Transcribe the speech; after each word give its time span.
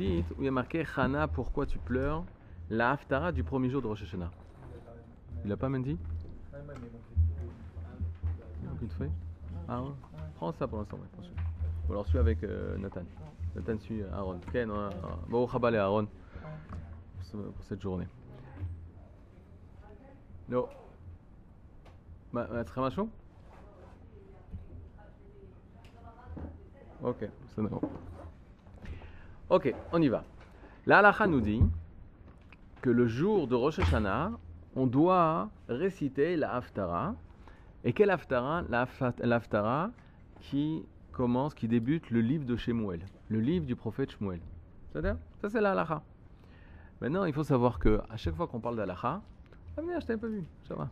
où 0.00 0.40
il 0.40 0.44
y 0.44 0.48
a 0.48 0.50
marqué 0.50 0.84
Hana, 0.96 1.28
pourquoi 1.28 1.66
tu 1.66 1.78
pleures? 1.78 2.24
La 2.70 2.92
haftara 2.92 3.32
du 3.32 3.44
premier 3.44 3.68
jour 3.68 3.82
de 3.82 3.86
Rosh 3.86 4.02
Hashanah. 4.02 4.30
Il 5.44 5.50
l'a 5.50 5.56
pas 5.56 5.68
même 5.68 5.82
dit? 5.82 5.98
Aucune 8.72 8.90
feuille? 8.90 9.10
Ah 9.68 9.82
Prends 10.36 10.52
ça 10.52 10.66
pour 10.66 10.78
l'instant, 10.78 10.96
ouais, 10.96 11.28
Ou 11.88 11.92
alors 11.92 12.06
suis 12.06 12.18
avec 12.18 12.42
euh, 12.42 12.76
Nathan. 12.78 13.02
Nathan 13.54 13.78
suit 13.78 14.02
Aaron. 14.12 14.40
Ok, 14.48 14.54
non, 14.66 14.88
bon, 15.28 15.46
Chabal 15.46 15.74
et 15.74 15.78
Aaron 15.78 16.06
pour 17.32 17.64
cette 17.64 17.80
journée. 17.80 18.06
Non. 20.48 20.68
Très 22.66 22.80
machin 22.80 23.06
Ok, 27.02 27.28
c'est 27.54 27.62
bon. 27.62 27.80
Ok, 29.52 29.70
on 29.92 30.00
y 30.00 30.08
va. 30.08 30.24
La 30.86 31.00
halakha 31.00 31.26
nous 31.26 31.42
dit 31.42 31.62
que 32.80 32.88
le 32.88 33.06
jour 33.06 33.46
de 33.46 33.54
Rosh 33.54 33.80
Hashanah, 33.80 34.30
on 34.74 34.86
doit 34.86 35.50
réciter 35.68 36.36
la 36.38 36.54
Haftara. 36.54 37.14
Et 37.84 37.92
quelle 37.92 38.08
Haftara? 38.08 38.62
La 38.70 38.86
Hafta- 38.86 39.12
la 39.22 39.36
Haftara 39.36 39.90
qui 40.40 40.86
commence, 41.12 41.52
qui 41.52 41.68
débute 41.68 42.10
le 42.10 42.22
livre 42.22 42.46
de 42.46 42.56
Shemuel, 42.56 43.00
le 43.28 43.40
livre 43.40 43.66
du 43.66 43.76
prophète 43.76 44.12
Shemuel. 44.12 44.40
C'est-à-dire 44.90 45.16
Ça, 45.42 45.50
c'est 45.50 45.60
la 45.60 45.72
halakha. 45.72 46.00
Maintenant, 47.02 47.26
il 47.26 47.34
faut 47.34 47.44
savoir 47.44 47.78
que 47.78 48.00
à 48.08 48.16
chaque 48.16 48.34
fois 48.34 48.46
qu'on 48.46 48.60
parle 48.60 48.76
d'halakha, 48.76 49.20
ah 49.76 49.80
je 50.00 50.06
t'avais 50.06 50.18
pas 50.18 50.28
vu, 50.28 50.44
ça 50.66 50.74
va. 50.76 50.88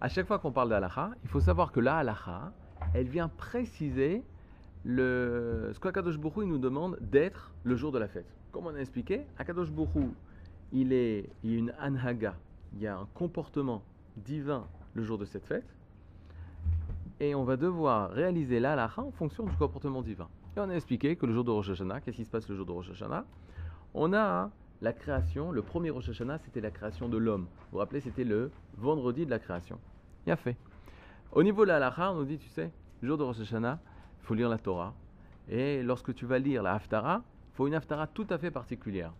À 0.00 0.08
chaque 0.08 0.26
fois 0.26 0.38
qu'on 0.38 0.50
parle 0.50 0.70
d'halakha, 0.70 1.10
il 1.24 1.28
faut 1.28 1.40
savoir 1.40 1.72
que 1.72 1.80
la 1.80 1.98
halakha, 1.98 2.52
elle 2.94 3.08
vient 3.08 3.28
préciser 3.28 4.24
le, 4.86 5.72
ce 5.74 5.80
qu'Akadosh 5.80 6.16
Bourou 6.16 6.44
nous 6.44 6.58
demande 6.58 6.96
d'être 7.00 7.52
le 7.64 7.74
jour 7.74 7.90
de 7.90 7.98
la 7.98 8.06
fête. 8.06 8.26
Comme 8.52 8.66
on 8.66 8.74
a 8.74 8.78
expliqué, 8.78 9.26
Akadosh 9.36 9.70
Bourou, 9.70 10.14
il, 10.72 10.92
y 10.92 11.26
a 11.44 11.58
une 11.58 11.72
anhaga, 11.80 12.36
il 12.72 12.82
y 12.82 12.86
a 12.86 12.96
un 12.96 13.08
comportement 13.12 13.82
divin 14.16 14.64
le 14.94 15.02
jour 15.02 15.18
de 15.18 15.24
cette 15.24 15.44
fête, 15.44 15.66
et 17.18 17.34
on 17.34 17.42
va 17.42 17.56
devoir 17.56 18.10
réaliser 18.10 18.60
la 18.60 18.74
halakha 18.74 19.02
en 19.02 19.10
fonction 19.10 19.44
du 19.44 19.56
comportement 19.56 20.02
divin. 20.02 20.28
Et 20.56 20.60
on 20.60 20.70
a 20.70 20.74
expliqué 20.74 21.16
que 21.16 21.26
le 21.26 21.32
jour 21.32 21.42
de 21.42 21.50
Rosh 21.50 21.70
Hashanah, 21.70 22.00
qu'est-ce 22.00 22.16
qui 22.16 22.24
se 22.24 22.30
passe 22.30 22.48
le 22.48 22.54
jour 22.54 22.64
de 22.64 22.72
Rosh 22.72 22.90
Hashanah? 22.90 23.24
On 23.92 24.12
a 24.12 24.50
la 24.82 24.92
création, 24.92 25.50
le 25.50 25.62
premier 25.62 25.90
Rosh 25.90 26.10
Hashanah, 26.10 26.38
c'était 26.38 26.60
la 26.60 26.70
création 26.70 27.08
de 27.08 27.16
l'homme. 27.16 27.42
Vous 27.42 27.72
vous 27.72 27.78
rappelez, 27.78 28.00
c'était 28.00 28.24
le 28.24 28.52
vendredi 28.76 29.24
de 29.24 29.30
la 29.30 29.38
création. 29.40 29.78
Il 30.26 30.32
a 30.32 30.36
fait. 30.36 30.56
Au 31.32 31.42
niveau 31.42 31.62
de 31.64 31.68
la 31.68 31.76
halakha, 31.76 32.12
on 32.12 32.16
nous 32.16 32.24
dit, 32.24 32.38
tu 32.38 32.48
sais, 32.48 32.70
le 33.00 33.08
jour 33.08 33.18
de 33.18 33.24
Rosh 33.24 33.40
Hashanah, 33.40 33.80
faut 34.26 34.34
lire 34.34 34.48
la 34.48 34.58
Torah. 34.58 34.92
Et 35.48 35.82
lorsque 35.82 36.12
tu 36.14 36.26
vas 36.26 36.38
lire 36.38 36.62
la 36.62 36.74
Haftara, 36.74 37.22
faut 37.54 37.66
une 37.68 37.74
Haftara 37.74 38.06
tout 38.08 38.26
à 38.30 38.38
fait 38.38 38.50
particulière. 38.50 39.12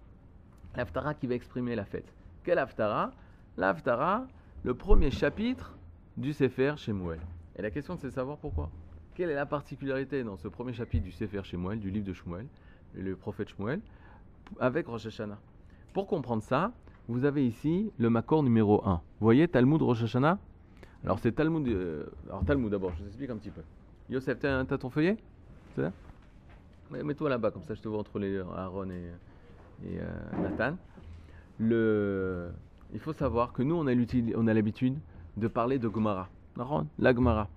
La 0.75 0.83
Haftara 0.83 1.15
qui 1.15 1.27
va 1.27 1.35
exprimer 1.35 1.77
la 1.77 1.85
fête. 1.85 2.13
Quelle 2.43 2.59
Haftara? 2.59 3.13
La 3.57 3.71
Haftara, 3.71 4.27
le 4.65 4.75
premier 4.75 5.11
chapitre 5.11 5.77
du 6.17 6.33
Sefer 6.33 6.75
Shemuel. 6.77 7.21
Et 7.57 7.63
la 7.63 7.71
question 7.71 7.97
c'est 7.97 8.09
de 8.09 8.13
savoir 8.13 8.37
pourquoi. 8.37 8.69
Quelle 9.15 9.31
est 9.31 9.35
la 9.35 9.47
particularité 9.47 10.25
dans 10.25 10.37
ce 10.37 10.49
premier 10.49 10.73
chapitre 10.73 11.05
du 11.05 11.13
Sefer 11.13 11.43
Shemuel, 11.45 11.79
du 11.79 11.91
livre 11.91 12.05
de 12.05 12.13
Shemuel, 12.13 12.47
le 12.95 13.15
prophète 13.17 13.49
Shemuel, 13.49 13.81
avec 14.59 14.89
Rosh 14.89 15.07
Hashanah? 15.07 15.39
Pour 15.95 16.07
comprendre 16.09 16.43
ça, 16.43 16.73
vous 17.09 17.25
avez 17.25 17.47
ici 17.47 17.93
le 17.99 18.11
Makor 18.11 18.43
numéro 18.43 18.87
1. 18.87 18.95
Vous 18.95 19.01
voyez 19.21 19.47
Talmud 19.47 19.81
Rosh 19.81 20.03
Hashanah? 20.03 20.39
Alors 21.05 21.21
c'est 21.21 21.33
Talmud. 21.33 21.67
euh, 21.69 22.07
alors 22.27 22.45
Talmud 22.45 22.71
d'abord, 22.71 22.93
je 22.97 23.03
vous 23.03 23.07
explique 23.09 23.31
un 23.31 23.37
petit 23.37 23.51
peu. 23.51 23.63
Yosef, 24.09 24.39
t'as 24.39 24.65
ton 24.65 24.91
feuillet? 24.91 25.17
Mets-toi 26.91 27.29
là-bas, 27.29 27.51
comme 27.51 27.65
ça 27.65 27.75
je 27.75 27.81
te 27.81 27.89
vois 27.89 27.99
entre 27.99 28.21
Aaron 28.57 28.91
et, 28.91 29.11
euh, 29.85 30.09
Nathan. 30.41 30.77
Il 32.93 33.01
faut 33.01 33.13
savoir 33.13 33.53
que 33.53 33.63
nous, 33.63 33.75
on 33.75 33.87
a 34.47 34.55
l'habitude 34.55 34.99
de 35.37 35.49
parler 35.49 35.79
de 35.79 35.91
Gemara. 35.93 36.29
Aaron, 36.59 36.87
La 36.99 37.13
Gemara. 37.13 37.49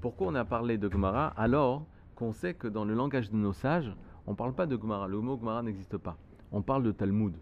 Pourquoi 0.00 0.28
on 0.28 0.34
a 0.34 0.44
parlé 0.44 0.78
de 0.78 0.90
Gemara 0.90 1.28
alors 1.36 1.84
qu'on 2.14 2.32
sait 2.32 2.54
que 2.54 2.66
dans 2.66 2.84
le 2.86 2.94
langage 2.94 3.30
de 3.30 3.36
nos 3.36 3.52
sages, 3.52 3.92
on 4.26 4.30
ne 4.30 4.36
parle 4.36 4.54
pas 4.54 4.66
de 4.66 4.78
Gemara. 4.80 5.06
Le 5.06 5.20
mot 5.20 5.38
Gemara 5.38 5.62
n'existe 5.62 5.98
pas. 5.98 6.16
On 6.50 6.62
parle 6.62 6.82
de 6.82 6.92
Talmud. 6.92 7.34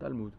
Talmud. 0.00 0.32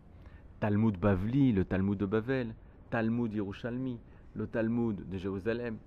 Talmud 0.60 1.00
Bavli, 1.00 1.54
le 1.54 1.64
Talmud 1.64 1.98
de 1.98 2.06
Bavel, 2.06 2.54
Talmud 2.90 3.34
Yerushalmi, 3.34 3.98
le 4.36 4.46
Talmud 4.46 5.10
de 5.10 5.18
Jérusalem. 5.18 5.78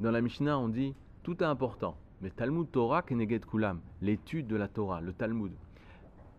Dans 0.00 0.10
la 0.10 0.20
Mishnah, 0.20 0.58
on 0.58 0.68
dit 0.68 0.94
tout 1.22 1.42
est 1.42 1.46
important, 1.46 1.96
mais 2.20 2.30
Talmud 2.30 2.70
Torah 2.70 3.02
Keneged 3.02 3.46
Kulam, 3.46 3.80
l'étude 4.00 4.46
de 4.48 4.56
la 4.56 4.68
Torah, 4.68 5.00
le 5.00 5.12
Talmud, 5.12 5.52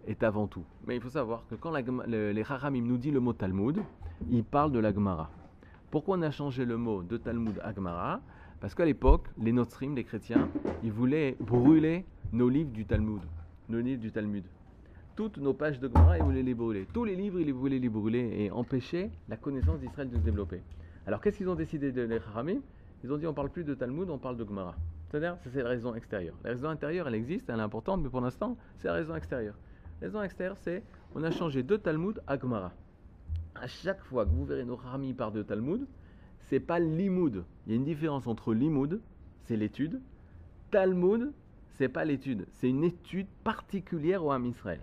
est 0.08 0.24
avant 0.24 0.48
tout. 0.48 0.64
Mais 0.86 0.96
il 0.96 1.02
faut 1.02 1.10
savoir 1.10 1.46
que 1.50 1.56
quand 1.56 1.72
les 2.08 2.44
Chachamim 2.44 2.82
nous 2.82 2.98
dit 2.98 3.12
le 3.12 3.20
mot 3.22 3.34
Talmud, 3.34 3.82
ils 4.30 4.44
parlent 4.44 4.72
de 4.72 4.80
la 4.80 4.94
Gemara. 4.94 5.30
Pourquoi 5.90 6.18
on 6.18 6.22
a 6.22 6.32
changé 6.32 6.66
le 6.66 6.76
mot 6.76 7.04
de 7.04 7.18
Talmud 7.18 7.60
à 7.64 7.74
Gemara? 7.74 8.20
Parce 8.60 8.76
qu'à 8.76 8.86
l'époque, 8.86 9.28
les 9.42 9.52
Notrim, 9.54 9.96
les 9.96 10.04
chrétiens, 10.04 10.50
ils 10.84 10.92
voulaient 10.92 11.38
brûler 11.40 12.06
nos 12.32 12.50
livres 12.50 12.72
du 12.72 12.86
Talmud, 12.86 13.22
nos 13.70 13.80
livres 13.80 14.02
du 14.02 14.12
Talmud. 14.12 14.44
Toutes 15.16 15.38
nos 15.38 15.54
pages 15.54 15.80
de 15.80 15.88
Gemara, 15.88 16.18
ils 16.18 16.24
voulaient 16.24 16.44
les 16.44 16.54
brûler. 16.56 16.88
Tous 16.92 17.06
les 17.06 17.16
livres, 17.16 17.40
ils 17.40 17.54
voulaient 17.54 17.80
les 17.80 17.90
brûler 17.90 18.34
et 18.38 18.52
empêcher 18.52 19.12
la 19.30 19.38
connaissance 19.38 19.80
d'Israël 19.80 20.10
de 20.10 20.18
se 20.18 20.22
développer. 20.22 20.62
Alors 21.06 21.22
qu'est-ce 21.22 21.38
qu'ils 21.38 21.50
ont 21.50 21.56
décidé 21.56 21.92
de 21.92 22.02
les 22.02 22.20
Chachamim? 22.20 22.60
Ils 23.04 23.12
ont 23.12 23.18
dit 23.18 23.28
on 23.28 23.34
parle 23.34 23.50
plus 23.50 23.64
de 23.64 23.74
Talmud, 23.74 24.10
on 24.10 24.18
parle 24.18 24.38
de 24.38 24.46
Gemara. 24.46 24.76
C'est-à-dire, 25.10 25.38
c'est 25.52 25.62
la 25.62 25.70
raison 25.70 25.94
extérieure. 25.94 26.36
La 26.44 26.52
raison 26.52 26.70
intérieure, 26.70 27.08
elle 27.08 27.16
existe, 27.16 27.50
elle 27.50 27.60
est 27.60 27.64
importante, 27.64 28.02
mais 28.02 28.10
pour 28.10 28.22
l'instant, 28.22 28.58
c'est 28.78 28.88
la 28.88 28.96
raison 28.96 29.16
extérieure. 29.16 29.56
La 30.02 30.08
raison 30.08 30.24
extérieure, 30.24 30.58
c'est 30.58 30.84
on 31.14 31.24
a 31.24 31.32
changé 31.32 31.64
de 31.64 31.76
Talmud 31.76 32.22
à 32.26 32.40
Gemara. 32.40 32.72
À 33.56 33.68
chaque 33.68 34.02
fois 34.02 34.26
que 34.26 34.32
vous 34.32 34.46
verrez 34.46 34.66
nos 34.66 34.78
Chachamim 34.78 35.14
parlent 35.14 35.34
de 35.34 35.44
Talmud, 35.44 35.86
c'est 36.40 36.60
pas 36.60 36.80
l'imoud. 36.80 37.44
Il 37.66 37.72
y 37.72 37.76
a 37.76 37.78
une 37.78 37.86
différence 37.86 38.26
entre 38.26 38.54
l'imoud, 38.54 39.00
c'est 39.44 39.58
l'étude. 39.58 40.02
Talmud, 40.72 41.32
c'est 41.74 41.90
pas 41.90 42.06
l'étude, 42.06 42.46
c'est 42.52 42.70
une 42.70 42.84
étude 42.84 43.28
particulière 43.44 44.24
au 44.24 44.32
Ham 44.32 44.46
Israël. 44.46 44.82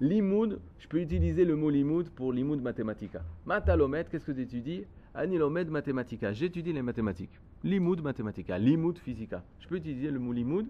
Limoud, 0.00 0.60
je 0.78 0.88
peux 0.88 1.00
utiliser 1.00 1.44
le 1.44 1.54
mot 1.54 1.70
limoud 1.70 2.10
pour 2.10 2.32
limoud 2.32 2.60
mathématica. 2.60 3.22
Matalomet, 3.46 4.04
qu'est-ce 4.10 4.26
que 4.26 4.32
tu 4.32 4.42
étudies 4.42 4.84
Anilomed 5.14 5.70
mathématica. 5.70 6.32
J'étudie 6.32 6.72
les 6.72 6.82
mathématiques. 6.82 7.38
Limoud 7.62 8.02
mathématica. 8.02 8.58
Limoud 8.58 8.98
physica. 8.98 9.44
Je 9.60 9.68
peux 9.68 9.76
utiliser 9.76 10.10
le 10.10 10.18
mot 10.18 10.32
limoud 10.32 10.66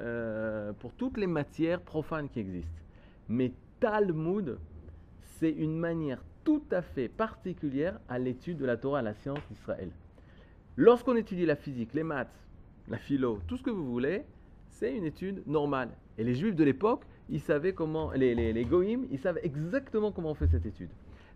euh, 0.00 0.72
pour 0.72 0.94
toutes 0.94 1.18
les 1.18 1.26
matières 1.26 1.82
profanes 1.82 2.28
qui 2.30 2.40
existent. 2.40 2.80
Mais 3.28 3.52
Talmud, 3.80 4.58
c'est 5.20 5.50
une 5.50 5.76
manière 5.78 6.24
tout 6.44 6.62
à 6.70 6.80
fait 6.80 7.08
particulière 7.08 8.00
à 8.08 8.18
l'étude 8.18 8.56
de 8.56 8.64
la 8.64 8.76
Torah, 8.76 9.00
à 9.00 9.02
la 9.02 9.14
science 9.14 9.40
d'Israël. 9.50 9.90
Lorsqu'on 10.76 11.16
étudie 11.16 11.46
la 11.46 11.56
physique, 11.56 11.92
les 11.94 12.02
maths, 12.02 12.34
la 12.88 12.96
philo, 12.98 13.40
tout 13.46 13.56
ce 13.56 13.62
que 13.62 13.70
vous 13.70 13.86
voulez, 13.86 14.24
c'est 14.70 14.96
une 14.96 15.04
étude 15.04 15.42
normale. 15.46 15.90
Et 16.18 16.24
les 16.24 16.34
juifs 16.34 16.56
de 16.56 16.64
l'époque, 16.64 17.04
ils 17.28 17.40
savaient 17.40 17.74
comment, 17.74 18.12
les, 18.12 18.34
les, 18.34 18.52
les 18.52 18.64
goïms, 18.64 19.06
ils 19.10 19.18
savent 19.18 19.38
exactement 19.42 20.10
comment 20.10 20.30
on 20.30 20.34
fait 20.34 20.48
cette 20.48 20.66
étude. 20.66 20.90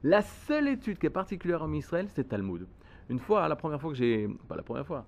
La 0.05 0.23
seule 0.23 0.69
étude 0.69 0.99
qui 0.99 1.07
est 1.07 1.11
particulière 1.11 1.63
en 1.63 1.73
Israël, 1.73 2.07
c'est 2.15 2.29
Talmud. 2.29 2.67
Une 3.09 3.19
fois, 3.19 3.49
la 3.49 3.57
première 3.57 3.81
fois 3.81 3.91
que 3.91 3.97
j'ai, 3.97 4.29
pas 4.47 4.55
la 4.55 4.63
première 4.63 4.87
fois, 4.87 5.07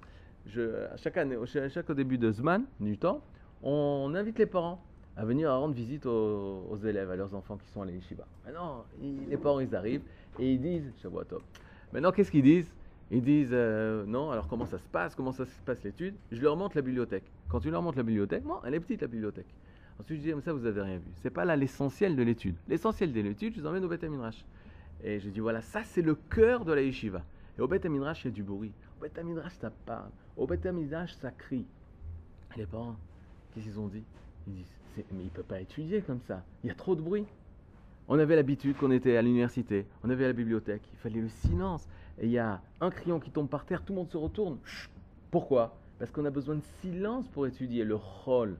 à 0.92 0.96
chaque 0.96 1.16
année, 1.16 1.36
au- 1.36 1.46
chaque 1.46 1.92
début 1.92 2.18
de 2.18 2.32
Zman, 2.32 2.64
du 2.80 2.98
temps, 2.98 3.22
on 3.62 4.12
invite 4.16 4.38
les 4.38 4.46
parents 4.46 4.82
à 5.16 5.24
venir 5.24 5.50
rendre 5.52 5.74
visite 5.74 6.06
aux, 6.06 6.76
élèves, 6.84 7.10
à 7.10 7.14
leurs 7.16 7.34
enfants 7.34 7.56
qui 7.56 7.68
sont 7.68 7.82
à 7.82 7.86
l'Yeshiva. 7.86 8.26
Maintenant, 8.44 8.84
les 9.28 9.36
parents, 9.36 9.60
ils 9.60 9.74
arrivent 9.76 10.02
et 10.38 10.54
ils 10.54 10.60
disent, 10.60 10.92
Shavuotov. 11.00 11.42
Maintenant, 11.92 12.10
qu'est-ce 12.10 12.30
qu'ils 12.30 12.42
disent? 12.42 12.72
Ils 13.12 13.22
disent, 13.22 13.50
euh, 13.52 14.04
non, 14.06 14.30
alors 14.30 14.48
comment 14.48 14.66
ça 14.66 14.78
se 14.78 14.88
passe? 14.88 15.14
Comment 15.14 15.32
ça 15.32 15.44
se 15.44 15.60
passe 15.64 15.82
l'étude? 15.84 16.14
Je 16.32 16.40
leur 16.40 16.56
montre 16.56 16.76
la 16.76 16.82
bibliothèque. 16.82 17.24
Quand 17.48 17.60
tu 17.60 17.70
leur 17.70 17.82
montres 17.82 17.98
la 17.98 18.04
bibliothèque, 18.04 18.44
bon, 18.44 18.56
elle 18.64 18.74
est 18.74 18.80
petite 18.80 19.02
la 19.02 19.08
bibliothèque. 19.08 19.52
Ensuite, 20.00 20.18
je 20.18 20.22
dis, 20.22 20.34
mais 20.34 20.40
ça, 20.40 20.52
vous 20.52 20.64
avez 20.64 20.80
rien 20.80 20.96
vu. 20.96 21.10
C'est 21.16 21.30
pas 21.30 21.44
là 21.44 21.54
l'essentiel 21.54 22.16
de 22.16 22.22
l'étude. 22.22 22.54
L'essentiel 22.66 23.12
de 23.12 23.20
l'étude, 23.20 23.54
je 23.54 23.60
les 23.60 23.66
emmène 23.66 23.84
au 23.84 23.88
Beth. 23.88 24.04
Et 25.02 25.20
je 25.20 25.30
dis, 25.30 25.40
voilà, 25.40 25.62
ça, 25.62 25.82
c'est 25.84 26.02
le 26.02 26.14
cœur 26.14 26.64
de 26.64 26.72
la 26.72 26.82
yeshiva. 26.82 27.22
Et 27.58 27.62
au 27.62 27.68
Beth 27.68 27.84
il 27.84 27.94
y 27.94 28.28
a 28.28 28.30
du 28.30 28.42
bruit. 28.42 28.72
Au 28.98 29.02
Beth 29.02 29.18
ça 29.60 29.70
parle. 29.86 30.10
Au 30.36 30.46
Beth 30.46 30.66
ça 31.20 31.30
crie. 31.30 31.66
Et 32.54 32.58
les 32.58 32.66
parents, 32.66 32.96
qu'est-ce 33.52 33.66
qu'ils 33.66 33.78
ont 33.78 33.88
dit? 33.88 34.04
Ils 34.46 34.54
disent, 34.54 34.74
mais 35.12 35.24
il 35.24 35.30
peut 35.30 35.42
pas 35.42 35.60
étudier 35.60 36.02
comme 36.02 36.20
ça. 36.20 36.42
Il 36.64 36.68
y 36.68 36.70
a 36.70 36.74
trop 36.74 36.94
de 36.94 37.00
bruit. 37.00 37.26
On 38.08 38.18
avait 38.18 38.34
l'habitude 38.34 38.76
qu'on 38.76 38.90
était 38.90 39.16
à 39.16 39.22
l'université, 39.22 39.86
on 40.02 40.10
avait 40.10 40.26
la 40.26 40.32
bibliothèque, 40.32 40.82
il 40.92 40.98
fallait 40.98 41.20
le 41.20 41.28
silence. 41.28 41.88
Et 42.18 42.26
il 42.26 42.32
y 42.32 42.38
a 42.38 42.60
un 42.80 42.90
crayon 42.90 43.20
qui 43.20 43.30
tombe 43.30 43.48
par 43.48 43.64
terre, 43.64 43.84
tout 43.84 43.92
le 43.92 44.00
monde 44.00 44.10
se 44.10 44.16
retourne. 44.16 44.58
Pourquoi? 45.30 45.76
Parce 45.98 46.10
qu'on 46.10 46.24
a 46.24 46.30
besoin 46.30 46.56
de 46.56 46.62
silence 46.80 47.28
pour 47.28 47.46
étudier 47.46 47.84
le 47.84 47.94
rôle. 47.94 48.56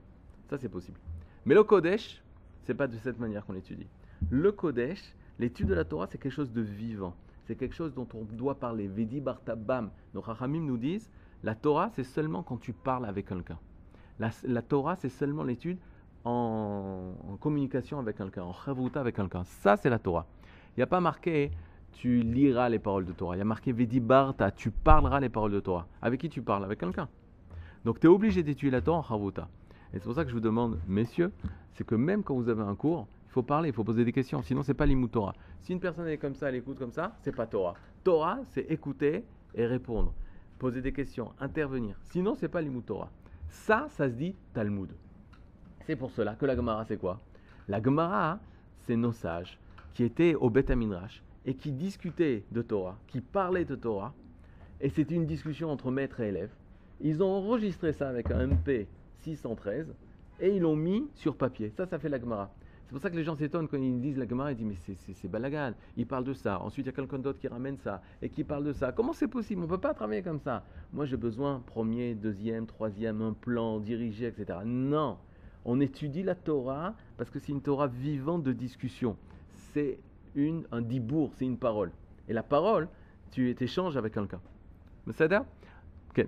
Ça, 0.49 0.57
c'est 0.57 0.69
possible. 0.69 0.97
Mais 1.45 1.53
le 1.53 1.63
Kodesh, 1.63 2.21
c'est 2.63 2.75
pas 2.75 2.87
de 2.87 2.95
cette 2.97 3.19
manière 3.19 3.45
qu'on 3.45 3.55
étudie. 3.55 3.87
Le 4.29 4.53
Kodesh, 4.53 5.01
l'étude 5.41 5.67
de 5.67 5.73
la 5.73 5.83
Torah, 5.83 6.07
c'est 6.07 6.19
quelque 6.19 6.31
chose 6.31 6.51
de 6.53 6.61
vivant. 6.61 7.15
C'est 7.45 7.55
quelque 7.55 7.75
chose 7.75 7.93
dont 7.93 8.07
on 8.13 8.23
doit 8.23 8.55
parler. 8.55 8.87
Vedi 8.87 9.19
Bartabam. 9.19 9.89
Nos 10.13 10.23
Chachamim 10.23 10.61
nous 10.61 10.77
disent 10.77 11.09
la 11.43 11.55
Torah, 11.55 11.89
c'est 11.89 12.03
seulement 12.03 12.43
quand 12.43 12.57
tu 12.57 12.71
parles 12.71 13.05
avec 13.05 13.27
quelqu'un. 13.27 13.57
La, 14.19 14.29
la 14.43 14.61
Torah, 14.61 14.95
c'est 14.95 15.09
seulement 15.09 15.43
l'étude 15.43 15.79
en, 16.23 17.13
communication 17.39 17.97
avec 17.97 18.17
quelqu'un, 18.17 18.43
en 18.43 18.53
chavruta 18.53 18.99
avec 18.99 19.15
quelqu'un. 19.15 19.43
Ça, 19.43 19.75
c'est 19.75 19.89
la 19.89 19.97
Torah. 19.97 20.27
Il 20.77 20.79
n'y 20.79 20.83
a 20.83 20.87
pas 20.87 21.01
marqué 21.01 21.51
tu 21.93 22.21
liras 22.21 22.69
les 22.69 22.79
paroles 22.79 23.05
de 23.05 23.11
Torah. 23.11 23.35
Il 23.35 23.39
y 23.39 23.41
a 23.41 23.45
marqué 23.45 23.71
Vedi 23.71 23.99
Barta, 23.99 24.51
tu 24.51 24.69
parleras 24.69 25.19
les 25.19 25.29
paroles 25.29 25.51
de 25.51 25.59
Torah. 25.59 25.87
Avec 26.03 26.21
qui 26.21 26.29
tu 26.29 26.43
parles? 26.43 26.63
Avec 26.63 26.79
quelqu'un. 26.79 27.09
Donc 27.83 27.99
tu 27.99 28.05
es 28.05 28.09
obligé 28.09 28.43
d'étudier 28.43 28.71
la 28.71 28.81
Torah 28.81 28.99
en 28.99 29.03
chavruta. 29.03 29.49
Et 29.93 29.97
c'est 29.97 30.05
pour 30.05 30.13
ça 30.13 30.23
que 30.23 30.29
je 30.29 30.35
vous 30.35 30.39
demande, 30.39 30.77
messieurs, 30.87 31.31
c'est 31.73 31.85
que 31.85 31.95
même 31.95 32.23
quand 32.23 32.35
vous 32.35 32.47
avez 32.47 32.61
un 32.61 32.75
cours, 32.75 33.07
il 33.31 33.33
faut 33.33 33.43
parler, 33.43 33.69
il 33.69 33.73
faut 33.73 33.85
poser 33.85 34.03
des 34.03 34.11
questions. 34.11 34.41
Sinon, 34.41 34.61
c'est 34.61 34.73
pas 34.73 34.85
Torah. 35.09 35.33
Si 35.61 35.71
une 35.71 35.79
personne 35.79 36.05
est 36.09 36.17
comme 36.17 36.35
ça, 36.35 36.49
elle 36.49 36.55
écoute 36.55 36.77
comme 36.77 36.91
ça, 36.91 37.15
c'est 37.21 37.33
pas 37.33 37.47
Torah. 37.47 37.75
Torah, 38.03 38.39
c'est 38.51 38.69
écouter 38.69 39.23
et 39.55 39.65
répondre, 39.65 40.13
poser 40.59 40.81
des 40.81 40.91
questions, 40.91 41.31
intervenir. 41.39 41.95
Sinon, 42.03 42.35
c'est 42.35 42.49
pas 42.49 42.61
Torah. 42.85 43.09
Ça, 43.47 43.87
ça 43.91 44.09
se 44.09 44.15
dit 44.15 44.35
Talmud. 44.53 44.89
C'est 45.85 45.95
pour 45.95 46.11
cela 46.11 46.35
que 46.35 46.45
la 46.45 46.57
Gemara, 46.57 46.83
c'est 46.83 46.97
quoi? 46.97 47.21
La 47.69 47.81
Gemara, 47.81 48.37
c'est 48.79 48.97
nos 48.97 49.13
sages 49.13 49.57
qui 49.93 50.03
étaient 50.03 50.35
au 50.35 50.49
Beth 50.49 50.69
Aminrash 50.69 51.23
et 51.45 51.53
qui 51.53 51.71
discutaient 51.71 52.43
de 52.51 52.61
Torah, 52.61 52.97
qui 53.07 53.21
parlaient 53.21 53.63
de 53.63 53.75
Torah. 53.75 54.13
Et 54.81 54.89
c'était 54.89 55.15
une 55.15 55.25
discussion 55.25 55.71
entre 55.71 55.89
maître 55.89 56.19
et 56.19 56.27
élève. 56.27 56.51
Ils 56.99 57.23
ont 57.23 57.31
enregistré 57.31 57.93
ça 57.93 58.09
avec 58.09 58.29
un 58.29 58.47
MP 58.47 58.87
613 59.19 59.95
et 60.41 60.53
ils 60.53 60.61
l'ont 60.61 60.75
mis 60.75 61.07
sur 61.15 61.37
papier. 61.37 61.69
Ça, 61.69 61.85
ça 61.85 61.97
fait 61.97 62.09
la 62.09 62.19
Gemara. 62.19 62.51
C'est 62.91 62.95
pour 62.95 63.03
ça 63.03 63.09
que 63.09 63.15
les 63.15 63.23
gens 63.23 63.37
s'étonnent 63.37 63.69
quand 63.69 63.77
ils 63.77 64.01
disent 64.01 64.17
la 64.17 64.27
Gemara, 64.27 64.51
ils 64.51 64.57
disent 64.57 64.67
mais 64.67 64.95
c'est 65.13 65.27
balagan, 65.29 65.71
il 65.95 66.05
parle 66.05 66.25
de 66.25 66.33
ça. 66.33 66.59
Ensuite, 66.59 66.85
il 66.85 66.89
y 66.89 66.91
a 66.91 66.93
quelqu'un 66.93 67.19
d'autre 67.19 67.39
qui 67.39 67.47
ramène 67.47 67.77
ça 67.77 68.01
et 68.21 68.27
qui 68.27 68.43
parle 68.43 68.65
de 68.65 68.73
ça. 68.73 68.91
Comment 68.91 69.13
c'est 69.13 69.29
possible? 69.29 69.61
On 69.61 69.63
ne 69.63 69.69
peut 69.69 69.77
pas 69.77 69.93
travailler 69.93 70.21
comme 70.21 70.41
ça. 70.41 70.65
Moi, 70.91 71.05
j'ai 71.05 71.15
besoin, 71.15 71.63
premier, 71.65 72.15
deuxième, 72.15 72.67
troisième, 72.67 73.21
un 73.21 73.31
plan 73.31 73.79
dirigé, 73.79 74.27
etc. 74.27 74.59
Non, 74.65 75.19
on 75.63 75.79
étudie 75.79 76.21
la 76.21 76.35
Torah 76.35 76.93
parce 77.15 77.29
que 77.29 77.39
c'est 77.39 77.53
une 77.53 77.61
Torah 77.61 77.87
vivante 77.87 78.43
de 78.43 78.51
discussion. 78.51 79.15
C'est 79.71 79.97
une, 80.35 80.65
un 80.73 80.81
dibour, 80.81 81.31
c'est 81.37 81.45
une 81.45 81.57
parole. 81.57 81.93
Et 82.27 82.33
la 82.33 82.43
parole, 82.43 82.89
tu 83.31 83.55
échanges 83.57 83.95
avec 83.95 84.15
quelqu'un. 84.15 84.41
Mais 85.05 85.13
ça 85.13 85.27
Ok. 85.27 86.19
Euh, 86.19 86.25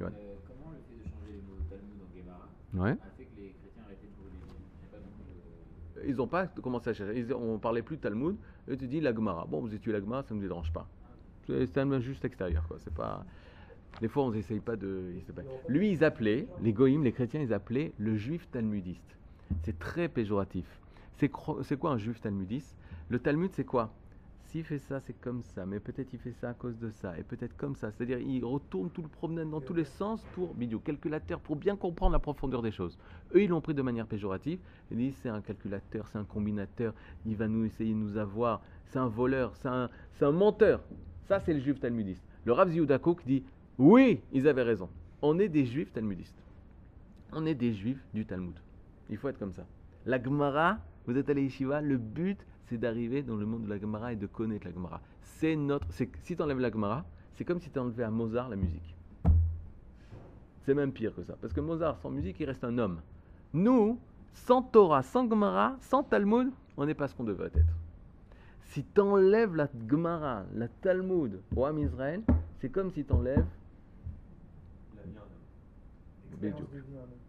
comment 0.00 0.72
le 0.72 0.80
fait 0.88 0.96
de 0.96 1.04
changer 1.04 1.32
les 1.34 1.42
mots 1.42 1.60
Talmud 1.68 2.00
en 2.00 2.08
Gemara? 2.16 2.48
Ouais. 2.72 2.92
a 2.92 3.10
fait 3.18 3.24
que 3.24 3.36
les 3.36 3.50
chrétiens 3.60 3.82
arrêtaient 3.84 4.06
de 4.06 4.14
brûler 4.16 4.32
les 4.32 4.46
livres 4.46 4.64
Il 4.80 4.88
n'y 4.88 4.88
a 4.88 4.96
pas 4.96 5.04
donc 5.04 5.12
de- 5.20 5.87
Ils 6.06 6.16
n'ont 6.16 6.26
pas 6.26 6.46
commencé 6.46 6.90
à 6.90 6.94
chercher. 6.94 7.18
Ils, 7.18 7.32
on 7.32 7.58
parlait 7.58 7.82
plus 7.82 7.96
de 7.96 8.02
Talmud. 8.02 8.36
Et 8.68 8.76
tu 8.76 8.86
dis 8.86 9.00
la 9.00 9.14
Gemara. 9.14 9.46
Bon, 9.46 9.60
vous 9.60 9.74
étudiez 9.74 9.92
la 9.92 10.00
Gemara, 10.00 10.22
ça 10.22 10.34
ne 10.34 10.40
me 10.40 10.46
dérange 10.46 10.72
pas. 10.72 10.88
C'est 11.46 11.78
un 11.78 12.00
juste 12.00 12.24
extérieur. 12.24 12.64
C'est 12.78 12.94
pas... 12.94 13.24
Des 14.00 14.08
fois, 14.08 14.24
on 14.24 14.30
n'essaye 14.30 14.60
pas 14.60 14.76
de. 14.76 15.14
Lui, 15.66 15.90
ils 15.90 16.04
appelaient, 16.04 16.46
les 16.62 16.72
goïms, 16.72 17.02
les 17.02 17.12
chrétiens, 17.12 17.40
ils 17.40 17.52
appelaient 17.52 17.92
le 17.98 18.16
juif 18.16 18.48
talmudiste. 18.50 19.16
C'est 19.62 19.78
très 19.78 20.08
péjoratif. 20.08 20.66
C'est 21.16 21.28
quoi 21.30 21.90
un 21.90 21.98
juif 21.98 22.20
talmudiste? 22.20 22.76
Le 23.08 23.18
Talmud, 23.18 23.50
c'est 23.52 23.64
quoi? 23.64 23.92
S'il 24.48 24.64
fait 24.64 24.78
ça, 24.78 24.98
c'est 25.00 25.18
comme 25.20 25.42
ça, 25.42 25.66
mais 25.66 25.78
peut-être 25.78 26.10
il 26.14 26.18
fait 26.18 26.32
ça 26.32 26.48
à 26.48 26.54
cause 26.54 26.78
de 26.78 26.90
ça, 26.90 27.18
et 27.18 27.22
peut-être 27.22 27.54
comme 27.58 27.76
ça. 27.76 27.90
C'est-à-dire, 27.90 28.18
il 28.18 28.42
retourne 28.42 28.88
tout 28.88 29.02
le 29.02 29.08
problème 29.08 29.50
dans 29.50 29.60
tous 29.60 29.74
les 29.74 29.84
sens 29.84 30.24
pour, 30.34 30.54
bidou, 30.54 30.78
calculateur, 30.78 31.38
pour 31.38 31.56
bien 31.56 31.76
comprendre 31.76 32.12
la 32.12 32.18
profondeur 32.18 32.62
des 32.62 32.70
choses. 32.70 32.98
Eux, 33.34 33.42
ils 33.42 33.50
l'ont 33.50 33.60
pris 33.60 33.74
de 33.74 33.82
manière 33.82 34.06
péjorative. 34.06 34.58
Ils 34.90 34.96
disent, 34.96 35.16
c'est 35.22 35.28
un 35.28 35.42
calculateur, 35.42 36.08
c'est 36.08 36.16
un 36.16 36.24
combinateur, 36.24 36.94
il 37.26 37.36
va 37.36 37.46
nous 37.46 37.66
essayer 37.66 37.92
de 37.92 37.98
nous 37.98 38.16
avoir, 38.16 38.62
c'est 38.86 38.98
un 38.98 39.08
voleur, 39.08 39.54
c'est 39.56 39.68
un, 39.68 39.90
un 40.22 40.32
menteur. 40.32 40.82
Ça, 41.26 41.40
c'est 41.40 41.52
le 41.52 41.60
juif 41.60 41.78
talmudiste. 41.78 42.24
Le 42.46 42.52
Rav 42.52 42.72
Yehuda 42.72 42.98
Kook 42.98 43.22
dit, 43.26 43.44
oui, 43.76 44.22
ils 44.32 44.48
avaient 44.48 44.62
raison. 44.62 44.88
On 45.20 45.38
est 45.38 45.50
des 45.50 45.66
juifs 45.66 45.92
talmudistes. 45.92 46.42
On 47.32 47.44
est 47.44 47.54
des 47.54 47.74
juifs 47.74 48.02
du 48.14 48.24
Talmud. 48.24 48.54
Il 49.10 49.18
faut 49.18 49.28
être 49.28 49.38
comme 49.38 49.52
ça. 49.52 49.66
La 50.06 50.22
Gemara, 50.22 50.78
vous 51.06 51.18
êtes 51.18 51.28
allé 51.28 51.42
Yeshiva, 51.42 51.82
le 51.82 51.98
but, 51.98 52.38
c'est 52.68 52.78
d'arriver 52.78 53.22
dans 53.22 53.36
le 53.36 53.46
monde 53.46 53.64
de 53.64 53.68
la 53.70 53.78
Gemara 53.78 54.12
et 54.12 54.16
de 54.16 54.26
connaître 54.26 54.66
la 54.66 54.72
Gemara. 54.72 55.00
C'est 55.22 55.56
notre. 55.56 55.86
c'est- 55.90 56.10
Si 56.22 56.36
tu 56.36 56.42
enlèves 56.42 56.58
la 56.60 56.70
Gemara, 56.70 57.04
c'est 57.34 57.44
comme 57.44 57.60
si 57.60 57.70
tu 57.70 57.78
enlevais 57.78 58.04
à 58.04 58.10
Mozart 58.10 58.48
la 58.48 58.56
musique. 58.56 58.94
C'est 60.64 60.74
même 60.74 60.92
pire 60.92 61.14
que 61.14 61.22
ça. 61.22 61.34
Parce 61.40 61.52
que 61.52 61.60
Mozart, 61.60 61.96
sans 61.98 62.10
musique, 62.10 62.38
il 62.40 62.44
reste 62.46 62.62
un 62.64 62.76
homme. 62.76 63.00
Nous, 63.54 63.98
sans 64.34 64.62
Torah, 64.62 65.02
sans 65.02 65.28
Gemara, 65.28 65.76
sans 65.80 66.02
Talmud, 66.02 66.50
on 66.76 66.84
n'est 66.84 66.94
pas 66.94 67.08
ce 67.08 67.14
qu'on 67.14 67.24
devrait 67.24 67.46
être. 67.54 67.74
Si 68.64 68.84
tu 68.84 69.00
enlèves 69.00 69.54
la 69.56 69.68
Gemara, 69.88 70.44
la 70.54 70.68
Talmud 70.68 71.40
au 71.56 71.64
Ham 71.64 71.78
Israël, 71.78 72.22
c'est 72.60 72.68
comme 72.68 72.90
si 72.90 73.02
tu 73.04 73.12
enlèves 73.12 73.46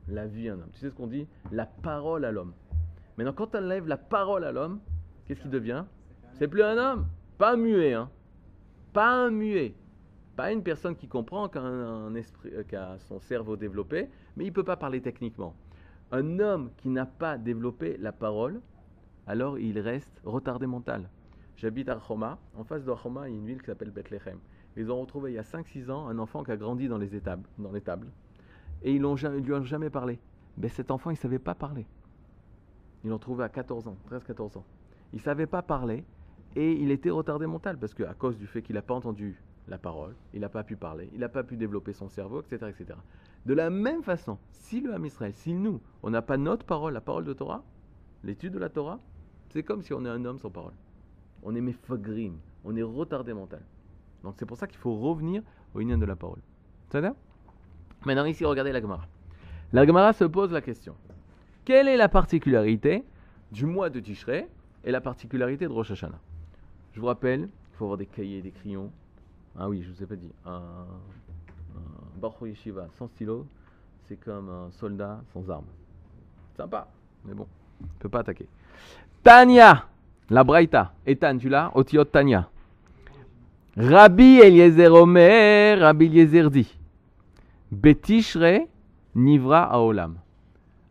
la 0.09 0.27
vie 0.27 0.49
à 0.49 0.53
un 0.53 0.59
homme. 0.59 0.69
Tu 0.73 0.79
sais 0.79 0.89
ce 0.89 0.95
qu'on 0.95 1.07
dit? 1.07 1.25
La 1.51 1.65
parole 1.65 2.25
à 2.25 2.31
l'homme. 2.31 2.51
Maintenant, 3.17 3.33
quand 3.33 3.47
tu 3.47 3.57
enlèves 3.57 3.87
la 3.87 3.97
parole 3.97 4.43
à 4.43 4.51
l'homme, 4.51 4.79
qu'est-ce 5.29 5.41
qu'il 5.41 5.51
devient 5.51 5.85
C'est 6.33 6.49
plus 6.49 6.63
un 6.63 6.77
homme. 6.77 7.07
Pas 7.37 7.53
un 7.53 7.57
muet, 7.57 7.93
hein. 7.93 8.09
Pas 8.91 9.09
un 9.09 9.29
muet. 9.29 9.73
Pas 10.35 10.51
une 10.51 10.63
personne 10.63 10.95
qui 10.95 11.07
comprend, 11.07 11.47
qui 11.47 11.57
a, 11.57 11.61
un 11.61 12.13
esprit, 12.15 12.49
euh, 12.53 12.63
qui 12.63 12.75
a 12.75 12.97
son 12.99 13.19
cerveau 13.19 13.55
développé, 13.55 14.09
mais 14.35 14.43
il 14.43 14.49
ne 14.49 14.53
peut 14.53 14.63
pas 14.63 14.75
parler 14.75 15.01
techniquement. 15.01 15.53
Un 16.11 16.39
homme 16.39 16.71
qui 16.77 16.89
n'a 16.89 17.05
pas 17.05 17.37
développé 17.37 17.95
la 17.97 18.11
parole, 18.11 18.59
alors 19.27 19.57
il 19.57 19.79
reste 19.79 20.19
retardé 20.25 20.65
mental. 20.65 21.09
J'habite 21.55 21.87
à 21.87 21.99
Choma. 22.05 22.39
En 22.57 22.65
face 22.65 22.83
de 22.83 22.93
Choma, 22.95 23.29
il 23.29 23.35
y 23.35 23.35
a 23.35 23.39
une 23.39 23.45
ville 23.45 23.59
qui 23.59 23.67
s'appelle 23.67 23.91
Bethléem. 23.91 24.39
Ils 24.75 24.91
ont 24.91 24.99
retrouvé 24.99 25.31
il 25.31 25.35
y 25.35 25.39
a 25.39 25.43
5-6 25.43 25.89
ans 25.91 26.07
un 26.07 26.17
enfant 26.19 26.43
qui 26.43 26.51
a 26.51 26.57
grandi 26.57 26.87
dans 26.89 26.97
les 26.97 27.15
étables. 27.15 27.47
Dans 27.57 27.71
les 27.71 27.81
tables 27.81 28.07
et 28.81 28.93
ils 28.93 29.01
ne 29.01 29.39
lui 29.39 29.53
ont 29.53 29.63
jamais 29.63 29.89
parlé. 29.89 30.19
Mais 30.57 30.69
cet 30.69 30.91
enfant, 30.91 31.09
il 31.09 31.13
ne 31.13 31.19
savait 31.19 31.39
pas 31.39 31.55
parler. 31.55 31.85
Ils 33.03 33.09
l'ont 33.09 33.19
trouvé 33.19 33.43
à 33.43 33.49
14 33.49 33.87
ans, 33.87 33.97
13-14 34.09 34.57
ans. 34.57 34.65
Il 35.13 35.17
ne 35.17 35.21
savait 35.21 35.47
pas 35.47 35.61
parler 35.61 36.03
et 36.55 36.73
il 36.73 36.91
était 36.91 37.09
retardé 37.09 37.45
mental 37.47 37.77
parce 37.77 37.93
qu'à 37.93 38.13
cause 38.13 38.37
du 38.37 38.47
fait 38.47 38.61
qu'il 38.61 38.75
n'a 38.75 38.81
pas 38.81 38.93
entendu 38.93 39.41
la 39.67 39.77
parole, 39.77 40.15
il 40.33 40.41
n'a 40.41 40.49
pas 40.49 40.63
pu 40.63 40.75
parler, 40.75 41.09
il 41.13 41.19
n'a 41.19 41.29
pas 41.29 41.43
pu 41.43 41.57
développer 41.57 41.93
son 41.93 42.09
cerveau, 42.09 42.41
etc., 42.41 42.71
etc. 42.71 42.97
De 43.45 43.53
la 43.53 43.69
même 43.69 44.03
façon, 44.03 44.37
si 44.51 44.81
le 44.81 44.93
Ham 44.93 45.05
Israël, 45.05 45.33
si 45.33 45.53
nous, 45.53 45.79
on 46.01 46.09
n'a 46.09 46.21
pas 46.21 46.37
notre 46.37 46.65
parole, 46.65 46.93
la 46.93 47.01
parole 47.01 47.25
de 47.25 47.33
Torah, 47.33 47.63
l'étude 48.23 48.53
de 48.53 48.59
la 48.59 48.69
Torah, 48.69 48.99
c'est 49.49 49.63
comme 49.63 49.81
si 49.81 49.93
on 49.93 50.03
est 50.05 50.09
un 50.09 50.25
homme 50.25 50.39
sans 50.39 50.49
parole. 50.49 50.73
On 51.43 51.55
est 51.55 51.61
mefagrim, 51.61 52.37
on 52.65 52.75
est 52.75 52.83
retardé 52.83 53.33
mental. 53.33 53.61
Donc 54.23 54.35
c'est 54.37 54.45
pour 54.45 54.57
ça 54.57 54.67
qu'il 54.67 54.79
faut 54.79 54.95
revenir 54.95 55.43
au 55.73 55.79
union 55.79 55.97
de 55.97 56.05
la 56.05 56.15
parole. 56.15 56.39
Ça 56.91 57.01
Maintenant, 58.05 58.25
ici, 58.25 58.45
regardez 58.45 58.71
la 58.71 58.81
Gemara. 58.81 59.05
La 59.71 59.85
Gemara 59.85 60.13
se 60.13 60.23
pose 60.23 60.51
la 60.51 60.61
question 60.61 60.95
quelle 61.69 61.87
est 61.87 61.97
la 61.97 62.09
particularité 62.09 63.03
du 63.51 63.67
mois 63.67 63.91
de 63.91 63.99
Tishrei? 63.99 64.47
Et 64.83 64.91
la 64.91 65.01
particularité 65.01 65.67
de 65.67 65.71
Rosh 65.71 65.91
Hashanah 65.91 66.19
Je 66.93 66.99
vous 66.99 67.07
rappelle, 67.07 67.41
il 67.41 67.77
faut 67.77 67.85
avoir 67.85 67.97
des 67.97 68.05
cahiers, 68.05 68.41
des 68.41 68.51
crayons. 68.51 68.91
Ah 69.57 69.67
oui, 69.69 69.81
je 69.81 69.89
ne 69.89 69.93
vous 69.93 70.03
ai 70.03 70.05
pas 70.05 70.15
dit. 70.15 70.31
Un, 70.45 70.61
un 72.21 72.47
Yeshiva 72.47 72.87
sans 72.97 73.07
stylo, 73.07 73.45
c'est 74.07 74.17
comme 74.17 74.49
un 74.49 74.71
soldat 74.71 75.21
sans 75.33 75.49
armes. 75.49 75.65
Sympa, 76.57 76.87
mais 77.25 77.33
bon, 77.33 77.47
il 77.81 77.85
ne 77.85 77.99
peut 77.99 78.09
pas 78.09 78.19
attaquer. 78.19 78.47
Tania, 79.23 79.87
la 80.29 80.43
Braïta. 80.43 80.93
Ethan, 81.05 81.37
tu 81.37 81.49
l'as? 81.49 81.71
Otiot 81.75 82.05
Tania. 82.05 82.49
Rabbi 83.77 84.39
Eliezer 84.39 84.91
Omer, 84.93 85.79
Rabbi 85.79 86.05
Eliezer 86.05 86.49
dit. 86.49 86.77
Betishre 87.71 88.67
Nivra 89.15 89.63
Aolam. 89.63 90.15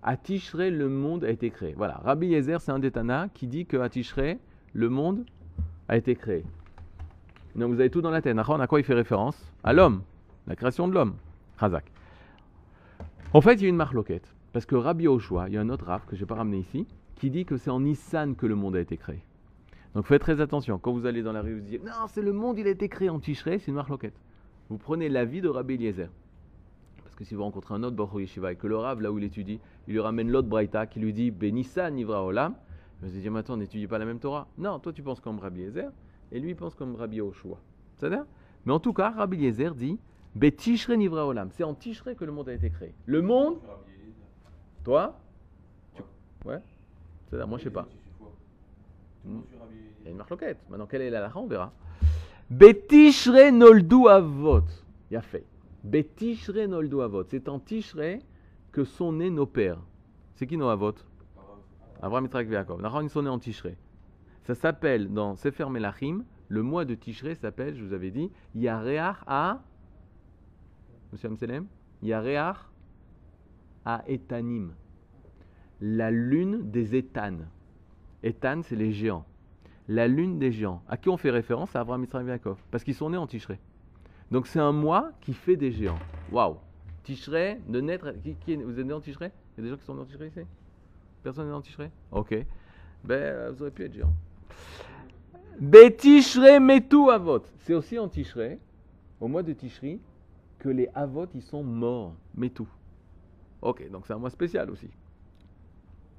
À 0.02 0.16
Tishré, 0.16 0.70
le 0.70 0.88
monde 0.88 1.24
a 1.24 1.30
été 1.30 1.50
créé. 1.50 1.74
Voilà, 1.76 2.00
Rabbi 2.04 2.28
Yezer, 2.28 2.60
c'est 2.60 2.70
un 2.70 2.78
des 2.78 2.90
Tana 2.90 3.28
qui 3.34 3.46
dit 3.46 3.66
qu'à 3.66 3.88
Tishré, 3.88 4.38
le 4.72 4.88
monde 4.88 5.24
a 5.88 5.96
été 5.96 6.14
créé. 6.14 6.44
Donc 7.56 7.72
vous 7.72 7.80
avez 7.80 7.90
tout 7.90 8.00
dans 8.00 8.10
la 8.10 8.22
tête. 8.22 8.36
À 8.38 8.66
quoi 8.66 8.78
il 8.78 8.84
fait 8.84 8.94
référence? 8.94 9.52
À 9.64 9.72
l'homme, 9.72 10.02
la 10.46 10.54
création 10.54 10.86
de 10.86 10.94
l'homme. 10.94 11.16
Razak. 11.56 11.90
En 13.32 13.40
fait, 13.40 13.54
il 13.54 13.62
y 13.62 13.66
a 13.66 13.68
une 13.68 13.76
marloquette. 13.76 14.32
Parce 14.52 14.64
que 14.64 14.76
Rabbi 14.76 15.08
Oshua, 15.08 15.48
il 15.48 15.54
y 15.54 15.56
a 15.56 15.60
un 15.60 15.68
autre 15.68 15.86
Rav 15.86 16.06
que 16.06 16.16
je 16.16 16.22
n'ai 16.22 16.26
pas 16.26 16.36
ramené 16.36 16.58
ici, 16.58 16.86
qui 17.16 17.30
dit 17.30 17.44
que 17.44 17.56
c'est 17.56 17.70
en 17.70 17.80
Nissan 17.80 18.36
que 18.36 18.46
le 18.46 18.54
monde 18.54 18.76
a 18.76 18.80
été 18.80 18.96
créé. 18.96 19.22
Donc 19.94 20.06
faites 20.06 20.22
très 20.22 20.40
attention. 20.40 20.78
Quand 20.78 20.92
vous 20.92 21.06
allez 21.06 21.22
dans 21.22 21.32
la 21.32 21.42
rue, 21.42 21.56
vous 21.56 21.66
dites 21.66 21.84
Non, 21.84 22.06
c'est 22.06 22.22
le 22.22 22.32
monde, 22.32 22.58
il 22.58 22.66
a 22.66 22.70
été 22.70 22.88
créé 22.88 23.10
en 23.10 23.18
Tishré, 23.18 23.58
c'est 23.58 23.68
une 23.68 23.74
marloquette. 23.74 24.14
Vous 24.68 24.78
prenez 24.78 25.08
l'avis 25.08 25.40
de 25.40 25.48
Rabbi 25.48 25.74
Eliezer. 25.74 26.08
Que 27.18 27.24
si 27.24 27.34
vous 27.34 27.42
rencontrez 27.42 27.74
un 27.74 27.82
autre 27.82 27.96
Baruch 27.96 28.20
Yeshiva 28.20 28.52
et 28.52 28.54
que 28.54 28.68
le 28.68 28.76
Rav, 28.76 29.00
là 29.00 29.10
où 29.10 29.18
il 29.18 29.24
étudie, 29.24 29.58
il 29.88 29.92
lui 29.94 29.98
ramène 29.98 30.30
l'autre 30.30 30.46
Braïta 30.46 30.86
qui 30.86 31.00
lui 31.00 31.12
dit 31.12 31.32
Benissa 31.32 31.90
Nivra 31.90 32.24
Olam, 32.24 32.54
vous 33.02 33.08
allez 33.08 33.20
dire 33.20 33.32
Mais 33.32 33.40
attends, 33.40 33.54
on 33.54 33.56
n'étudie 33.56 33.88
pas 33.88 33.98
la 33.98 34.04
même 34.04 34.20
Torah. 34.20 34.46
Non, 34.56 34.78
toi 34.78 34.92
tu 34.92 35.02
penses 35.02 35.18
comme 35.18 35.40
Rabbi 35.40 35.62
Eliezer 35.62 35.90
et 36.30 36.38
lui 36.38 36.50
il 36.50 36.54
pense 36.56 36.76
comme 36.76 36.94
Rabbi 36.94 37.20
Oshua. 37.20 37.58
C'est-à-dire 37.96 38.24
Mais 38.64 38.72
en 38.72 38.78
tout 38.78 38.92
cas, 38.92 39.10
Rabbi 39.10 39.36
Eliezer 39.36 39.74
dit 39.74 39.98
Betishre 40.36 40.92
Nivra 40.92 41.26
Olam. 41.26 41.48
C'est 41.50 41.64
en 41.64 41.74
Tishré 41.74 42.14
que 42.14 42.24
le 42.24 42.30
monde 42.30 42.48
a 42.50 42.52
été 42.54 42.70
créé. 42.70 42.94
Le 43.06 43.20
monde, 43.20 43.56
toi? 44.84 45.18
Tu- 45.96 46.02
Ouais 46.44 46.60
C'est-à-dire, 47.28 47.48
moi 47.48 47.58
je 47.58 47.64
sais 47.64 47.70
pas. 47.70 47.88
Il 49.26 50.04
y 50.04 50.06
a 50.06 50.10
une 50.12 50.16
marloquette. 50.18 50.58
Maintenant, 50.70 50.86
quelle 50.86 51.02
est 51.02 51.10
la 51.10 51.20
lacha 51.20 51.36
On 51.36 51.48
verra. 51.48 51.72
Betishre 52.48 53.50
noldu 53.52 54.06
avot. 54.08 54.62
Il 55.10 55.16
a 55.16 55.20
fait. 55.22 55.44
Betishre 55.88 56.66
noldu 56.66 57.00
avot. 57.00 57.24
C'est 57.28 57.48
en 57.48 57.58
Tishre 57.58 58.18
que 58.72 58.84
sont 58.84 59.12
nés 59.12 59.30
nos 59.30 59.46
pères. 59.46 59.80
C'est 60.34 60.46
qui 60.46 60.58
nos 60.58 60.68
avot 60.68 60.94
Avram, 62.02 62.24
Yitzhak, 62.24 62.48
Yaakov. 62.48 62.80
Ils 63.02 63.10
sont 63.10 63.22
nés 63.22 63.30
en 63.30 63.38
Tishré. 63.38 63.76
Ça 64.44 64.54
s'appelle, 64.54 65.12
dans 65.12 65.34
Sefer 65.34 65.68
Melachim, 65.68 66.24
le 66.48 66.62
mois 66.62 66.84
de 66.84 66.94
Tishré 66.94 67.34
s'appelle, 67.34 67.74
je 67.76 67.84
vous 67.84 67.92
avais 67.92 68.10
dit, 68.10 68.30
Yareach 68.54 69.16
à. 69.26 69.62
Monsieur 71.10 71.28
Amselem 71.28 71.66
Yareach 72.02 72.56
à 73.84 74.04
Etanim. 74.06 74.74
La 75.80 76.10
lune 76.10 76.70
des 76.70 76.96
Étanes. 76.96 77.48
Étan, 78.22 78.60
c'est 78.62 78.76
les 78.76 78.92
géants. 78.92 79.24
La 79.88 80.06
lune 80.06 80.38
des 80.38 80.52
géants. 80.52 80.82
À 80.86 80.98
qui 80.98 81.08
on 81.08 81.16
fait 81.16 81.30
référence? 81.30 81.74
À 81.74 81.80
Avram, 81.80 82.02
Yitzhak, 82.02 82.26
Yaakov. 82.26 82.62
Parce 82.70 82.84
qu'ils 82.84 82.94
sont 82.94 83.10
nés 83.10 83.16
en 83.16 83.26
Tishré. 83.26 83.58
Donc 84.30 84.46
c'est 84.46 84.60
un 84.60 84.72
mois 84.72 85.12
qui 85.20 85.32
fait 85.32 85.56
des 85.56 85.72
géants. 85.72 85.98
Waouh 86.30 86.56
Tishré, 87.04 87.60
de 87.66 87.80
naître. 87.80 88.12
Vous 88.12 88.80
êtes 88.80 88.86
né 88.86 88.92
en 88.92 89.00
Tishré 89.00 89.32
Il 89.56 89.60
y 89.60 89.60
a 89.60 89.64
des 89.64 89.70
gens 89.70 89.76
qui 89.78 89.84
sont 89.84 89.94
nés 89.94 90.02
en 90.02 90.04
Tishré 90.04 90.26
ici? 90.26 90.40
Personne 91.22 91.44
n'est 91.44 91.50
né 91.50 91.56
en 91.56 91.62
Tishré 91.62 91.90
Ok. 92.12 92.34
Ben, 93.04 93.14
euh, 93.14 93.50
vous 93.52 93.62
auriez 93.62 93.72
pu 93.72 93.84
être 93.84 93.94
géant. 93.94 94.12
Betishre 95.58 96.60
metu 96.60 97.10
avot. 97.10 97.42
C'est 97.60 97.74
aussi 97.74 97.98
en 97.98 98.08
Tishré, 98.08 98.58
au 99.20 99.28
mois 99.28 99.42
de 99.42 99.52
Tishri, 99.52 100.00
que 100.58 100.68
les 100.68 100.88
avot 100.94 101.26
ils 101.34 101.42
sont 101.42 101.62
morts. 101.62 102.14
Metu. 102.34 102.64
Ok, 103.62 103.90
donc 103.90 104.06
c'est 104.06 104.12
un 104.12 104.18
mois 104.18 104.30
spécial 104.30 104.70
aussi. 104.70 104.88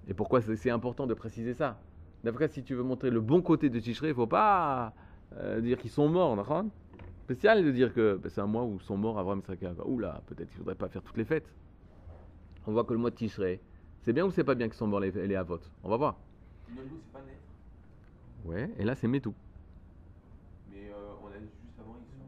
Et 0.07 0.13
pourquoi 0.13 0.41
c'est 0.41 0.71
important 0.71 1.05
de 1.05 1.13
préciser 1.13 1.53
ça? 1.53 1.79
D'après, 2.23 2.47
si 2.47 2.63
tu 2.63 2.73
veux 2.73 2.83
montrer 2.83 3.11
le 3.11 3.21
bon 3.21 3.41
côté 3.41 3.69
de 3.69 3.79
Tishré, 3.79 4.07
il 4.07 4.11
ne 4.11 4.15
faut 4.15 4.27
pas 4.27 4.93
euh, 5.37 5.61
dire 5.61 5.77
qu'ils 5.77 5.91
sont 5.91 6.09
morts, 6.09 6.35
d'accord? 6.35 6.65
Spécial 7.29 7.63
de 7.63 7.69
dire 7.69 7.93
que 7.93 8.15
ben, 8.17 8.27
c'est 8.27 8.41
un 8.41 8.47
mois 8.47 8.63
où 8.63 8.79
sont 8.79 8.97
morts 8.97 9.19
Avram, 9.19 9.37
Yitzhak 9.37 9.61
Yaakov. 9.61 9.87
Oula, 9.87 10.23
peut-être 10.25 10.47
qu'il 10.47 10.55
ne 10.57 10.63
faudrait 10.63 10.73
pas 10.73 10.89
faire 10.89 11.03
toutes 11.03 11.15
les 11.17 11.25
fêtes. 11.25 11.53
On 12.65 12.71
voit 12.71 12.83
que 12.83 12.91
le 12.91 12.97
mois 12.97 13.11
de 13.11 13.15
Tishré, 13.15 13.61
c'est 14.01 14.13
bien 14.13 14.25
ou 14.25 14.31
c'est 14.31 14.43
pas 14.43 14.55
bien 14.55 14.67
qu'ils 14.67 14.77
sont 14.77 14.87
morts 14.87 14.99
les, 14.99 15.11
les 15.11 15.35
avot 15.35 15.59
On 15.83 15.89
va 15.89 15.97
voir. 15.97 16.17
Noldo, 16.75 16.95
c'est 17.03 17.13
pas 17.13 17.23
naître. 17.23 17.37
Ouais, 18.45 18.71
et 18.79 18.83
là 18.83 18.95
c'est 18.95 19.07
Metu. 19.07 19.29
Mais 20.71 20.89
euh, 20.89 20.95
on 21.23 21.27
a 21.27 21.37
dit 21.37 21.45
juste 21.61 21.79
avant, 21.79 21.97
ils 21.99 22.07
sont. 22.07 22.25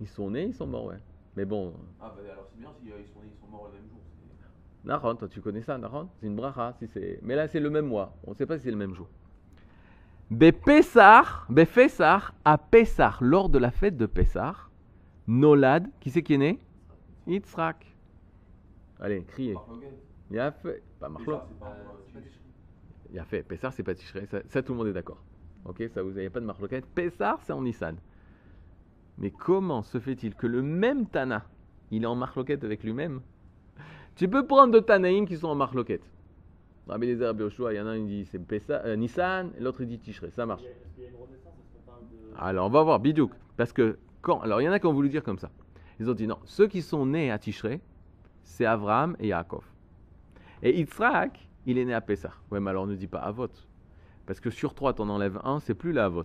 Ils 0.00 0.08
sont 0.08 0.30
nés, 0.32 0.46
ils 0.46 0.54
sont 0.54 0.66
morts, 0.66 0.86
ouais. 0.86 0.98
Mais 1.36 1.44
bon, 1.44 1.72
Ah, 2.00 2.12
bah 2.16 2.22
alors 2.32 2.48
c'est 2.50 2.58
bien 2.58 2.70
si 2.82 2.90
euh, 2.90 2.96
ils 2.98 3.06
sont 3.06 3.20
nés, 3.20 3.30
ils 3.32 3.40
sont 3.40 3.46
morts 3.52 3.68
le 3.68 3.78
même 3.78 3.88
jour. 3.88 4.00
Naron, 4.82 5.14
toi 5.14 5.28
tu 5.28 5.40
connais 5.40 5.62
ça, 5.62 5.78
Naron 5.78 6.08
C'est 6.18 6.26
une 6.26 6.34
bracha, 6.34 6.74
si 6.80 6.88
c'est. 6.88 7.20
Mais 7.22 7.36
là 7.36 7.46
c'est 7.46 7.60
le 7.60 7.70
même 7.70 7.86
mois. 7.86 8.18
On 8.24 8.30
ne 8.30 8.34
sait 8.34 8.46
pas 8.46 8.58
si 8.58 8.64
c'est 8.64 8.72
le 8.72 8.76
même 8.76 8.94
jour. 8.94 9.06
Bepessar, 10.30 11.46
Befessar, 11.48 12.34
à 12.44 12.56
Pessar, 12.56 13.18
lors 13.20 13.48
de 13.48 13.58
la 13.58 13.72
fête 13.72 13.96
de 13.96 14.06
Pessar, 14.06 14.70
Nolad, 15.26 15.90
qui 15.98 16.10
c'est 16.10 16.22
qui 16.22 16.34
est 16.34 16.38
né? 16.38 16.58
Yitzhak. 17.26 17.84
Allez, 19.00 19.24
criez. 19.24 19.56
Il 20.30 20.38
a 20.38 20.52
fait. 20.52 20.82
Pas 21.00 21.08
Marlo. 21.08 21.34
Euh, 21.34 21.38
euh. 21.62 22.20
Il 23.12 23.18
a 23.18 23.24
fait. 23.24 23.42
Pessar, 23.42 23.72
c'est 23.72 23.82
pas 23.82 23.94
Tishré. 23.94 24.26
Ça, 24.26 24.40
ça, 24.46 24.62
tout 24.62 24.72
le 24.72 24.78
monde 24.78 24.86
est 24.86 24.92
d'accord. 24.92 25.22
Ok, 25.64 25.82
ça 25.92 26.02
vous 26.02 26.12
n'avez 26.12 26.30
pas 26.30 26.40
de 26.40 26.46
marloquette. 26.46 26.86
Pessar, 26.86 27.40
c'est 27.42 27.52
en 27.52 27.62
Nissan. 27.62 27.96
Mais 29.18 29.30
comment 29.30 29.82
se 29.82 29.98
fait-il 29.98 30.34
que 30.34 30.46
le 30.46 30.62
même 30.62 31.06
Tana, 31.06 31.44
il 31.90 32.04
est 32.04 32.06
en 32.06 32.14
marloquette 32.14 32.62
avec 32.62 32.84
lui-même? 32.84 33.20
Tu 34.14 34.28
peux 34.28 34.46
prendre 34.46 34.72
deux 34.72 34.80
Tanaïm 34.80 35.26
qui 35.26 35.36
sont 35.36 35.48
en 35.48 35.54
marloquette. 35.54 36.08
Rabbi 36.88 37.06
Eliezer, 37.06 37.26
Rabbi 37.26 37.42
Yoshua, 37.42 37.72
il 37.72 37.76
y 37.76 37.80
en 37.80 37.86
a 37.86 37.90
un 37.90 37.98
qui 37.98 38.06
dit 38.06 38.24
c'est 38.24 38.70
euh, 38.70 38.96
Nissan, 38.96 39.50
et 39.56 39.60
l'autre 39.62 39.80
il 39.82 39.86
dit 39.88 39.98
Tishré. 39.98 40.30
Ça 40.30 40.44
marche. 40.46 40.62
Y 40.62 40.66
a 40.66 40.70
de. 41.10 42.34
Alors 42.38 42.66
on 42.66 42.70
va 42.70 42.82
voir, 42.82 42.98
Bidouk. 43.00 43.32
Parce 43.56 43.72
que 43.72 43.98
quand. 44.22 44.40
Alors 44.40 44.60
il 44.60 44.64
y 44.64 44.68
en 44.68 44.72
a 44.72 44.78
qui 44.80 44.86
ont 44.86 44.92
voulu 44.92 45.08
dire 45.08 45.22
comme 45.22 45.38
ça. 45.38 45.50
Ils 46.00 46.08
ont 46.10 46.14
dit 46.14 46.26
non, 46.26 46.38
ceux 46.44 46.66
qui 46.66 46.82
sont 46.82 47.06
nés 47.06 47.30
à 47.30 47.38
Tishré, 47.38 47.80
c'est 48.42 48.64
Abraham 48.64 49.16
et 49.20 49.28
Yaakov. 49.28 49.64
Et 50.62 50.78
Yitzhak, 50.78 51.48
il 51.66 51.78
est 51.78 51.84
né 51.84 51.94
à 51.94 52.00
Pessah. 52.00 52.32
Ouais, 52.50 52.58
mais 52.60 52.70
alors 52.70 52.86
ne 52.86 52.94
dis 52.96 53.06
pas 53.06 53.18
Avot. 53.20 53.48
Parce 54.26 54.40
que 54.40 54.50
sur 54.50 54.74
trois, 54.74 54.92
t'en 54.94 55.08
enlèves 55.08 55.38
un, 55.44 55.60
c'est 55.60 55.74
plus 55.74 55.92
la 55.92 56.06
Avot. 56.06 56.24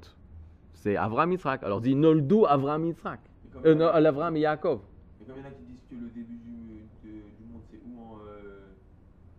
C'est 0.74 0.96
Avraham 0.96 1.32
Yitzhak. 1.34 1.64
Alors 1.64 1.82
dis 1.82 1.96
Noldu 1.96 2.46
Avraham 2.48 2.86
Yitzhak. 2.86 3.20
Euh, 3.66 3.74
il 3.74 3.78
non, 3.78 3.88
a- 3.88 4.00
l'Avraham 4.00 4.36
et 4.38 4.42
Yaakov. 4.42 4.80
mais 5.20 5.26
comme 5.26 5.36
il 5.38 5.42
y 5.42 5.46
en 5.46 5.48
a 5.48 5.52
qui 5.52 5.64
disent 5.64 5.84
que 5.90 5.96
le 5.96 6.08
début 6.10 6.38
du 6.38 6.50
monde 6.52 7.62
c'est 7.72 7.80
ou 7.86 8.00
en 8.02 8.18
euh, 8.28 8.68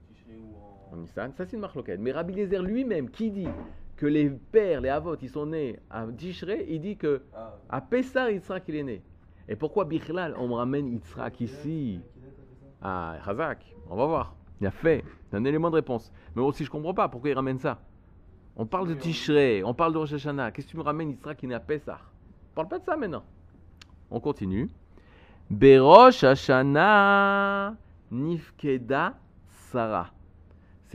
Tishré 0.08 0.38
ou 0.38 0.54
en. 0.56 0.95
En 0.95 0.95
Nissan, 1.06 1.32
ça 1.32 1.46
c'est 1.46 1.54
une 1.56 1.60
marloquette. 1.60 2.00
Mais 2.00 2.12
Rabbi 2.12 2.32
Eliezer 2.32 2.62
lui-même, 2.62 3.10
qui 3.10 3.30
dit 3.30 3.48
que 3.96 4.06
les 4.06 4.28
pères, 4.28 4.80
les 4.80 4.88
Avot, 4.88 5.16
ils 5.22 5.28
sont 5.28 5.46
nés 5.46 5.78
à 5.90 6.04
Tishré, 6.06 6.66
il 6.68 6.80
dit 6.80 6.96
que 6.96 7.22
Ah, 7.34 7.54
à 7.68 7.80
Pessah, 7.80 8.30
Yitzhak, 8.30 8.64
il 8.68 8.76
est 8.76 8.82
né. 8.82 9.02
Et 9.48 9.56
pourquoi 9.56 9.84
Bichlal, 9.84 10.34
on 10.38 10.48
me 10.48 10.54
ramène 10.54 10.88
Yitzhak 10.92 11.40
ici 11.40 12.00
Ah, 12.82 13.16
Razak, 13.22 13.64
on 13.88 13.96
va 13.96 14.06
voir. 14.06 14.34
Il 14.60 14.66
a 14.66 14.70
fait. 14.70 15.04
C'est 15.28 15.36
un 15.36 15.44
élément 15.44 15.70
de 15.70 15.76
réponse. 15.76 16.12
Mais 16.34 16.42
aussi, 16.42 16.64
je 16.64 16.70
comprends 16.70 16.94
pas 16.94 17.08
pourquoi 17.08 17.30
il 17.30 17.34
ramène 17.34 17.58
ça. 17.58 17.78
On 18.56 18.66
parle 18.66 18.88
de 18.88 18.94
Tishré, 18.94 19.62
on 19.64 19.75
parle 19.75 19.92
de 19.92 19.98
Rosh 19.98 20.12
Hashanah. 20.12 20.50
Qu'est-ce 20.50 20.66
que 20.66 20.72
tu 20.72 20.76
me 20.76 20.82
ramènes 20.82 21.10
Yitzhak 21.10 21.38
qui 21.38 21.46
est 21.46 21.48
né 21.48 21.54
à 21.54 21.60
Pessah? 21.60 22.00
On 22.52 22.54
parle 22.54 22.68
pas 22.68 22.78
de 22.78 22.84
ça 22.84 22.96
maintenant. 22.96 23.22
On 24.10 24.20
continue. 24.20 24.68
Berosh 25.50 26.25
Hashanah 26.25 27.75
Nifkeda 28.10 29.14
Sarah. 29.70 30.15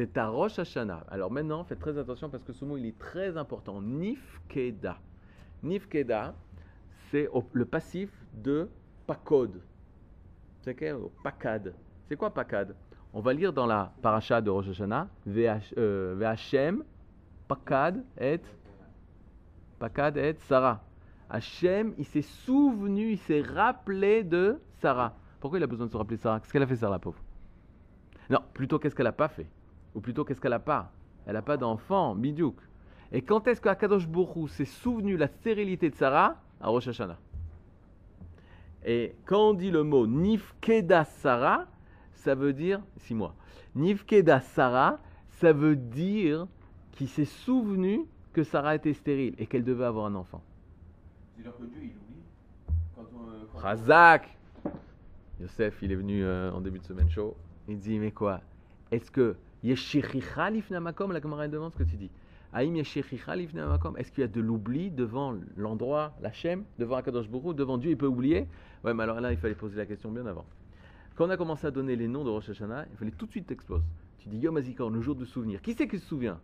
C'est 0.02 0.18
à 0.18 0.30
Rosh 0.30 0.58
Hashanah. 0.58 1.04
Alors 1.10 1.30
maintenant, 1.30 1.64
faites 1.64 1.78
très 1.78 1.96
attention 1.96 2.28
parce 2.28 2.44
que 2.44 2.54
ce 2.54 2.66
mot, 2.66 2.76
il 2.76 2.88
est 2.88 2.98
très 2.98 3.38
important. 3.38 3.84
Nifkeda. 3.84 4.98
Nifkeda, 5.62 6.34
c'est 7.12 7.30
le 7.54 7.66
passif 7.66 8.10
de 8.34 8.68
pakod. 9.06 9.62
C'est 10.62 10.74
quoi 10.74 11.12
Pakad. 11.22 11.76
C'est 12.08 12.16
quoi 12.16 12.34
pakad 12.34 12.76
On 13.14 13.20
va 13.20 13.32
lire 13.32 13.54
dans 13.54 13.68
la 13.68 13.94
paracha 14.02 14.42
de 14.42 14.50
Rosh 14.50 14.70
Hashanah, 14.70 15.08
VH, 15.28 15.76
euh, 15.78 16.78
pakad 17.48 18.04
et 18.20 18.42
pakad 19.78 20.18
et 20.18 20.34
Sarah. 20.48 20.84
Hachem, 21.30 21.94
il 22.00 22.06
s'est 22.06 22.24
souvenu, 22.24 23.12
il 23.12 23.20
s'est 23.20 23.44
rappelé 23.44 24.24
de 24.24 24.60
Sarah. 24.80 25.16
Pourquoi 25.40 25.60
il 25.60 25.64
a 25.64 25.68
besoin 25.68 25.86
de 25.86 25.92
se 25.92 25.98
rappeler 25.98 26.18
Sarah? 26.18 26.40
Qu'est-ce 26.40 26.52
qu'elle 26.52 26.64
a 26.64 26.68
fait, 26.68 26.76
Sarah, 26.76 26.94
la 26.94 27.00
pauvre? 27.00 27.22
Non, 28.32 28.40
plutôt 28.52 28.80
qu'est-ce 28.80 28.96
qu'elle 28.96 29.06
n'a 29.06 29.12
pas 29.12 29.28
fait? 29.28 29.46
Ou 29.96 30.02
plutôt 30.02 30.24
qu'est-ce 30.24 30.40
qu'elle 30.42 30.52
n'a 30.52 30.60
pas? 30.60 30.92
Elle 31.26 31.34
n'a 31.34 31.42
pas 31.42 31.58
d'enfant, 31.58 32.16
bidiouk. 32.16 32.56
Et 33.12 33.22
quand 33.22 33.48
est-ce 33.48 33.60
qu'Akadosh 33.62 34.08
Borou 34.08 34.48
s'est 34.48 34.66
souvenu 34.66 35.18
la 35.18 35.28
stérilité 35.28 35.90
de 35.90 35.96
Sarah? 35.96 36.38
À 36.62 36.70
Rosh 36.70 36.88
Hashanah. 36.88 37.18
Et 38.86 39.16
quand 39.26 39.50
on 39.50 39.54
dit 39.54 39.70
le 39.72 39.84
mot 39.84 40.08
Nifkeda 40.08 41.06
Sarah, 41.06 41.66
ça 42.14 42.36
veut 42.36 42.54
dire, 42.54 42.82
six 42.98 43.14
mois, 43.14 43.36
Nifkeda 43.76 44.42
Sarah, 44.42 45.00
ça 45.30 45.54
veut 45.54 45.76
dire 45.76 46.48
qu'il 46.92 47.08
s'est 47.08 47.26
souvenu 47.26 48.06
que 48.34 48.44
Sarah 48.44 48.76
était 48.76 48.94
stérile 48.94 49.36
et 49.38 49.46
qu'elle 49.46 49.64
devait 49.64 49.86
avoir 49.86 50.06
un 50.06 50.16
enfant. 50.16 50.42
C'est-à-dire 51.36 51.58
que 51.58 51.64
Dieu 51.66 51.80
il 51.84 51.90
oublie. 51.90 52.24
Quand 52.96 53.06
on. 53.14 53.30
euh, 53.30 53.44
quand- 53.52 53.60
Razak 53.60 54.38
Yosef, 55.40 55.82
il 55.82 55.92
est 55.92 55.96
venu 55.96 56.24
euh, 56.24 56.52
en 56.52 56.62
début 56.62 56.80
de 56.80 56.86
semaine 56.86 57.10
chaud. 57.10 57.36
Il 57.68 57.80
dit, 57.80 57.98
mais 58.00 58.12
quoi? 58.12 58.42
Est-ce 58.92 59.10
que 59.10 59.36
Yeshiricha 59.64 60.50
lifna 60.50 60.80
makom 60.80 61.12
La 61.12 61.22
Gemara 61.22 61.48
demande 61.48 61.74
ce 61.74 61.78
que 61.78 61.84
tu 61.84 61.96
dis. 61.96 62.10
Aïm 62.54 62.76
Yeshiricha 62.76 63.36
lifna 63.36 63.68
makom 63.68 63.96
Est-ce 63.98 64.12
qu'il 64.12 64.22
y 64.22 64.26
a 64.26 64.28
de 64.28 64.42
l'oubli 64.42 64.92
devant 64.92 65.36
l'endroit, 65.56 66.14
la 66.22 66.32
Shem, 66.32 66.64
devant 66.80 66.96
Akadosh 66.96 67.28
Hu, 67.28 67.54
devant 67.54 67.78
Dieu, 67.78 67.92
il 67.92 67.98
peut 67.98 68.08
oublier? 68.08 68.48
Ouais, 68.84 68.94
mais 68.94 69.04
alors 69.04 69.22
là, 69.22 69.32
il 69.32 69.38
fallait 69.38 69.56
poser 69.56 69.78
la 69.78 69.86
question 69.86 70.12
bien 70.12 70.26
avant. 70.26 70.46
Quand 71.16 71.28
on 71.28 71.30
a 71.30 71.38
commencé 71.38 71.68
à 71.68 71.72
donner 71.72 71.96
les 71.96 72.08
noms 72.08 72.24
de 72.24 72.30
Rosh 72.30 72.50
Hashanah, 72.50 72.86
il 72.92 72.98
fallait 72.98 73.12
tout 73.12 73.26
de 73.26 73.32
suite 73.32 73.46
t'explose. 73.46 73.84
Tu 74.20 74.30
dis 74.30 74.38
Yom 74.38 74.58
HaZikaron, 74.58 74.90
le 74.90 75.02
jour 75.02 75.16
du 75.16 75.26
souvenir. 75.26 75.62
Qui 75.62 75.74
c'est 75.74 75.88
qui 75.88 76.00
se 76.00 76.06
souvient? 76.08 76.40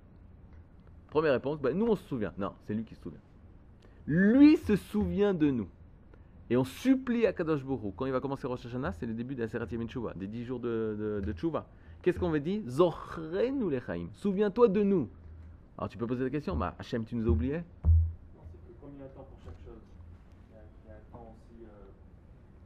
Première 1.10 1.34
réponse, 1.34 1.60
ben, 1.60 1.76
nous 1.76 1.88
on 1.88 1.96
se 1.96 2.04
souvient. 2.04 2.34
Non, 2.38 2.52
c'est 2.66 2.74
lui 2.74 2.84
qui 2.84 2.94
se 2.96 3.02
souvient. 3.02 3.20
Lui 4.06 4.58
se 4.58 4.76
souvient 4.76 5.34
de 5.34 5.50
nous. 5.50 5.68
Et 6.50 6.58
on 6.58 6.64
supplie 6.64 7.26
à 7.26 7.34
Kadosh 7.34 7.62
Hu. 7.62 7.92
Quand 7.96 8.06
il 8.06 8.12
va 8.12 8.20
commencer 8.20 8.48
Rosh 8.48 8.66
Hashanah, 8.66 8.94
c'est 8.94 9.06
le 9.06 9.14
début 9.14 9.36
de 9.36 9.42
la 9.42 9.48
Serat 9.48 9.66
Yemin 9.72 9.88
Tshuva, 9.88 10.14
des 10.16 10.28
10 10.28 10.46
jours 10.46 10.60
de, 10.60 11.22
de. 11.26 11.34
Qu'est-ce 12.02 12.20
qu'on 12.20 12.30
veut 12.30 12.40
dire 12.40 12.62
Zochrenu 12.68 13.70
lechaim. 13.70 14.08
Souviens-toi 14.14 14.68
de 14.70 14.84
nous. 14.84 15.10
Alors 15.78 15.90
tu 15.90 15.98
peux 15.98 16.08
poser 16.08 16.24
la 16.24 16.30
question, 16.30 16.56
bah, 16.56 16.74
Hachem, 16.80 17.04
tu 17.06 17.16
nous 17.16 17.28
as 17.28 17.30
oubliés 17.30 17.58
Non, 17.84 18.42
c'est 18.52 18.58
que 18.58 18.82
comme 18.82 18.92
il 18.96 19.00
y 19.00 19.04
a 19.04 19.06
un 19.06 19.10
temps 19.10 19.28
pour 19.30 19.38
chaque 19.44 19.58
chose, 19.66 19.82
il 20.50 20.56
y 20.56 20.58
a, 20.58 20.62
il 20.86 20.90
y 20.90 20.92
a 20.92 20.96
un 20.96 21.12
temps 21.12 21.36
aussi, 21.36 21.64
euh, 21.64 21.68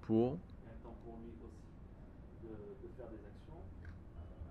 Pour? 0.01 0.37
il 0.61 0.65
y 0.65 0.69
a 0.69 0.71
un 0.71 0.83
temps 0.83 0.95
pour 1.03 1.17
lui 1.19 1.31
aussi 1.43 2.43
de, 2.43 2.49
de 2.87 2.93
faire 2.95 3.09
des 3.09 3.19
actions 3.25 3.59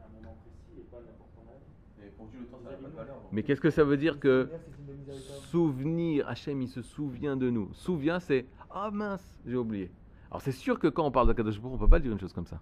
à 0.03 0.07
un 0.07 0.21
moment 0.21 0.37
précis 0.45 0.81
et 0.81 0.85
pas 0.91 0.99
n'importe 0.99 1.31
quand 1.37 1.47
même. 1.47 1.63
Mais 1.99 2.07
pour 2.17 2.27
Dieu, 2.27 2.41
le 2.41 2.47
temps 2.47 2.61
ça 2.65 2.71
n'a 2.73 2.77
pas 2.77 2.89
de 2.89 2.97
valeur. 2.97 3.15
donc. 3.17 3.33
Mais 3.33 3.43
qu'est-ce 3.45 3.61
que 3.63 3.71
ça 3.71 3.85
veut 3.85 3.97
dire 3.97 4.19
que 4.21 4.51
souvenir, 5.51 6.29
Hachem, 6.29 6.61
il 6.63 6.69
se 6.69 6.83
souvient 6.83 7.37
de 7.37 7.49
nous. 7.49 7.71
Souviens, 7.73 8.21
c'est 8.21 8.45
Ah 8.71 8.91
mince, 8.91 9.39
j'ai 9.47 9.57
oublié. 9.57 9.91
Alors 10.31 10.43
c'est 10.43 10.53
sûr 10.53 10.79
que 10.79 10.87
quand 10.89 11.07
on 11.07 11.11
parle 11.11 11.29
de 11.29 11.33
Kadosh 11.33 11.59
on 11.65 11.79
peut 11.79 11.89
pas 11.89 11.99
dire 11.99 12.13
une 12.13 12.21
chose 12.21 12.33
comme 12.33 12.47
ça. 12.47 12.61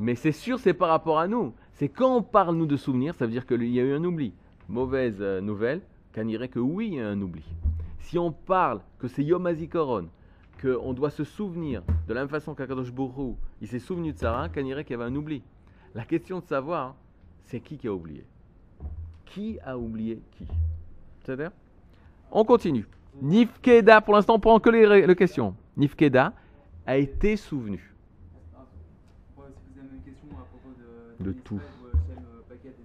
Mais 0.00 0.14
c'est 0.14 0.32
sûr, 0.32 0.58
c'est 0.58 0.74
par 0.74 0.88
rapport 0.88 1.18
à 1.18 1.28
nous. 1.28 1.52
C'est 1.74 1.88
quand 1.88 2.16
on 2.16 2.22
parle, 2.22 2.56
nous, 2.56 2.66
de 2.66 2.76
souvenir, 2.76 3.14
ça 3.14 3.26
veut 3.26 3.32
dire 3.32 3.46
qu'il 3.46 3.62
y 3.64 3.78
a 3.78 3.82
eu 3.82 3.94
un 3.94 4.02
oubli. 4.02 4.32
Mauvaise 4.68 5.18
euh, 5.20 5.40
nouvelle, 5.40 5.82
qu'on 6.14 6.24
dirait 6.24 6.48
que 6.48 6.58
oui, 6.58 6.88
il 6.88 6.94
y 6.94 7.00
a 7.00 7.08
un 7.08 7.20
oubli. 7.20 7.44
Si 8.00 8.18
on 8.18 8.32
parle 8.32 8.80
que 8.98 9.08
c'est 9.08 9.22
Yom 9.22 9.46
HaZikaron, 9.46 10.08
qu'on 10.60 10.92
doit 10.92 11.10
se 11.10 11.24
souvenir 11.24 11.82
de 12.08 12.14
la 12.14 12.20
même 12.20 12.28
façon 12.28 12.54
qu'Akadosh 12.54 12.88
Hu, 12.88 13.34
il 13.60 13.68
s'est 13.68 13.78
souvenu 13.78 14.12
de 14.12 14.18
Sarah, 14.18 14.48
qu'on 14.48 14.62
dirait 14.62 14.84
qu'il 14.84 14.96
y 14.96 15.00
avait 15.00 15.10
un 15.10 15.14
oubli. 15.14 15.42
La 15.94 16.04
question 16.04 16.40
de 16.40 16.44
savoir, 16.44 16.94
c'est 17.44 17.60
qui 17.60 17.78
qui 17.78 17.88
a 17.88 17.92
oublié 17.92 18.24
Qui 19.26 19.58
a 19.64 19.76
oublié 19.76 20.22
qui? 20.32 20.46
C'est-à-dire? 21.20 21.50
On 22.30 22.44
continue. 22.44 22.86
Nifkeda, 23.20 24.00
pour 24.00 24.14
l'instant, 24.14 24.34
on 24.34 24.40
prend 24.40 24.60
que 24.60 24.70
les, 24.70 25.06
les 25.06 25.16
questions. 25.16 25.54
Nifkeda 25.76 26.32
a 26.86 26.96
été 26.96 27.36
souvenu. 27.36 27.92
Ah, 28.54 28.66
ouais, 29.38 29.44
c'est 29.48 29.76
la 29.76 29.82
même 29.84 30.00
question 30.02 30.28
à 30.38 30.44
propos 30.44 30.74
de. 31.20 31.32
Tout. 31.32 31.60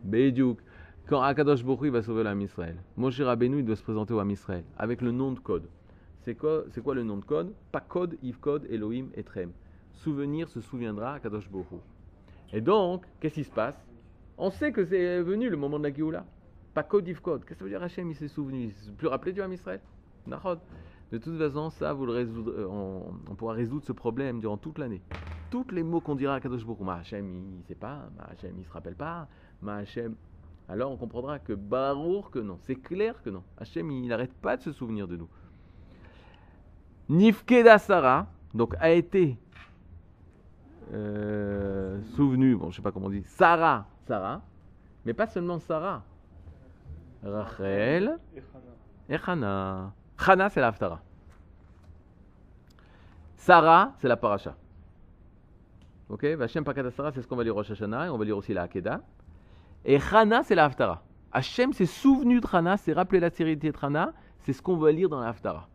Bédiouk. 0.04 0.60
Quand 1.08 1.22
Akadosh 1.22 1.64
Baruch 1.64 1.82
Hu, 1.82 1.86
il 1.88 1.92
va 1.92 2.02
sauver 2.02 2.24
l'âme 2.24 2.42
Israël, 2.42 2.78
Moshe 2.98 3.22
Rabbeinu 3.22 3.60
il 3.60 3.66
doit 3.66 3.76
se 3.76 3.84
présenter 3.84 4.14
au 4.14 4.20
Ham 4.20 4.32
Israël 4.32 4.64
avec 4.78 5.02
le 5.02 5.12
nom 5.12 5.32
de 5.32 5.40
code. 5.40 5.70
C'est 6.22 6.34
quoi, 6.36 6.66
le 6.96 7.04
nom 7.04 7.18
de 7.18 7.26
code? 7.26 7.54
Pas 7.72 7.82
code, 7.82 8.18
Yves 8.24 8.40
code, 8.40 8.66
Elohim, 8.72 9.10
Etrem. 9.16 9.52
Souvenir 9.94 10.50
se 10.50 10.62
souviendra 10.62 11.14
Akadosh 11.14 11.50
Baruch 11.50 11.72
Hu. 11.72 11.76
Et 12.54 12.62
donc, 12.62 13.06
qu'est-ce 13.20 13.36
qui 13.36 13.44
se 13.44 13.52
passe? 13.52 13.76
On 14.38 14.50
sait 14.50 14.72
que 14.72 14.84
c'est 14.84 15.22
venu 15.22 15.50
le 15.50 15.58
moment 15.58 15.78
de 15.78 15.84
la 15.88 15.94
Géoula. 15.94 16.26
Pas 16.74 16.84
code, 16.84 17.08
Yves 17.08 17.22
code. 17.22 17.46
Qu'est-ce 17.46 17.60
que 17.60 17.60
ça 17.60 17.64
veut 17.66 17.70
dire 17.70 17.84
Hachem? 17.84 18.10
Il 18.10 18.16
s'est 18.16 18.28
souvenu. 18.28 18.66
Il 18.66 18.72
s'est 18.72 18.92
plus 18.92 19.08
rappelé 19.08 19.32
du 19.32 19.42
Ham 19.42 19.54
Israël 19.54 19.82
Nachod. 20.26 20.60
De 21.16 21.20
toute 21.22 21.38
façon, 21.38 21.70
ça, 21.70 21.94
euh, 21.94 22.68
on, 22.70 23.36
pourra 23.36 23.54
résoudre 23.54 23.86
ce 23.86 23.94
problème 23.94 24.42
durant 24.42 24.58
toute 24.58 24.78
l'année. 24.78 25.02
Tous 25.50 25.66
les 25.72 25.82
mots 25.82 26.02
qu'on 26.02 26.16
dira 26.16 26.36
à 26.36 26.40
Kadosh 26.42 26.66
Baruch 26.66 26.82
Ma 26.82 26.96
Hachem, 26.96 27.26
il 27.54 27.60
ne 27.60 27.64
sait 27.64 27.74
pas, 27.74 28.10
Ma 28.18 28.26
Hachem, 28.26 28.54
il 28.60 28.66
se 28.66 28.72
rappelle 28.74 28.96
pas, 28.96 29.30
Ma 29.62 29.78
Hachem. 29.78 30.14
Alors 30.68 30.92
on 30.92 30.98
comprendra 30.98 31.40
que 31.40 31.54
Baruch, 31.54 32.32
que 32.32 32.40
non. 32.40 32.58
C'est 32.64 32.76
clair 32.76 33.24
que 33.24 33.30
non. 33.30 33.44
Hachem, 33.58 33.90
il 33.92 34.10
n'arrête 34.10 34.34
pas 34.34 34.58
de 34.58 34.64
se 34.64 34.74
souvenir 34.74 35.08
de 35.08 35.16
nous. 35.16 35.30
Nifkeda 37.08 37.78
Sarah, 37.78 38.28
donc 38.54 38.76
a 38.82 38.92
été 38.92 39.38
euh, 40.92 42.02
souvenu, 42.18 42.58
bon, 42.58 42.72
je 42.72 42.76
sais 42.76 42.82
pas 42.82 42.92
comment 42.92 43.06
on 43.06 43.10
dit, 43.10 43.24
Sarah, 43.24 43.88
Sarah, 44.06 44.42
mais 45.06 45.14
pas 45.14 45.28
seulement 45.28 45.60
Sarah. 45.60 46.04
Rachel 47.24 48.20
Et 49.08 49.16
Hana. 49.26 49.94
Hana. 50.18 50.50
C'est 50.50 50.62
l'Aftara. 50.62 51.02
Sarah, 53.38 53.94
c'est 54.00 54.08
la 54.08 54.18
paracha. 54.18 54.56
Ok 56.10 56.24
Vachem 56.24 56.64
Pakata 56.64 56.90
Sarah, 56.92 57.12
c'est 57.12 57.22
ce 57.22 57.28
qu'on 57.28 57.36
va 57.36 57.44
lire 57.44 57.54
au 57.54 57.58
Rosh 57.58 57.72
Hashanah, 57.72 58.08
et 58.08 58.10
on 58.10 58.18
va 58.18 58.26
lire 58.26 58.38
aussi 58.38 58.54
la 58.54 58.64
Hakeda. 58.64 59.02
Et 59.84 60.00
Hana, 60.12 60.44
c'est 60.44 60.56
la 60.56 60.66
Haftara. 60.66 61.04
Hachem 61.32 61.74
s'est 61.74 61.86
souvenu 61.86 62.40
de 62.40 62.48
Hana, 62.52 62.78
s'est 62.78 62.94
rappelé 62.94 63.20
la 63.20 63.30
série 63.30 63.56
de 63.56 63.74
Hana, 63.82 64.14
c'est 64.40 64.54
ce 64.54 64.62
qu'on 64.62 64.78
va 64.78 64.92
lire 64.92 65.10
dans 65.10 65.20
la 65.20 65.28
Haftara. 65.30 65.68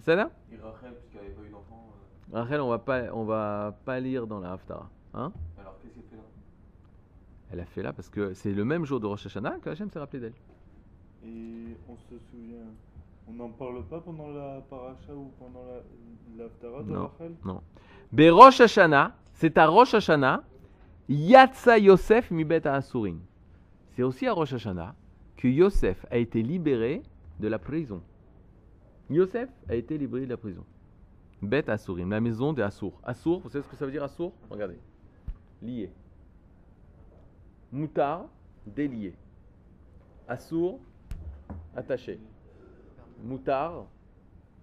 C'est 0.00 0.16
là? 0.16 0.30
Et 0.52 0.56
Rachel, 0.60 0.92
puisqu'elle 0.94 1.22
n'avait 1.22 1.34
pas 1.34 1.42
eu 1.42 1.50
d'enfant. 1.50 1.88
euh, 2.34 2.40
Rachel, 2.42 2.60
on 2.60 2.68
va 2.68 2.78
pas, 2.78 3.02
on 3.14 3.24
va 3.24 3.74
pas 3.84 3.98
lire 4.00 4.26
dans 4.26 4.40
la 4.40 4.52
Haftara. 4.52 4.90
Hein? 5.14 5.32
Alors 5.58 5.78
qu'est-ce 5.80 5.94
qu'elle 5.94 6.04
fait 6.04 6.16
là? 6.16 6.22
Elle 7.52 7.60
a 7.60 7.64
fait 7.64 7.82
là 7.82 7.92
parce 7.94 8.10
que 8.10 8.34
c'est 8.34 8.52
le 8.52 8.64
même 8.66 8.84
jour 8.84 9.00
de 9.00 9.06
Rosh 9.06 9.24
Hashanah 9.24 9.60
que 9.60 9.70
Hachem 9.70 9.88
s'est 9.90 9.98
rappelé 9.98 10.20
d'elle. 10.20 10.34
Et 11.26 11.76
on 11.88 11.96
se 11.96 12.18
souvient, 12.30 12.66
on 13.28 13.32
n'en 13.32 13.48
parle 13.50 13.84
pas 13.86 14.00
pendant 14.00 14.28
la 14.28 14.60
paracha 14.70 15.12
ou 15.14 15.30
pendant 15.38 15.64
la 15.64 15.82
l'Aftara 16.36 16.82
de 16.82 16.92
Non. 16.92 18.36
Rachel 18.36 18.64
Hashanah, 18.64 19.16
c'est 19.32 19.58
à 19.58 19.66
Rosh 19.66 19.94
Hashanah, 19.94 20.44
Yatsa 21.08 21.78
Yosef 21.78 22.30
mibet 22.30 22.66
Asurim. 22.66 23.20
C'est 23.92 24.02
aussi 24.02 24.26
à 24.26 24.32
Rosh 24.32 24.52
Hashanah 24.52 24.94
que 25.36 25.48
Yosef 25.48 26.04
a 26.10 26.18
été 26.18 26.42
libéré 26.42 27.02
de 27.40 27.48
la 27.48 27.58
prison. 27.58 28.02
Yosef 29.10 29.48
a 29.68 29.74
été 29.74 29.98
libéré 29.98 30.24
de 30.24 30.30
la 30.30 30.36
prison. 30.36 30.64
Bet 31.42 31.68
Asurim, 31.68 32.10
la 32.10 32.20
maison 32.20 32.52
des 32.52 32.62
Assur. 32.62 32.92
Assur, 33.02 33.40
vous 33.40 33.50
savez 33.50 33.64
ce 33.64 33.68
que 33.68 33.76
ça 33.76 33.84
veut 33.84 33.92
dire 33.92 34.02
Assur 34.02 34.32
Regardez. 34.50 34.78
Lié. 35.62 35.90
Moutar, 37.72 38.26
délié. 38.66 39.14
Assur, 40.28 40.78
attaché. 41.76 42.18
Moutar, 43.22 43.86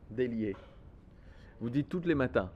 délié. 0.10 0.56
Vous 1.62 1.70
dites 1.70 1.88
tous 1.88 2.06
les 2.06 2.16
matins. 2.16 2.50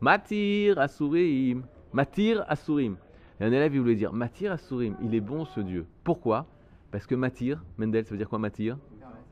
Matir 0.00 0.78
Asurim. 0.78 1.62
Matir 1.92 2.44
Asurim. 2.48 2.96
Et 3.40 3.44
un 3.44 3.52
élève, 3.52 3.74
il 3.74 3.80
voulait 3.80 3.94
dire 3.94 4.12
Matir 4.12 4.52
Asurim, 4.52 4.96
il 5.02 5.14
est 5.14 5.20
bon 5.20 5.44
ce 5.44 5.60
Dieu. 5.60 5.86
Pourquoi? 6.04 6.46
Parce 6.90 7.06
que 7.06 7.14
Matir, 7.14 7.62
Mendel, 7.76 8.04
ça 8.04 8.10
veut 8.12 8.18
dire 8.18 8.28
quoi 8.28 8.38
Matir? 8.38 8.78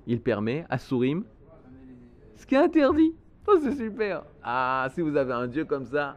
Il 0.07 0.21
permet, 0.21 0.65
Asurim, 0.69 1.25
ce 2.37 2.47
qui 2.47 2.55
est 2.55 2.59
interdit. 2.59 3.15
Oh, 3.47 3.59
c'est 3.63 3.75
super. 3.75 4.25
Ah, 4.43 4.89
si 4.95 5.01
vous 5.01 5.17
avez 5.17 5.33
un 5.33 5.47
Dieu 5.47 5.65
comme 5.65 5.85
ça, 5.85 6.17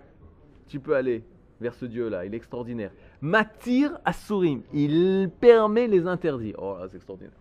tu 0.67 0.79
peux 0.79 0.95
aller 0.95 1.23
vers 1.59 1.73
ce 1.73 1.85
Dieu-là. 1.85 2.25
Il 2.25 2.33
est 2.33 2.37
extraordinaire. 2.37 2.91
Matir 3.23 3.97
Asurim, 4.03 4.63
il 4.73 5.29
permet 5.39 5.87
les 5.87 6.05
interdits. 6.07 6.53
Oh, 6.57 6.75
là, 6.77 6.89
c'est 6.89 6.97
extraordinaire. 6.97 7.31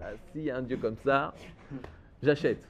Ah, 0.00 0.06
S'il 0.32 0.44
y 0.44 0.50
a 0.50 0.56
un 0.56 0.62
Dieu 0.62 0.78
comme 0.78 0.96
ça, 1.04 1.34
j'achète. 2.22 2.64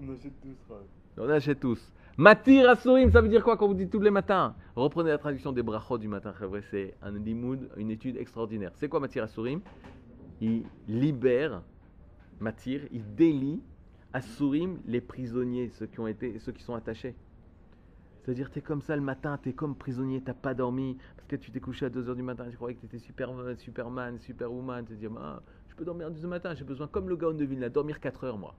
On 0.00 0.14
achète 0.14 0.32
tous. 0.40 0.74
On 1.18 1.28
achète 1.28 1.60
tous. 1.60 1.92
Matir 2.16 2.70
Asurim, 2.70 3.10
ça 3.10 3.20
veut 3.20 3.28
dire 3.28 3.44
quoi 3.44 3.58
quand 3.58 3.66
vous 3.66 3.74
dites 3.74 3.90
tous 3.90 4.00
les 4.00 4.10
matins? 4.10 4.54
Reprenez 4.74 5.10
la 5.10 5.18
traduction 5.18 5.52
des 5.52 5.62
brachot 5.62 5.98
du 5.98 6.08
matin, 6.08 6.32
c'est 6.70 6.94
un 7.02 7.10
limoud, 7.10 7.68
une 7.76 7.90
étude 7.90 8.16
extraordinaire. 8.16 8.72
C'est 8.76 8.88
quoi 8.88 9.00
Matir 9.00 9.24
Asurim 9.24 9.60
Il 10.40 10.62
libère, 10.88 11.60
Matir, 12.40 12.80
il 12.92 13.14
délie 13.14 13.60
Asurim, 14.14 14.78
les 14.86 15.02
prisonniers, 15.02 15.68
ceux 15.68 15.84
qui, 15.84 16.00
ont 16.00 16.06
été, 16.06 16.38
ceux 16.38 16.52
qui 16.52 16.62
sont 16.62 16.74
attachés. 16.74 17.14
C'est-à-dire, 18.22 18.50
tu 18.50 18.60
es 18.60 18.62
comme 18.62 18.82
ça 18.82 18.94
le 18.94 19.02
matin, 19.02 19.38
tu 19.42 19.48
es 19.48 19.52
comme 19.52 19.74
prisonnier, 19.74 20.22
tu 20.22 20.32
pas 20.32 20.54
dormi, 20.54 20.96
parce 21.16 21.26
que 21.26 21.36
tu 21.36 21.50
t'es 21.50 21.60
couché 21.60 21.86
à 21.86 21.90
2h 21.90 22.14
du 22.14 22.22
matin, 22.22 22.46
tu 22.48 22.56
croyais 22.56 22.76
que 22.76 22.80
tu 22.80 22.86
étais 22.86 22.98
super, 22.98 23.28
Superman, 23.58 24.18
Superwoman, 24.18 24.84
tu 24.84 24.94
te 24.94 24.98
dis, 24.98 25.08
ah, 25.18 25.42
je 25.68 25.74
peux 25.74 25.84
dormir 25.84 26.06
à 26.06 26.10
2h 26.10 26.20
du 26.20 26.26
matin, 26.26 26.54
j'ai 26.54 26.64
besoin, 26.64 26.86
comme 26.86 27.08
le 27.08 27.16
Gaon 27.16 27.34
de 27.34 27.44
Vilna, 27.44 27.68
dormir 27.68 27.98
4 27.98 28.24
heures, 28.24 28.38
moi. 28.38 28.54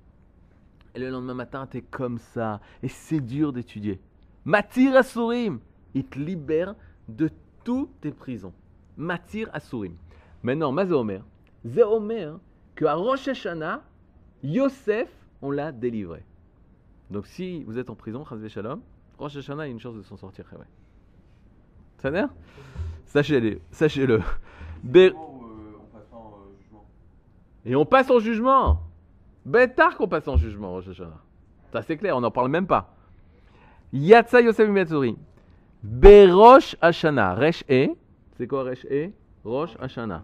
Et 0.95 0.99
le 0.99 1.09
lendemain 1.09 1.33
matin, 1.33 1.65
tu 1.65 1.77
es 1.77 1.81
comme 1.81 2.19
ça. 2.19 2.59
Et 2.83 2.87
c'est 2.87 3.21
dur 3.21 3.51
d'étudier. 3.53 3.99
Matir 4.45 4.95
Asurim, 4.95 5.59
il 5.93 6.05
te 6.05 6.19
libère 6.19 6.75
de 7.07 7.29
toutes 7.63 7.99
tes 8.01 8.11
prisons. 8.11 8.53
Matir 8.97 9.49
Asurim. 9.53 9.95
Maintenant, 10.43 10.71
Mazéomer. 10.71 11.21
Zéomer, 11.65 12.33
que 12.75 12.85
à 12.85 12.95
Rosh 12.95 13.27
Hashanah, 13.29 13.81
Yosef, 14.43 15.09
on 15.41 15.51
l'a 15.51 15.71
délivré. 15.71 16.25
Donc 17.09 17.25
si 17.27 17.63
vous 17.63 17.77
êtes 17.77 17.89
en 17.89 17.95
prison, 17.95 18.25
Chazvé 18.25 18.49
Shalom, 18.49 18.81
Rosh 19.23 19.37
Hashanah, 19.37 19.63
a 19.63 19.67
une 19.67 19.79
chance 19.79 19.95
de 19.95 20.01
s'en 20.01 20.17
sortir. 20.17 20.45
ouais. 20.51 20.65
Ça 21.99 22.11
va 22.11 22.29
Sachez-le. 23.05 23.61
Sachez-le. 23.71 24.15
Euh, 24.15 24.19
euh, 24.95 25.11
Et 27.65 27.73
on 27.75 27.85
passe 27.85 28.11
en 28.11 28.19
jugement. 28.19 28.81
Ben 29.45 29.69
tard 29.73 29.95
qu'on 29.95 30.09
passe 30.09 30.27
en 30.27 30.35
jugement, 30.35 30.71
Rosh 30.73 30.89
Hashanah. 30.89 31.21
Ça 31.71 31.81
c'est 31.81 31.95
clair, 31.97 32.17
on 32.17 32.21
n'en 32.21 32.31
parle 32.31 32.49
même 32.49 32.67
pas. 32.67 32.93
Yatsa 33.93 34.41
Yosef 34.41 34.67
Miyatsuri. 34.69 35.17
Berosh 35.83 36.75
Hashanah. 36.81 37.35
Resh 37.35 37.63
E. 37.69 37.87
C'est 38.37 38.47
quoi 38.47 38.63
Resh 38.63 38.85
E? 38.91 39.11
Rosh 39.45 39.75
Hashanah. 39.79 40.23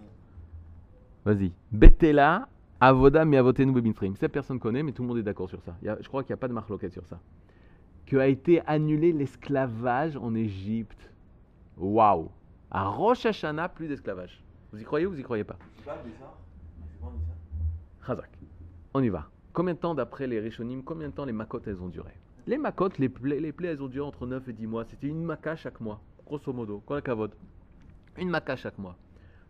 Vas-y. 1.23 1.53
Betela 1.71 2.49
Avoda 2.81 3.23
Miavotenu 3.23 3.71
Bebintrim. 3.71 4.15
Cette 4.17 4.31
personne 4.33 4.59
connaît, 4.59 4.83
mais 4.83 4.91
tout 4.91 5.03
le 5.03 5.07
monde 5.07 5.17
est 5.19 5.23
d'accord 5.23 5.49
sur 5.49 5.61
ça. 5.61 5.75
Il 5.81 5.85
y 5.85 5.89
a- 5.89 5.97
je 6.01 6.07
crois 6.09 6.23
qu'il 6.23 6.31
n'y 6.33 6.39
a 6.39 6.41
pas 6.41 6.47
de 6.49 6.53
marloquette 6.53 6.91
sur 6.93 7.05
ça. 7.05 7.19
Que 8.09 8.17
a 8.17 8.27
été 8.27 8.61
annulé 8.65 9.13
l'esclavage 9.13 10.17
en 10.17 10.33
Égypte. 10.33 11.11
Waouh. 11.77 12.31
À 12.71 12.89
Rosh 12.89 13.27
Hashanah, 13.27 13.69
plus 13.69 13.87
d'esclavage. 13.87 14.43
Vous 14.73 14.81
y 14.81 14.83
croyez 14.83 15.05
ou 15.05 15.11
vous 15.11 15.19
y 15.19 15.23
croyez 15.23 15.43
pas? 15.43 15.57
Chazak. 18.05 18.31
On 18.95 19.03
y 19.03 19.09
va. 19.09 19.29
Combien 19.53 19.75
de 19.75 19.79
temps 19.79 19.93
d'après 19.93 20.25
les 20.25 20.39
Rishonim, 20.39 20.81
combien 20.83 21.09
de 21.09 21.13
temps 21.13 21.25
les 21.25 21.33
Makot 21.33 21.61
elles 21.67 21.83
ont 21.83 21.87
duré? 21.87 22.09
Les 22.47 22.57
Makot, 22.57 22.89
les 22.97 23.09
plaies, 23.09 23.39
les 23.39 23.51
plaies 23.51 23.69
elles 23.69 23.83
ont 23.83 23.87
duré 23.87 24.07
entre 24.07 24.25
9 24.25 24.49
et 24.49 24.53
10 24.53 24.65
mois. 24.65 24.85
C'était 24.85 25.05
une 25.05 25.23
Maka 25.23 25.55
chaque 25.55 25.79
mois, 25.79 26.01
grosso 26.25 26.51
modo. 26.51 26.81
Quoi 26.87 26.95
la 26.95 27.01
cavote 27.03 27.37
Une 28.17 28.29
Maka 28.29 28.55
chaque 28.55 28.79
mois. 28.79 28.95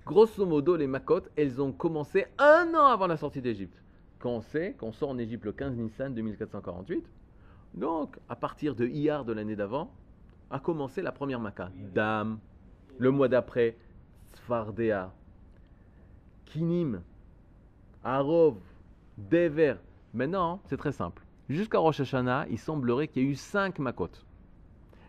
Grosso 0.05 0.45
modo, 0.45 0.75
les 0.75 0.87
Makot, 0.87 1.21
elles 1.37 1.61
ont 1.61 1.71
commencé 1.71 2.25
un 2.37 2.73
an 2.73 2.87
avant 2.87 3.07
la 3.07 3.15
sortie 3.15 3.41
d'Égypte. 3.41 3.81
Quand 4.19 4.31
on 4.31 4.41
sait 4.41 4.75
qu'on 4.77 4.91
sort 4.91 5.11
en 5.11 5.17
Égypte 5.17 5.45
le 5.45 5.53
15 5.53 5.77
Nissan 5.77 6.13
2448, 6.13 7.05
donc 7.73 8.17
à 8.27 8.35
partir 8.35 8.75
de 8.75 8.85
Iyar 8.85 9.25
de 9.25 9.33
l'année 9.33 9.55
d'avant, 9.55 9.91
a 10.51 10.59
commencé 10.59 11.01
la 11.01 11.11
première 11.11 11.39
Maka. 11.39 11.71
Dam. 11.93 12.39
Le 12.97 13.11
mois 13.11 13.27
d'après, 13.27 13.77
Sfardea. 14.33 15.11
Kinim. 16.45 17.01
Arov, 18.03 18.57
Dever. 19.17 19.75
Maintenant, 20.13 20.61
c'est 20.65 20.77
très 20.77 20.91
simple. 20.91 21.23
Jusqu'à 21.49 21.79
Rosh 21.79 21.99
Hashanah, 21.99 22.47
il 22.49 22.57
semblerait 22.57 23.07
qu'il 23.07 23.23
y 23.23 23.25
ait 23.25 23.29
eu 23.29 23.35
cinq 23.35 23.79
makot. 23.79 24.09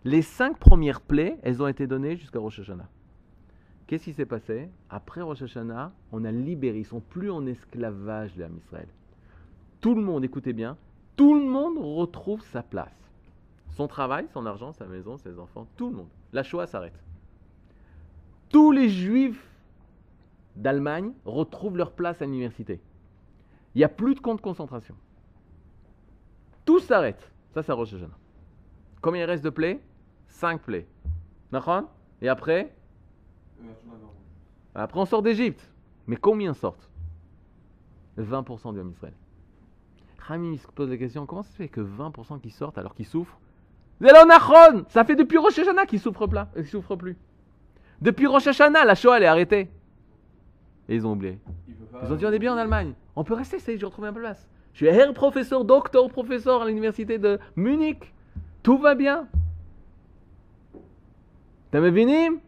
Les 0.05 0.23
cinq 0.23 0.59
premières 0.59 1.01
plaies, 1.01 1.38
elles 1.42 1.62
ont 1.62 1.66
été 1.66 1.87
données 1.87 2.16
jusqu'à 2.16 2.38
Rosh 2.38 2.61
Hashanah. 2.61 2.88
Qu'est-ce 3.87 4.05
qui 4.05 4.12
s'est 4.12 4.27
passé? 4.27 4.70
Après 4.88 5.20
Rosh 5.20 5.42
Hashanah, 5.42 5.92
on 6.12 6.25
a 6.25 6.31
libéré. 6.31 6.79
Ils 6.79 6.87
sont 6.87 7.01
plus 7.01 7.31
en 7.31 7.44
esclavage, 7.46 8.37
les 8.37 8.46
Israël. 8.57 8.88
Tout 9.81 9.94
le 9.94 10.03
monde, 10.03 10.25
écoutez 10.25 10.53
bien, 10.53 10.77
tout 11.20 11.35
le 11.35 11.44
monde 11.44 11.76
retrouve 11.76 12.42
sa 12.46 12.62
place. 12.62 12.96
Son 13.76 13.87
travail, 13.87 14.26
son 14.33 14.46
argent, 14.46 14.72
sa 14.72 14.87
maison, 14.87 15.18
ses 15.18 15.38
enfants, 15.38 15.66
tout 15.76 15.90
le 15.90 15.96
monde. 15.96 16.09
La 16.33 16.42
Shoah 16.42 16.66
s'arrête. 16.66 16.98
Tous 18.48 18.72
les 18.72 18.88
juifs 18.88 19.46
d'Allemagne 20.56 21.12
retrouvent 21.26 21.76
leur 21.76 21.92
place 21.92 22.22
à 22.22 22.24
l'université. 22.24 22.80
Il 23.74 23.78
n'y 23.80 23.85
a 23.85 23.90
plus 23.90 24.14
de 24.14 24.20
camps 24.20 24.35
de 24.35 24.40
concentration. 24.40 24.94
Tout 26.64 26.80
s'arrête. 26.80 27.30
Ça, 27.52 27.62
c'est 27.62 27.72
Rosh 27.72 27.92
Hashanah. 27.92 28.16
Combien 29.02 29.24
il 29.24 29.26
reste 29.26 29.44
de 29.44 29.50
plaies? 29.50 29.78
5 30.28 30.62
plaies. 30.62 30.87
D'accord 31.52 31.83
Et 32.22 32.30
après? 32.30 32.74
Après, 34.74 34.98
on 34.98 35.04
sort 35.04 35.20
d'Égypte. 35.20 35.70
Mais 36.06 36.16
combien 36.16 36.54
sortent? 36.54 36.88
20% 38.16 38.72
du 38.72 38.80
homme 38.80 38.92
Israël. 38.92 39.12
Rami 40.30 40.58
se 40.58 40.66
pose 40.68 40.88
la 40.88 40.96
question 40.96 41.26
comment 41.26 41.42
ça 41.42 41.50
se 41.50 41.56
fait 41.56 41.66
que 41.66 41.80
20% 41.80 42.40
qui 42.40 42.50
sortent 42.50 42.78
alors 42.78 42.94
qu'ils 42.94 43.06
souffrent? 43.06 43.36
Zélonachon 44.00 44.84
Ça 44.88 45.04
fait 45.04 45.16
depuis 45.16 45.38
Rosh 45.38 45.58
Hashanah 45.58 45.86
qu'ils 45.86 45.98
souffrent, 45.98 46.28
ils 46.56 46.68
souffrent 46.68 46.94
plus. 46.94 47.16
Depuis 48.00 48.28
Rosh 48.28 48.46
Hashanah, 48.46 48.84
la 48.84 48.94
Shoah 48.94 49.16
elle 49.16 49.24
est 49.24 49.26
arrêtée. 49.26 49.68
Et 50.88 50.94
ils 50.94 51.04
ont 51.04 51.14
oublié. 51.14 51.40
Ils 52.04 52.12
ont 52.12 52.14
dit 52.14 52.24
on 52.26 52.30
est 52.30 52.38
bien 52.38 52.54
en 52.54 52.58
Allemagne. 52.58 52.92
On 53.16 53.24
peut 53.24 53.34
rester, 53.34 53.58
ça 53.58 53.72
y 53.72 53.74
est, 53.74 53.78
j'ai 53.78 53.84
retrouvé 53.86 54.06
un 54.06 54.12
peu 54.12 54.20
de 54.20 54.26
place. 54.26 54.48
Je 54.72 54.78
suis 54.78 54.86
herr 54.86 55.12
professeur, 55.14 55.64
docteur 55.64 56.08
professeur 56.08 56.62
à 56.62 56.66
l'université 56.66 57.18
de 57.18 57.40
Munich. 57.56 58.14
Tout 58.62 58.78
va 58.78 58.94
bien. 58.94 59.26
T'as 61.72 61.80
vu 61.80 62.40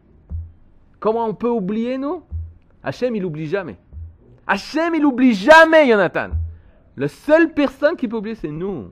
Comment 1.00 1.26
on 1.26 1.34
peut 1.34 1.50
oublier 1.50 1.98
nous? 1.98 2.22
Hachem 2.84 3.16
il 3.16 3.24
oublie 3.24 3.48
jamais. 3.48 3.76
Hachem 4.46 4.94
il 4.94 5.04
oublie 5.04 5.34
jamais 5.34 5.88
Jonathan. 5.88 6.30
La 6.96 7.08
seule 7.08 7.52
personne 7.52 7.96
qui 7.96 8.08
peut 8.08 8.16
oublier 8.16 8.34
c'est 8.34 8.50
nous. 8.50 8.90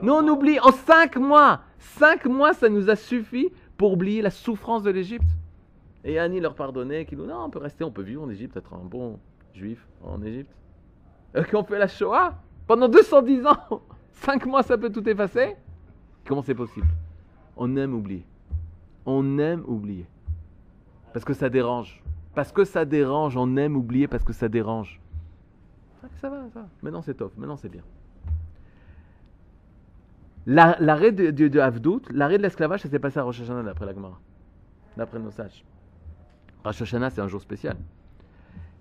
Nous 0.00 0.12
on 0.12 0.26
oublie 0.28 0.58
en 0.60 0.72
cinq 0.72 1.16
mois. 1.16 1.60
Cinq 1.78 2.26
mois 2.26 2.54
ça 2.54 2.68
nous 2.68 2.88
a 2.88 2.96
suffi 2.96 3.50
pour 3.76 3.92
oublier 3.92 4.22
la 4.22 4.30
souffrance 4.30 4.82
de 4.82 4.90
l'Égypte. 4.90 5.28
Et 6.04 6.18
Annie 6.18 6.40
leur 6.40 6.54
pardonnait, 6.54 7.04
qui 7.04 7.16
nous 7.16 7.26
non 7.26 7.44
on 7.44 7.50
peut 7.50 7.58
rester, 7.58 7.84
on 7.84 7.90
peut 7.90 8.02
vivre 8.02 8.22
en 8.22 8.30
Égypte, 8.30 8.56
être 8.56 8.74
un 8.74 8.84
bon 8.84 9.18
juif 9.54 9.86
en 10.02 10.22
Égypte. 10.22 10.52
Et 11.34 11.44
qu'on 11.44 11.64
fait 11.64 11.78
la 11.78 11.88
Shoah 11.88 12.34
pendant 12.66 12.88
210 12.88 13.46
ans. 13.46 13.82
Cinq 14.12 14.46
mois 14.46 14.62
ça 14.62 14.78
peut 14.78 14.90
tout 14.90 15.06
effacer 15.08 15.56
Comment 16.24 16.42
c'est 16.42 16.54
possible? 16.54 16.86
On 17.56 17.76
aime 17.76 17.94
oublier. 17.94 18.24
On 19.04 19.38
aime 19.38 19.64
oublier. 19.66 20.06
Parce 21.12 21.24
que 21.24 21.34
ça 21.34 21.50
dérange. 21.50 22.02
Parce 22.34 22.52
que 22.52 22.64
ça 22.64 22.84
dérange, 22.84 23.36
on 23.36 23.56
aime 23.56 23.76
oublier 23.76 24.08
parce 24.08 24.24
que 24.24 24.32
ça 24.32 24.48
dérange. 24.48 25.01
Ça, 26.02 26.08
ça 26.20 26.28
va, 26.28 26.36
ça 26.52 26.60
va. 26.60 26.66
Maintenant 26.82 27.00
c'est 27.02 27.14
top, 27.14 27.32
maintenant 27.38 27.56
c'est 27.56 27.68
bien. 27.70 27.82
La- 30.46 30.76
L'arrêt 30.80 31.12
de, 31.12 31.30
de, 31.30 31.48
de 31.48 31.60
Havdout, 31.60 32.02
l'arrêt 32.10 32.36
de 32.38 32.42
l'esclavage, 32.42 32.80
ça 32.82 32.88
s'est 32.88 32.98
passé 32.98 33.18
à 33.18 33.22
Rosh 33.22 33.40
Hashanah 33.40 33.62
d'après 33.62 33.86
la 33.86 33.94
Gemara. 33.94 34.20
D'après 34.96 35.18
nos 35.20 35.30
sages. 35.30 35.64
Rosh 36.64 36.82
Hashanah, 36.82 37.10
c'est 37.10 37.20
un 37.20 37.28
jour 37.28 37.40
spécial. 37.40 37.76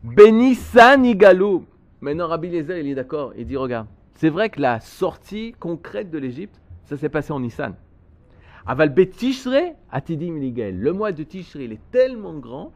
Benissan 0.04 1.04
Igalou. 1.06 1.66
Maintenant, 2.02 2.28
Rabbi 2.28 2.48
Eliezer, 2.48 2.80
il 2.80 2.88
est 2.88 2.96
d'accord. 2.96 3.34
Il 3.38 3.46
dit 3.46 3.56
Regarde, 3.58 3.88
c'est 4.16 4.30
vrai 4.30 4.50
que 4.50 4.60
la 4.60 4.80
sortie 4.80 5.54
concrète 5.60 6.10
de 6.10 6.18
l'Égypte, 6.18 6.60
ça 6.86 6.98
s'est 6.98 7.10
passé 7.10 7.32
en 7.32 7.40
Nissan. 7.40 7.76
Aval 8.66 8.90
Betishre, 8.90 9.76
Atidim 9.92 10.38
Ligael. 10.40 10.80
Le 10.80 10.94
mois 10.94 11.12
de 11.12 11.22
Tishre, 11.24 11.62
il 11.62 11.72
est 11.74 11.92
tellement 11.92 12.34
grand 12.34 12.72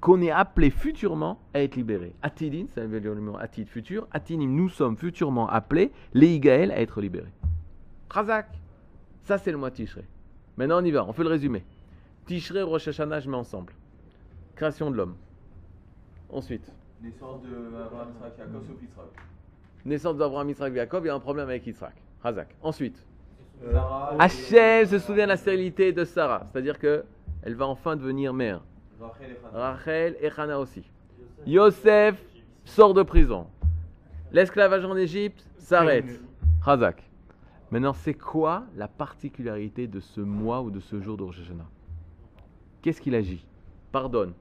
qu'on 0.00 0.20
est 0.22 0.30
appelé 0.30 0.70
futurement 0.70 1.38
à 1.54 1.60
être 1.62 1.76
libéré. 1.76 2.14
Atidin, 2.22 2.66
ça 2.74 2.86
veut 2.86 3.00
dire 3.00 3.14
le 3.14 3.20
mot 3.20 3.36
Atid, 3.38 3.68
futur. 3.68 4.06
Atidim, 4.12 4.46
nous 4.48 4.68
sommes 4.68 4.96
futurement 4.96 5.48
appelés, 5.48 5.92
les 6.14 6.34
Igael, 6.34 6.70
à 6.72 6.80
être 6.80 7.00
libérés. 7.00 7.32
Khazak, 8.12 8.48
ça 9.24 9.38
c'est 9.38 9.52
le 9.52 9.58
mois 9.58 9.70
Tishré. 9.70 10.04
Maintenant 10.56 10.80
on 10.80 10.84
y 10.84 10.90
va, 10.90 11.04
on 11.04 11.12
fait 11.12 11.22
le 11.22 11.28
résumé. 11.28 11.64
Tishré, 12.26 12.62
Rosh 12.62 12.88
Hashanah, 12.88 13.20
je 13.20 13.30
mets 13.30 13.36
ensemble. 13.36 13.72
Création 14.56 14.90
de 14.90 14.96
l'homme. 14.96 15.14
Ensuite, 16.30 16.70
Naissance 17.02 17.42
de 17.42 17.48
Abraham, 17.82 18.08
Isaac, 18.18 18.32
Jacob, 18.38 18.62
sauf 18.66 18.82
Israël. 18.82 19.08
naissance 19.84 20.16
d'Abraham, 20.16 20.50
Israël, 20.50 20.74
Jacob, 20.74 21.04
il 21.04 21.06
y 21.08 21.10
a 21.10 21.14
un 21.14 21.20
problème 21.20 21.48
avec 21.48 21.66
Israël. 21.66 21.94
Khazak. 22.22 22.48
Ensuite, 22.62 23.04
Euh, 23.62 23.78
Hachem 24.18 24.86
se 24.86 24.98
souvient 24.98 25.24
de 25.24 25.28
la 25.30 25.36
stérilité 25.36 25.92
de 25.92 26.04
Sarah, 26.04 26.46
c'est-à-dire 26.50 26.78
que 26.78 27.04
elle 27.42 27.54
va 27.54 27.66
enfin 27.66 27.94
devenir 27.94 28.32
mère. 28.32 28.62
Rachel 29.52 30.16
et 30.20 30.30
Hannah. 30.36 30.58
Aussi. 30.58 30.82
Yosef 31.46 32.22
sort 32.64 32.94
de 32.94 33.02
prison. 33.02 33.46
L'esclavage 34.32 34.84
en 34.84 34.96
Égypte 34.96 35.46
s'arrête. 35.58 36.20
Khazak. 36.64 37.02
Maintenant, 37.70 37.92
c'est 37.92 38.14
quoi 38.14 38.64
la 38.76 38.88
particularité 38.88 39.86
de 39.86 40.00
ce 40.00 40.20
mois 40.20 40.60
ou 40.60 40.70
de 40.70 40.80
ce 40.80 41.00
jour 41.00 41.16
de 41.16 41.22
Rosh 41.22 41.40
Hashanah? 41.40 41.68
Qu'est-ce 42.82 43.00
qu'il 43.00 43.14
agit? 43.14 43.44
Pardonne, 43.92 44.32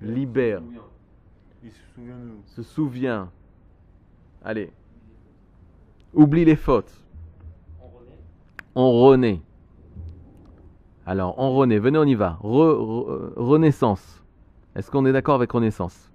libère. 0.00 0.62
Il 1.62 1.70
se 1.70 1.80
souvient 1.94 2.16
de 2.16 2.24
nous. 2.24 2.42
se 2.46 2.62
souvient. 2.62 3.30
Allez. 4.44 4.70
Oublie 6.14 6.44
les 6.44 6.56
fautes. 6.56 6.92
On 8.74 8.90
renaît. 9.04 9.40
Alors, 11.06 11.34
on 11.38 11.54
renaît. 11.54 11.78
Venez, 11.78 11.98
on 11.98 12.04
y 12.04 12.14
va. 12.14 12.38
Re- 12.42 12.76
re- 12.76 13.32
renaissance. 13.36 14.22
Est-ce 14.76 14.90
qu'on 14.90 15.04
est 15.06 15.12
d'accord 15.12 15.34
avec 15.34 15.50
renaissance? 15.52 16.10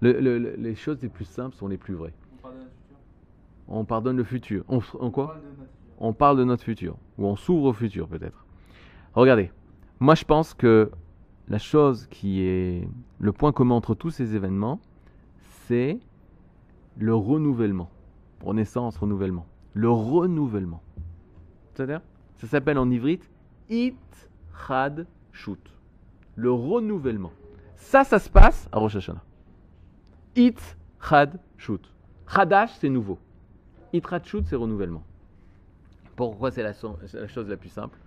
Le- 0.00 0.20
le- 0.20 0.38
le- 0.38 0.54
Les 0.56 0.74
choses 0.74 0.98
les 1.02 1.08
plus 1.08 1.24
simples 1.24 1.56
sont 1.56 1.68
les 1.68 1.78
plus 1.78 1.94
vraies. 1.94 2.14
On 3.68 3.84
parle 3.84 4.04
de 4.04 4.12
notre 4.12 4.28
futur? 4.28 4.64
On 4.68 4.74
pardonne 4.74 4.96
le 4.98 5.04
futur. 5.04 5.04
On, 5.04 5.04
on 5.04 5.06
On 5.06 5.10
quoi 5.10 5.26
parle 5.26 5.40
de 5.40 5.44
notre 5.44 5.62
futur. 5.62 5.96
on 5.98 6.12
parle 6.12 6.36
de 6.38 6.44
notre 6.44 6.62
futur, 6.64 6.96
ou 7.18 7.26
on 7.26 7.36
s'ouvre 7.36 7.64
au 7.66 7.72
futur 7.72 8.08
peut-être. 8.08 8.44
Regardez, 9.14 9.50
moi 10.00 10.14
je 10.14 10.24
pense 10.24 10.52
que 10.54 10.90
la 11.48 11.58
chose 11.58 12.06
qui 12.08 12.42
est 12.42 12.86
le 13.18 13.32
point 13.32 13.52
commun 13.52 13.74
entre 13.76 13.94
tous 13.94 14.10
ces 14.10 14.34
événements, 14.34 14.80
c'est 15.66 15.98
le 16.98 17.14
renouvellement. 17.14 17.90
Renaissance, 18.44 18.96
renouvellement. 18.98 19.46
Le 19.74 19.88
renouvellement. 19.90 20.82
C'est-à-dire? 21.72 22.00
Ça 22.36 22.46
s'appelle 22.48 22.78
en 22.78 22.90
ivrite 22.90 23.30
It 23.70 23.96
Chad 24.66 25.06
Shoot. 25.32 25.58
Le 26.36 26.50
renouvellement. 26.52 27.32
Ça, 27.76 28.04
ça 28.04 28.18
se 28.18 28.28
passe 28.30 28.68
à 28.72 28.78
Rosh 28.78 28.96
Hashanah. 28.96 29.22
It 30.36 30.76
Chad 31.00 31.38
Shoot. 31.56 31.92
Chadash, 32.26 32.70
c'est 32.78 32.88
nouveau. 32.88 33.18
It 33.92 34.06
Chad 34.08 34.24
Shoot, 34.24 34.44
c'est 34.46 34.56
renouvellement. 34.56 35.02
Pourquoi 36.16 36.50
c'est 36.50 36.62
la, 36.62 36.72
so- 36.72 36.98
c'est 37.06 37.20
la 37.20 37.28
chose 37.28 37.48
la 37.48 37.56
plus 37.56 37.68
simple? 37.68 37.98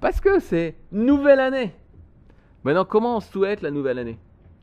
Parce 0.00 0.20
que 0.20 0.38
c'est 0.40 0.76
nouvelle 0.90 1.40
année. 1.40 1.74
Maintenant, 2.64 2.84
comment 2.84 3.16
on 3.16 3.20
souhaite 3.20 3.62
la 3.62 3.70
nouvelle 3.70 3.98
année? 3.98 4.18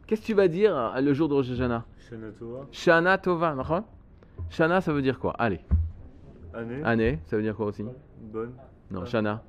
Qu'est-ce 0.08 0.22
que 0.22 0.26
tu 0.28 0.34
vas 0.34 0.48
dire 0.48 0.94
le 1.00 1.14
jour 1.14 1.30
de 1.30 1.34
Rosh 1.36 1.50
Hashanah? 1.52 1.86
Shana 2.10 2.32
Tova, 2.32 2.66
Shana 2.72 3.18
Tova, 3.18 3.56
d'accord? 3.56 3.84
Shana, 4.50 4.82
ça 4.82 4.92
veut 4.94 5.02
dire 5.02 5.20
quoi? 5.20 5.34
Allez, 5.38 5.60
année, 6.54 6.82
année, 6.84 7.20
ça 7.26 7.36
veut 7.38 7.44
dire 7.44 7.56
quoi 7.56 7.68
aussi? 7.68 7.84
Bonne. 8.22 8.54
Non, 8.90 9.02
Ah. 9.04 9.06
Shana. 9.06 9.44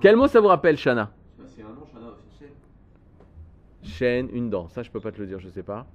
Quel 0.00 0.16
mot 0.16 0.26
ça 0.26 0.40
vous 0.40 0.48
rappelle, 0.48 0.76
Shana 0.76 1.10
C'est 1.46 1.62
un 1.62 1.68
nom, 1.68 1.86
Shana 1.92 2.08
aussi. 2.08 2.50
Chaîne, 3.82 4.28
une 4.32 4.50
dent. 4.50 4.68
Ça, 4.68 4.82
je 4.82 4.90
peux 4.90 5.00
pas 5.00 5.12
te 5.12 5.20
le 5.20 5.26
dire, 5.26 5.38
je 5.40 5.48
sais 5.48 5.62
pas. 5.62 5.86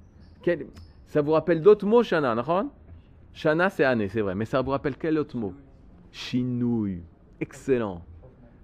Quel- 0.42 0.68
Ça 1.08 1.22
vous 1.22 1.32
rappelle 1.32 1.62
d'autres 1.62 1.86
mots, 1.86 2.04
Shana, 2.04 2.36
Shana, 3.34 3.70
c'est 3.70 3.84
année, 3.84 4.10
c'est 4.10 4.22
vrai. 4.22 4.36
Mais 4.36 4.46
ça 4.46 4.62
vous 4.62 4.72
rappelle 4.72 4.96
quel 4.98 5.18
autre 5.18 5.38
mot? 5.38 5.54
Chinouille. 6.12 7.02
Excellent. 7.40 8.02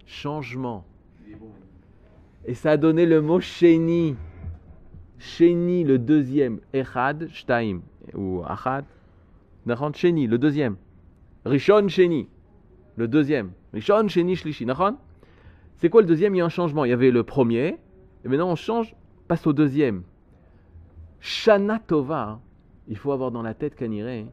Changement. 0.05 0.83
Et 2.45 2.53
ça 2.55 2.71
a 2.71 2.77
donné 2.77 3.05
le 3.05 3.21
mot 3.21 3.39
Sheni. 3.39 4.15
Sheni, 5.19 5.83
le 5.83 5.97
deuxième. 5.99 6.59
Echad, 6.73 7.29
Shtaim. 7.29 7.81
Ou 8.13 8.43
Achad. 8.45 8.85
Sheni, 9.93 10.27
le 10.27 10.37
deuxième. 10.37 10.75
Rishon, 11.45 11.87
Sheni. 11.87 12.27
Le 12.95 13.07
deuxième. 13.07 13.51
Rishon, 13.73 14.07
Sheni, 14.07 14.35
Shlishi. 14.35 14.67
C'est 15.77 15.89
quoi 15.89 16.01
le 16.01 16.07
deuxième? 16.07 16.35
Il 16.35 16.37
y 16.37 16.41
a 16.41 16.45
un 16.45 16.49
changement. 16.49 16.85
Il 16.85 16.89
y 16.89 16.93
avait 16.93 17.11
le 17.11 17.23
premier. 17.23 17.77
Et 18.23 18.27
maintenant, 18.27 18.49
on 18.49 18.55
change, 18.55 18.95
passe 19.27 19.45
au 19.47 19.53
deuxième. 19.53 20.03
Shana 21.19 21.79
Tova. 21.79 22.39
Il 22.87 22.97
faut 22.97 23.11
avoir 23.11 23.31
dans 23.31 23.41
la 23.41 23.53
tête, 23.53 23.75
Kaniré, 23.75 24.27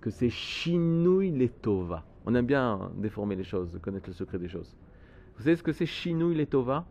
que 0.00 0.10
c'est 0.10 0.30
Shinouille 0.30 1.50
Tova. 1.60 2.04
On 2.24 2.34
aime 2.34 2.46
bien 2.46 2.90
déformer 2.96 3.36
les 3.36 3.44
choses, 3.44 3.78
connaître 3.82 4.08
le 4.08 4.14
secret 4.14 4.38
des 4.38 4.48
choses. 4.48 4.76
Vous 5.36 5.42
savez 5.44 5.56
ce 5.56 5.62
que 5.62 5.72
c'est 5.72 5.86
Shinouille 5.86 6.46
Tova? 6.46 6.86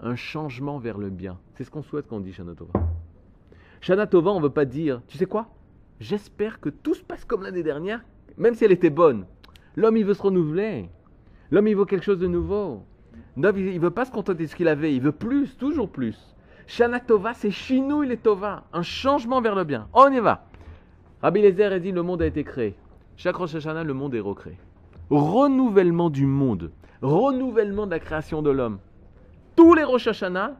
Un 0.00 0.16
changement 0.16 0.78
vers 0.78 0.98
le 0.98 1.10
bien. 1.10 1.38
C'est 1.54 1.64
ce 1.64 1.70
qu'on 1.70 1.82
souhaite 1.82 2.06
quand 2.08 2.16
on 2.16 2.20
dit 2.20 2.32
Shana 2.32 2.54
Tova. 2.54 2.72
Shana 3.80 4.06
Tova, 4.06 4.30
on 4.30 4.38
ne 4.38 4.44
veut 4.44 4.50
pas 4.50 4.64
dire, 4.64 5.02
tu 5.06 5.18
sais 5.18 5.26
quoi? 5.26 5.48
J'espère 6.00 6.60
que 6.60 6.68
tout 6.68 6.94
se 6.94 7.02
passe 7.02 7.24
comme 7.24 7.42
l'année 7.42 7.62
dernière, 7.62 8.04
même 8.36 8.54
si 8.54 8.64
elle 8.64 8.72
était 8.72 8.90
bonne. 8.90 9.26
L'homme, 9.76 9.96
il 9.96 10.04
veut 10.04 10.14
se 10.14 10.22
renouveler. 10.22 10.88
L'homme, 11.50 11.68
il 11.68 11.76
veut 11.76 11.84
quelque 11.84 12.04
chose 12.04 12.18
de 12.18 12.26
nouveau. 12.26 12.82
Il 13.36 13.42
ne 13.42 13.78
veut 13.78 13.90
pas 13.90 14.04
se 14.04 14.10
contenter 14.10 14.44
de 14.44 14.48
ce 14.48 14.56
qu'il 14.56 14.68
avait, 14.68 14.94
il 14.94 15.00
veut 15.00 15.12
plus, 15.12 15.56
toujours 15.56 15.88
plus. 15.88 16.18
Shana 16.66 17.00
Tova, 17.00 17.34
c'est 17.34 17.50
Shinouille 17.50 18.08
les 18.08 18.16
Tova, 18.16 18.64
un 18.72 18.82
changement 18.82 19.40
vers 19.40 19.54
le 19.54 19.64
bien. 19.64 19.88
On 19.92 20.10
y 20.10 20.20
va. 20.20 20.46
Rabbi 21.22 21.40
Lézer 21.42 21.72
a 21.72 21.78
dit, 21.78 21.92
le 21.92 22.02
monde 22.02 22.22
a 22.22 22.26
été 22.26 22.44
créé. 22.44 22.74
Chaque 23.16 23.36
Rosh 23.36 23.54
Hashanah, 23.54 23.84
le 23.84 23.94
monde 23.94 24.14
est 24.14 24.20
recréé. 24.20 24.56
renouvellement 25.10 26.10
du 26.10 26.26
monde, 26.26 26.72
renouvellement 27.00 27.86
de 27.86 27.92
la 27.92 28.00
création 28.00 28.42
de 28.42 28.50
l'homme. 28.50 28.78
Tous 29.56 29.74
les 29.74 29.84
Rosh 29.84 30.08
Hashanah, 30.08 30.56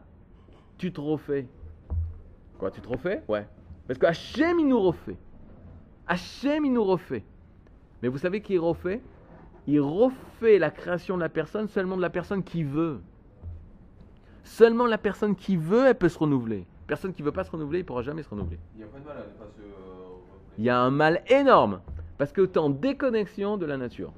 tu 0.77 0.91
te 0.91 1.01
refais. 1.01 1.47
Quoi, 2.57 2.71
tu 2.71 2.81
te 2.81 2.87
refais? 2.87 3.23
Ouais. 3.27 3.47
Parce 3.87 3.99
que 3.99 4.05
Hachem, 4.05 4.59
il 4.59 4.67
nous 4.67 4.79
refait. 4.79 5.17
Hachem, 6.07 6.65
il 6.65 6.73
nous 6.73 6.83
refait. 6.83 7.23
Mais 8.03 8.09
vous 8.09 8.17
savez 8.17 8.41
qui 8.41 8.57
refait? 8.57 9.01
Il 9.65 9.79
refait 9.79 10.59
la 10.59 10.71
création 10.71 11.15
de 11.15 11.21
la 11.21 11.29
personne 11.29 11.69
seulement 11.69 11.95
de 11.95 12.01
la 12.01 12.09
personne 12.09 12.43
qui 12.43 12.61
veut. 12.61 12.99
Seulement 14.43 14.87
la 14.87 14.97
personne 14.97 15.37
qui 15.37 15.55
veut, 15.55 15.87
elle 15.87 15.95
peut 15.95 16.09
se 16.09 16.19
renouveler. 16.19 16.67
Personne 16.85 17.13
qui 17.13 17.21
ne 17.21 17.27
veut 17.27 17.31
pas 17.31 17.45
se 17.45 17.51
renouveler, 17.51 17.79
il 17.79 17.83
ne 17.83 17.87
pourra 17.87 18.01
jamais 18.01 18.21
se 18.21 18.29
renouveler. 18.29 18.59
Il 18.75 18.79
n'y 18.79 18.83
a 18.83 18.87
pas 18.87 18.99
de 18.99 19.05
mal 19.05 19.15
à 19.15 19.19
ne 19.21 19.23
pas 19.23 19.45
se. 19.45 19.61
Il 20.57 20.65
y 20.65 20.69
a 20.69 20.77
un 20.77 20.91
mal 20.91 21.21
énorme 21.29 21.79
parce 22.17 22.33
que 22.33 22.41
tu 22.41 22.55
es 22.55 22.57
en 22.57 22.69
déconnexion 22.69 23.55
de 23.55 23.65
la 23.65 23.77
nature. 23.77 24.11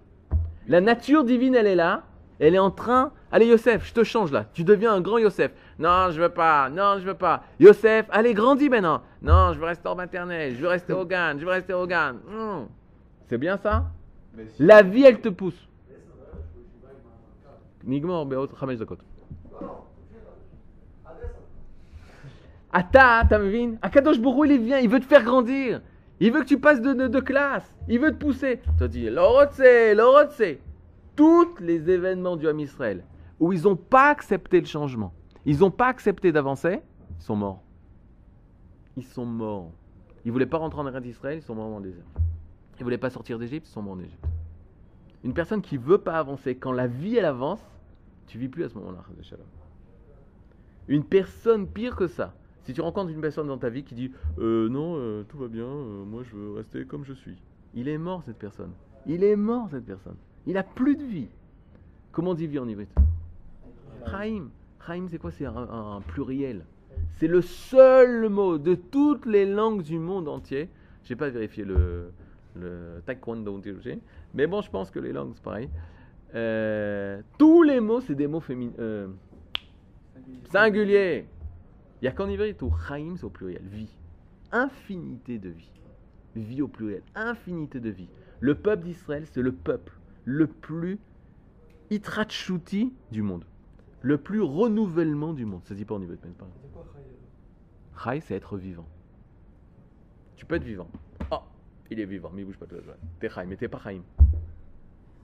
La 0.68 0.82
nature 0.82 1.24
divine, 1.24 1.54
elle 1.54 1.68
est 1.68 1.76
là. 1.76 2.06
Elle 2.40 2.56
est 2.56 2.60
en 2.60 2.72
train. 2.72 3.12
Allez, 3.32 3.46
Yosef, 3.46 3.86
je 3.86 3.94
te 3.94 4.04
change 4.04 4.32
là. 4.32 4.48
Tu 4.52 4.64
deviens 4.64 4.94
un 4.94 5.02
grand 5.02 5.20
Yosef. 5.20 5.52
Non, 5.78 6.10
je 6.10 6.20
veux 6.20 6.30
pas. 6.30 6.72
Non, 6.72 6.98
je 6.98 7.06
veux 7.06 7.14
pas. 7.14 7.44
Yosef, 7.60 8.08
allez, 8.10 8.34
grandis 8.34 8.68
maintenant. 8.68 9.04
Non, 9.22 9.54
je 9.54 9.60
veux 9.60 9.66
rester 9.66 9.88
en 9.88 9.96
maternelle. 9.96 10.56
Je 10.56 10.62
veux 10.62 10.70
rester 10.70 10.92
au 10.92 11.06
GAN. 11.06 11.36
Je 11.38 11.46
veux 11.46 11.52
rester 11.52 11.74
au 11.74 11.86
GAN. 11.86 12.16
C'est 13.28 13.38
bien 13.38 13.58
ça 13.58 13.86
La 14.60 14.82
vie, 14.84 15.04
elle 15.04 15.20
te 15.22 15.30
pousse. 15.30 15.68
Chamesh 18.60 18.80
dakot. 18.80 18.98
Ata, 22.72 23.24
t'as 23.30 23.40
vu 23.40 23.78
Akadosh 23.82 24.20
Baruch 24.20 24.50
Hu, 24.50 24.54
il 24.56 24.62
vient, 24.62 24.80
il 24.80 24.90
veut 24.90 25.00
te 25.00 25.06
faire 25.06 25.24
grandir. 25.24 25.82
Il 26.20 26.32
veut 26.32 26.42
que 26.42 26.46
tu 26.46 26.60
passes 26.60 26.82
de, 26.82 26.94
de- 26.94 27.08
de 27.08 27.20
classe. 27.20 27.74
Il 27.88 28.00
veut 28.00 28.12
te 28.12 28.18
pousser. 28.18 28.60
Tu 28.78 28.90
dis, 28.90 29.10
l'orotse, 29.10 29.62
l'orotse. 29.96 30.42
Tous 31.16 31.56
les 31.60 31.90
événements 31.90 32.36
du 32.36 32.48
Ham 32.48 32.60
Israël 32.60 33.04
où 33.40 33.52
ils 33.54 33.64
n'ont 33.64 33.76
pas 33.76 34.10
accepté 34.10 34.60
le 34.62 34.66
changement, 34.66 35.14
ils 35.46 35.60
n'ont 35.60 35.72
pas 35.72 35.88
accepté 35.88 36.32
d'avancer, 36.32 36.80
ils 37.20 37.24
sont 37.24 37.36
morts. 37.36 37.62
Ils 38.98 39.04
sont 39.06 39.26
morts. 39.26 39.72
Ils 40.26 40.32
voulaient 40.32 40.46
pas 40.46 40.58
rentrer 40.58 40.80
en 40.82 40.90
terre 40.92 41.02
d'Israël, 41.02 41.38
ils 41.40 41.42
sont 41.42 41.54
morts 41.56 41.70
dans 41.70 41.80
le 41.80 41.90
désert. 41.90 42.04
Ils 42.80 42.84
voulaient 42.84 42.98
pas 42.98 43.10
sortir 43.10 43.40
d'Égypte, 43.40 43.68
ils 43.68 43.72
sont 43.72 43.82
morts 43.82 43.94
en 43.94 44.00
Égypte. 44.00 44.26
Une 45.24 45.34
personne 45.34 45.62
qui 45.62 45.78
veut 45.78 45.98
pas 45.98 46.20
avancer, 46.20 46.56
quand 46.56 46.72
la 46.72 46.88
vie 46.88 47.16
elle 47.18 47.26
avance, 47.26 47.66
tu 48.28 48.38
vis 48.38 48.48
plus 48.48 48.64
à 48.64 48.70
ce 48.70 48.76
moment-là. 48.76 49.04
Une 50.88 51.04
personne 51.04 51.68
pire 51.68 51.96
que 51.96 52.08
ça. 52.08 52.34
Si 52.64 52.74
tu 52.74 52.82
rencontres 52.82 53.12
une 53.12 53.22
personne 53.22 53.48
dans 53.48 53.58
ta 53.58 53.70
vie 53.70 53.84
qui 53.84 53.96
dit 53.96 54.12
euh, 54.40 54.70
non, 54.70 54.96
euh, 54.98 55.24
tout 55.24 55.38
va 55.38 55.48
bien, 55.48 55.66
euh, 55.66 56.04
moi 56.04 56.24
je 56.24 56.36
veux 56.36 56.54
rester 56.54 56.86
comme 56.86 57.06
je 57.06 57.14
suis. 57.14 57.38
Il 57.74 57.88
est 57.88 57.98
mort 57.98 58.24
cette 58.24 58.38
personne. 58.38 58.72
Il 59.06 59.24
est 59.24 59.36
mort 59.36 59.68
cette 59.70 59.86
personne. 59.86 60.16
Il 60.48 60.58
a 60.58 60.64
plus 60.64 60.96
de 60.96 61.04
vie. 61.04 61.28
Comment 62.12 62.32
on 62.32 62.34
dit 62.34 62.48
vie 62.48 62.60
en 62.60 62.68
ivrite 62.68 62.94
Chaim. 64.08 64.50
Chaim, 64.86 65.08
c'est 65.10 65.18
quoi? 65.18 65.32
C'est 65.32 65.46
un, 65.46 65.56
un 65.56 66.02
pluriel. 66.02 66.66
C'est 67.18 67.28
le 67.28 67.42
seul 67.42 68.30
mot 68.30 68.58
de 68.58 68.76
toutes 68.76 69.26
les 69.26 69.46
langues 69.46 69.84
du 69.84 70.00
monde 70.00 70.28
entier. 70.28 70.70
Je 71.04 71.14
n'ai 71.14 71.18
pas 71.18 71.30
vérifié 71.30 71.66
le, 71.66 72.12
le 72.56 73.02
taekwondo, 73.06 73.62
mais 74.34 74.48
bon, 74.48 74.62
je 74.62 74.70
pense 74.70 74.92
que 74.92 75.00
les 75.00 75.12
langues, 75.12 75.34
c'est 75.36 75.44
pareil. 75.44 75.70
Euh, 76.34 77.22
tous 77.38 77.64
les 77.64 77.80
mots, 77.80 78.02
c'est 78.02 78.16
des 78.16 78.28
mots 78.28 78.40
féminins. 78.40 78.74
euh, 78.80 79.08
singuliers. 80.52 81.28
Il 82.02 82.06
n'y 82.06 82.08
a 82.10 82.12
qu'en 82.12 82.30
où 82.30 82.76
Chaim, 82.88 83.14
c'est 83.16 83.24
au 83.24 83.30
pluriel. 83.30 83.64
Vie. 83.64 83.96
Infinité 84.52 85.40
de 85.40 85.50
vie. 85.50 85.72
Vie 86.36 86.62
au 86.62 86.68
pluriel. 86.68 87.04
Infinité 87.16 87.80
de 87.80 87.90
vie. 87.90 88.10
Le 88.42 88.56
peuple 88.56 88.84
d'Israël, 88.84 89.26
c'est 89.32 89.42
le 89.42 89.54
peuple 89.54 89.94
le 90.26 90.48
plus 90.48 91.00
itrachuti 91.90 92.94
du 93.12 93.22
monde. 93.22 93.46
Le 94.02 94.18
plus 94.18 94.42
renouvellement 94.42 95.34
du 95.34 95.46
monde. 95.46 95.62
Ça 95.64 95.70
se 95.70 95.74
dit 95.76 95.86
pas 95.86 95.96
en 95.96 96.00
mais 96.00 96.08
c'est 96.22 96.38
pas. 96.38 96.48
Chai, 98.04 98.20
c'est 98.20 98.36
être 98.36 98.58
vivant. 98.58 98.88
Tu 100.36 100.46
peux 100.46 100.56
être 100.56 100.64
vivant. 100.64 100.90
Il 101.92 102.00
est 102.00 102.06
vivant, 102.06 102.32
mais 102.34 102.42
il 102.42 102.46
bouge 102.46 102.58
pas 102.58 102.66
de 102.66 102.76
la 102.76 102.82
joie. 102.82 102.96
T'es 103.20 103.30
Chaim, 103.30 103.46
mais 103.48 103.56
t'es 103.56 103.68
pas 103.68 103.80
Chaim. 103.80 104.02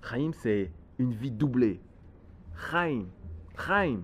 Chaim, 0.04 0.32
c'est 0.34 0.72
une 1.00 1.14
vie 1.14 1.32
doublée. 1.32 1.80
Chaim. 2.70 3.06
Chaim. 3.58 4.02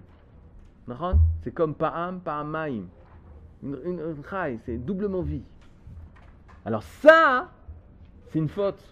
C'est 1.42 1.52
comme 1.52 1.76
Pa'am, 1.76 2.22
Pa'amaim. 2.22 2.86
Une, 3.62 3.78
une, 3.84 4.58
c'est 4.66 4.78
doublement 4.78 5.22
vie. 5.22 5.44
Alors 6.64 6.84
ça, 6.84 7.52
c'est 8.28 8.40
une 8.40 8.48
faute. 8.48 8.84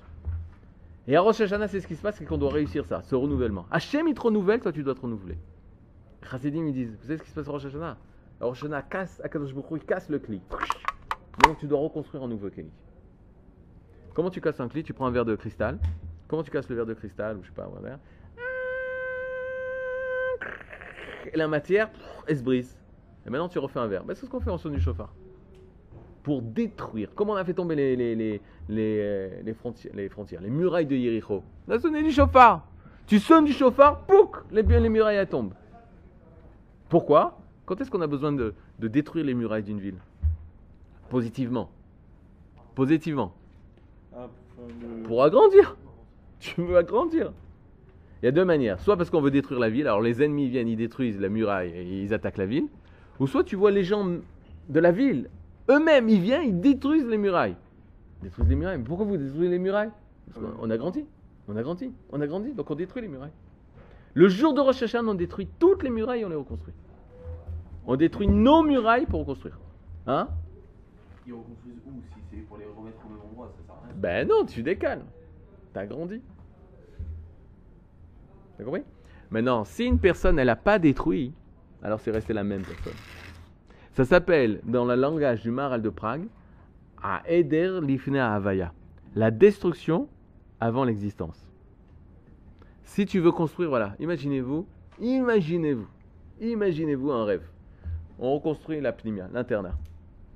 Et 1.07 1.15
à 1.15 1.21
Rosh 1.21 1.39
Hashanah, 1.41 1.67
c'est 1.67 1.81
ce 1.81 1.87
qui 1.87 1.95
se 1.95 2.01
passe, 2.01 2.15
c'est 2.17 2.25
qu'on 2.25 2.37
doit 2.37 2.51
réussir 2.51 2.85
ça, 2.85 3.01
ce 3.03 3.15
renouvellement. 3.15 3.65
Hachem, 3.69 4.07
il 4.07 4.15
te 4.15 4.21
renouvelle, 4.21 4.59
toi, 4.59 4.71
tu 4.71 4.83
dois 4.83 4.95
te 4.95 5.01
renouveler. 5.01 5.37
Chassidim, 6.23 6.65
ils 6.65 6.73
disent, 6.73 6.95
vous 6.95 7.03
savez 7.03 7.17
ce 7.17 7.23
qui 7.23 7.29
se 7.29 7.35
passe 7.35 7.47
à 7.47 7.51
Rosh 7.51 7.65
Hashanah? 7.65 7.97
Rosh 8.41 8.63
Hashanah, 8.63 8.81
casse, 8.83 9.21
il 9.71 9.79
casse 9.85 10.09
le 10.09 10.19
cli. 10.19 10.41
Donc 11.43 11.59
tu 11.59 11.67
dois 11.67 11.79
reconstruire 11.79 12.23
un 12.23 12.27
nouveau 12.27 12.49
cli. 12.49 12.65
Comment 14.15 14.29
tu 14.29 14.39
casses 14.39 14.61
un 14.61 14.69
cli 14.69 14.81
Tu 14.81 14.93
prends 14.93 15.05
un 15.07 15.11
verre 15.11 15.25
de 15.25 15.35
cristal. 15.35 15.77
Comment 16.29 16.41
tu 16.41 16.49
casses 16.49 16.69
le 16.69 16.75
verre 16.75 16.85
de 16.85 16.93
cristal, 16.93 17.37
ou 17.37 17.43
je 17.43 17.49
sais 17.49 17.53
pas, 17.53 17.65
un 17.65 17.81
verre 17.81 17.99
Et 21.33 21.37
la 21.37 21.49
matière, 21.49 21.89
elle 22.25 22.37
se 22.37 22.43
brise. 22.43 22.77
Et 23.25 23.29
maintenant, 23.29 23.49
tu 23.49 23.59
refais 23.59 23.79
un 23.79 23.87
verre. 23.87 24.03
C'est 24.07 24.25
ce 24.25 24.29
qu'on 24.29 24.39
fait 24.39 24.49
en 24.49 24.57
son 24.57 24.69
du 24.69 24.79
chauffard. 24.79 25.13
Pour 26.23 26.41
détruire. 26.41 27.09
Comment 27.13 27.33
on 27.33 27.35
a 27.35 27.43
fait 27.43 27.53
tomber 27.53 27.75
les, 27.75 28.41
frontières, 30.09 30.41
les 30.41 30.49
murailles 30.49 30.85
de 30.85 30.95
Yericho 30.95 31.43
On 31.67 31.71
a 31.73 31.77
du 31.77 32.11
chauffard. 32.11 32.65
Tu 33.05 33.19
sonnes 33.19 33.45
du 33.45 33.53
chauffard, 33.53 34.05
pouc, 34.05 34.37
les, 34.49 34.63
les 34.63 34.89
murailles 34.89 35.17
elles 35.17 35.27
tombent. 35.27 35.53
Pourquoi? 36.87 37.37
Quand 37.65 37.79
est-ce 37.81 37.91
qu'on 37.91 38.01
a 38.01 38.07
besoin 38.07 38.31
de 38.31 38.53
détruire 38.79 39.25
les 39.25 39.33
murailles 39.33 39.63
d'une 39.63 39.79
ville? 39.79 39.99
Positivement. 41.09 41.69
Positivement. 42.75 43.33
Ah, 44.15 44.29
pour 45.05 45.23
agrandir. 45.23 45.77
Tu 46.39 46.61
veux 46.61 46.77
agrandir. 46.77 47.31
Il 48.21 48.25
y 48.25 48.29
a 48.29 48.31
deux 48.31 48.45
manières. 48.45 48.79
Soit 48.79 48.97
parce 48.97 49.09
qu'on 49.09 49.21
veut 49.21 49.31
détruire 49.31 49.59
la 49.59 49.69
ville, 49.69 49.87
alors 49.87 50.01
les 50.01 50.21
ennemis 50.21 50.49
viennent, 50.49 50.67
ils 50.67 50.77
détruisent 50.77 51.19
la 51.19 51.29
muraille 51.29 51.71
et 51.71 52.03
ils 52.03 52.13
attaquent 52.13 52.37
la 52.37 52.45
ville. 52.45 52.67
Ou 53.19 53.27
soit 53.27 53.43
tu 53.43 53.55
vois 53.55 53.71
les 53.71 53.83
gens 53.83 54.05
de 54.05 54.79
la 54.79 54.91
ville, 54.91 55.29
eux-mêmes, 55.69 56.09
ils 56.09 56.19
viennent, 56.19 56.43
ils 56.43 56.59
détruisent 56.59 57.07
les 57.07 57.17
murailles. 57.17 57.55
Ils 58.21 58.25
détruisent 58.25 58.49
les 58.49 58.55
murailles. 58.55 58.77
Mais 58.77 58.83
pourquoi 58.83 59.05
vous 59.05 59.17
détruisez 59.17 59.49
les 59.49 59.59
murailles? 59.59 59.91
Parce 60.27 60.39
qu'on 60.39 60.53
on 60.61 60.69
a 60.69 60.77
grandi. 60.77 61.05
On 61.47 61.55
a 61.55 61.63
grandi. 61.63 61.91
On 62.11 62.21
a 62.21 62.27
grandi, 62.27 62.53
donc 62.53 62.69
on 62.69 62.75
détruit 62.75 63.01
les 63.01 63.07
murailles. 63.07 63.33
Le 64.13 64.27
jour 64.29 64.53
de 64.53 64.61
Rosh 64.61 64.83
Hashanah, 64.83 65.11
on 65.11 65.15
détruit 65.15 65.47
toutes 65.59 65.83
les 65.83 65.89
murailles 65.89 66.21
et 66.21 66.25
on 66.25 66.29
les 66.29 66.35
reconstruit. 66.35 66.73
On 67.87 67.95
détruit 67.95 68.27
nos 68.27 68.63
murailles 68.63 69.05
pour 69.05 69.19
reconstruire. 69.19 69.59
Hein? 70.07 70.29
Ils 71.27 71.33
reconstruisent 71.33 71.79
où 71.87 72.01
Si 72.13 72.19
c'est 72.29 72.41
pour 72.41 72.57
les 72.57 72.65
remettre 72.65 72.97
au 73.05 73.09
même 73.09 73.21
endroit, 73.29 73.51
ça 73.57 73.65
sert 73.65 73.75
à 73.75 73.85
rien. 73.85 73.93
Ben 73.95 74.27
non, 74.27 74.45
tu 74.45 74.61
décales. 74.61 75.03
T'as 75.73 75.85
grandi. 75.85 76.21
T'as 78.57 78.63
compris? 78.63 78.83
Maintenant, 79.31 79.63
si 79.65 79.85
une 79.85 79.99
personne, 79.99 80.39
elle 80.39 80.47
n'a 80.47 80.55
pas 80.55 80.79
détruit, 80.79 81.33
alors 81.81 81.99
c'est 81.99 82.11
resté 82.11 82.33
la 82.33 82.43
même 82.43 82.61
personne. 82.61 82.93
Ça 83.91 84.05
s'appelle, 84.05 84.61
dans 84.65 84.85
le 84.85 84.95
langage 84.95 85.41
du 85.41 85.51
Maral 85.51 85.81
de 85.81 85.89
Prague, 85.89 86.27
à 87.01 87.21
Eder 87.27 87.79
Havaya. 88.17 88.73
La 89.15 89.31
destruction 89.31 90.09
avant 90.59 90.83
l'existence. 90.83 91.47
Si 92.83 93.05
tu 93.05 93.19
veux 93.19 93.31
construire, 93.31 93.69
voilà, 93.69 93.95
imaginez-vous, 93.99 94.67
imaginez-vous, 94.99 95.87
imaginez-vous 96.41 97.11
un 97.11 97.25
rêve. 97.25 97.47
On 98.19 98.35
reconstruit 98.35 98.79
la 98.79 98.95
l'internat. 99.33 99.75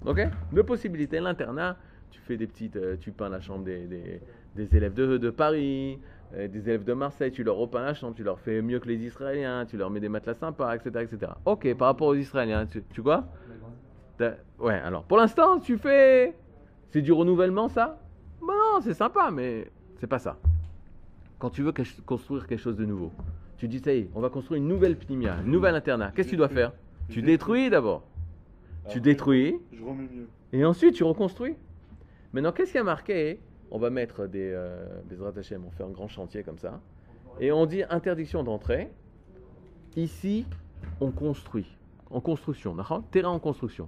Ok? 0.05 0.21
Deux 0.51 0.63
possibilités. 0.63 1.19
L'internat, 1.19 1.77
tu 2.11 2.19
fais 2.21 2.37
des 2.37 2.47
petites, 2.47 2.75
euh, 2.77 2.95
tu 2.99 3.11
peins 3.11 3.29
la 3.29 3.39
chambre 3.41 3.63
des, 3.65 3.85
des- 3.87 4.21
des 4.55 4.75
élèves 4.75 4.93
de, 4.93 5.17
de 5.17 5.29
Paris, 5.29 5.99
euh, 6.33 6.47
des 6.47 6.67
élèves 6.69 6.83
de 6.83 6.93
Marseille, 6.93 7.31
tu 7.31 7.43
leur 7.43 7.55
repeins 7.55 7.83
la 7.83 7.93
chambre, 7.93 8.15
tu 8.15 8.23
leur 8.23 8.39
fais 8.39 8.61
mieux 8.61 8.79
que 8.79 8.87
les 8.87 8.97
Israéliens, 9.05 9.65
tu 9.65 9.77
leur 9.77 9.89
mets 9.89 9.99
des 9.99 10.09
matelas 10.09 10.33
sympas, 10.33 10.75
etc. 10.75 11.03
etc. 11.03 11.31
Ok, 11.45 11.71
par 11.75 11.87
rapport 11.89 12.07
aux 12.07 12.15
Israéliens, 12.15 12.65
tu, 12.65 12.83
tu 12.93 13.01
T'as- 14.17 14.35
Ouais, 14.59 14.73
alors 14.73 15.03
pour 15.03 15.17
l'instant, 15.17 15.59
tu 15.59 15.77
fais. 15.77 16.35
C'est 16.91 17.01
du 17.01 17.11
renouvellement, 17.11 17.67
ça? 17.69 17.99
Bah 18.41 18.47
non, 18.57 18.81
c'est 18.81 18.93
sympa, 18.95 19.29
mais 19.31 19.67
c'est 19.99 20.07
pas 20.07 20.19
ça. 20.19 20.37
Quand 21.37 21.49
tu 21.51 21.61
veux 21.61 21.73
construire 22.05 22.47
quelque 22.47 22.59
chose 22.59 22.75
de 22.75 22.85
nouveau, 22.85 23.11
tu 23.57 23.67
dis, 23.67 23.79
ça 23.79 23.93
y 23.93 23.99
est, 23.99 24.09
on 24.15 24.19
va 24.21 24.29
construire 24.29 24.61
une 24.61 24.67
nouvelle 24.67 24.97
pnimia, 24.97 25.37
une 25.45 25.51
nouvelle 25.51 25.75
internat. 25.75 26.11
Qu'est-ce 26.15 26.27
que 26.27 26.31
tu 26.31 26.37
dois 26.37 26.49
faire? 26.49 26.73
Tu 27.09 27.21
détruis 27.27 27.69
d'abord. 27.69 28.03
Tu 28.89 29.01
détruis, 29.01 29.59
Je 29.71 29.83
remets 29.83 30.07
mieux. 30.11 30.27
et 30.51 30.65
ensuite, 30.65 30.95
tu 30.95 31.03
reconstruis. 31.03 31.55
Maintenant, 32.33 32.51
qu'est-ce 32.51 32.71
qui 32.71 32.77
a 32.77 32.83
marqué? 32.83 33.39
On 33.71 33.77
va 33.77 33.89
mettre 33.89 34.27
des, 34.27 34.51
euh, 34.53 34.85
des 35.07 35.39
Hashem, 35.39 35.63
on 35.65 35.71
fait 35.71 35.83
un 35.83 35.89
grand 35.89 36.07
chantier 36.07 36.43
comme 36.43 36.57
ça. 36.57 36.81
Et 37.39 37.51
on 37.51 37.65
dit 37.65 37.83
interdiction 37.89 38.43
d'entrée. 38.43 38.89
Ici, 39.95 40.45
on 40.99 41.11
construit. 41.11 41.77
En 42.09 42.19
construction. 42.21 42.73
d'accord? 42.75 43.03
Terrain 43.11 43.29
en 43.29 43.39
construction. 43.39 43.87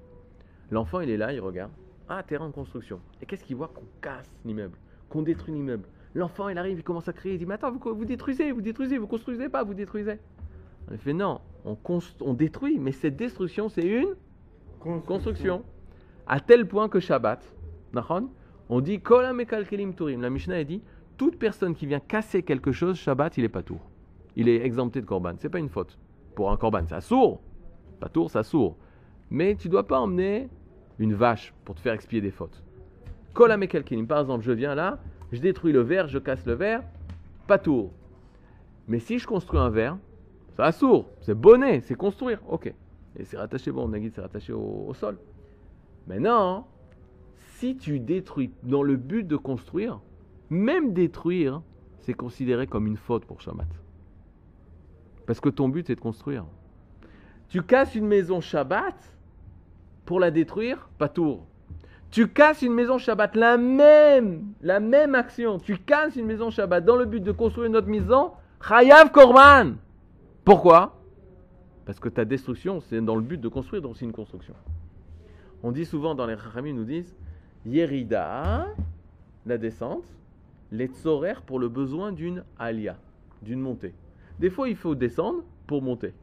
L'enfant, 0.70 1.02
il 1.02 1.10
est 1.10 1.18
là, 1.18 1.34
il 1.34 1.40
regarde. 1.40 1.72
Ah, 2.08 2.22
terrain 2.24 2.46
en 2.46 2.52
construction. 2.52 3.00
Et 3.22 3.26
qu'est-ce 3.26 3.44
qu'il 3.44 3.56
voit? 3.56 3.70
Qu'on 3.70 3.84
casse 4.02 4.30
l'immeuble, 4.46 4.78
qu'on 5.10 5.22
détruit 5.22 5.54
l'immeuble. 5.54 5.88
L'enfant, 6.14 6.50
il 6.50 6.58
arrive, 6.58 6.78
il 6.78 6.84
commence 6.84 7.08
à 7.08 7.14
crier, 7.14 7.36
il 7.36 7.38
dit 7.40 7.46
Mais 7.46 7.56
attends, 7.56 7.72
vous, 7.72 7.80
vous 7.96 8.06
détruisez, 8.06 8.52
vous 8.52 8.62
détruisez, 8.62 8.98
vous 8.98 9.08
construisez 9.08 9.50
pas, 9.50 9.64
vous 9.64 9.74
détruisez. 9.74 10.20
Il 10.92 10.98
fait 10.98 11.14
Non, 11.14 11.40
on, 11.66 11.78
on 12.20 12.34
détruit, 12.34 12.80
mais 12.80 12.92
cette 12.92 13.16
destruction, 13.16 13.70
c'est 13.70 13.86
une 13.88 14.16
construction. 15.06 15.64
À 16.28 16.40
tel 16.40 16.68
point 16.68 16.90
que 16.90 17.00
Shabbat, 17.00 17.44
on 18.70 18.82
dit 18.82 19.02
turim. 19.02 20.22
La 20.22 20.30
Mishnah 20.30 20.56
a 20.56 20.64
dit 20.64 20.82
toute 21.18 21.38
personne 21.38 21.76
qui 21.76 21.86
vient 21.86 22.00
casser 22.00 22.44
quelque 22.44 22.72
chose, 22.72 22.98
Shabbat, 22.98 23.38
il 23.38 23.44
est 23.44 23.50
pas 23.50 23.64
tour. 23.64 23.82
Il 24.36 24.48
est 24.48 24.66
exempté 24.66 25.02
de 25.02 25.06
korban. 25.06 25.34
C'est 25.38 25.50
pas 25.50 25.60
une 25.60 25.70
faute. 25.70 25.98
Pour 26.36 26.52
un 26.52 26.58
korban, 26.58 26.84
c'est 26.88 27.02
sourd. 27.02 27.42
Pas 28.00 28.10
tour, 28.10 28.30
ça 28.30 28.44
sourd. 28.44 28.78
Mais 29.30 29.56
tu 29.56 29.70
dois 29.70 29.86
pas 29.86 30.00
emmener 30.00 30.50
une 31.00 31.14
vache 31.14 31.54
pour 31.66 31.76
te 31.76 31.82
faire 31.82 31.94
expier 31.94 32.22
des 32.22 32.32
fautes. 32.32 32.64
Kol 33.34 33.52
hamekalkelim. 33.52 34.08
Par 34.08 34.22
exemple, 34.22 34.44
je 34.44 34.52
viens 34.52 34.76
là, 34.76 35.00
je 35.32 35.40
détruis 35.42 35.74
le 35.74 35.82
verre, 35.82 36.08
je 36.08 36.20
casse 36.20 36.46
le 36.46 36.54
verre, 36.54 36.84
pas 37.48 37.58
tour. 37.58 37.92
Mais 38.88 39.00
si 39.00 39.20
je 39.20 39.28
construis 39.28 39.60
un 39.60 39.70
verre, 39.70 39.98
ça 40.56 40.72
sourd. 40.72 41.08
C'est 41.22 41.36
bonnet, 41.36 41.82
c'est 41.82 41.96
construire. 41.96 42.40
Ok. 42.48 42.74
Et 43.18 43.26
c'est 43.26 43.38
rattaché, 43.38 43.72
bon, 43.72 43.88
Nagid, 43.88 44.14
c'est 44.14 44.22
rattaché 44.22 44.54
au, 44.54 44.86
au 44.88 44.94
sol. 44.94 45.18
Maintenant, 46.08 46.68
si 47.58 47.76
tu 47.78 48.00
détruis 48.00 48.52
dans 48.64 48.84
le 48.84 48.96
but 48.96 49.28
de 49.28 49.36
construire, 49.36 50.00
même 50.50 50.94
détruire, 50.94 51.62
c'est 52.00 52.14
considéré 52.14 52.68
comme 52.68 52.88
une 52.88 52.98
faute 52.98 53.26
pour 53.26 53.42
Shabbat. 53.42 53.68
Parce 55.28 55.40
que 55.40 55.50
ton 55.50 55.70
but, 55.70 55.88
c'est 55.88 55.96
de 55.96 56.02
construire. 56.02 56.46
Tu 57.50 57.62
casses 57.62 57.96
une 57.96 58.08
maison 58.08 58.42
Shabbat 58.42 58.96
pour 60.06 60.20
la 60.20 60.32
détruire, 60.32 60.90
pas 60.98 61.10
tour. 61.10 61.46
Tu 62.10 62.28
casses 62.28 62.62
une 62.62 62.74
maison 62.74 62.98
Shabbat, 62.98 63.36
la 63.36 63.58
même, 63.58 64.54
la 64.62 64.80
même 64.80 65.16
action. 65.16 65.60
Tu 65.60 65.78
casses 65.78 66.16
une 66.16 66.26
maison 66.26 66.50
Shabbat 66.50 66.84
dans 66.84 66.96
le 66.96 67.06
but 67.06 67.22
de 67.22 67.32
construire 67.32 67.68
une 67.68 67.76
autre 67.76 67.88
maison, 67.88 68.32
Chayav 68.68 69.12
Korban. 69.12 69.74
Pourquoi? 70.44 71.01
Parce 71.92 72.00
que 72.00 72.08
ta 72.08 72.24
destruction, 72.24 72.80
c'est 72.80 73.02
dans 73.02 73.18
le 73.18 73.22
but 73.22 73.42
de 73.42 73.50
construire, 73.50 73.82
donc 73.82 73.98
c'est 73.98 74.06
une 74.06 74.14
construction. 74.14 74.54
On 75.62 75.74
dit 75.74 75.84
souvent 75.84 76.16
dans 76.16 76.26
les 76.26 76.36
Rachamim, 76.36 76.72
nous 76.72 76.86
disent 76.86 77.14
Yerida, 77.66 78.68
la 79.46 79.58
descente, 79.58 80.06
les 80.72 80.88
tzorer 80.88 81.34
pour 81.46 81.60
le 81.60 81.68
besoin 81.68 82.14
d'une 82.14 82.46
alia, 82.58 82.96
d'une 83.42 83.60
montée. 83.60 83.94
Des 84.40 84.50
fois, 84.50 84.70
il 84.70 84.78
faut 84.78 84.96
descendre 84.96 85.44
pour 85.68 85.82
monter. 85.82 86.14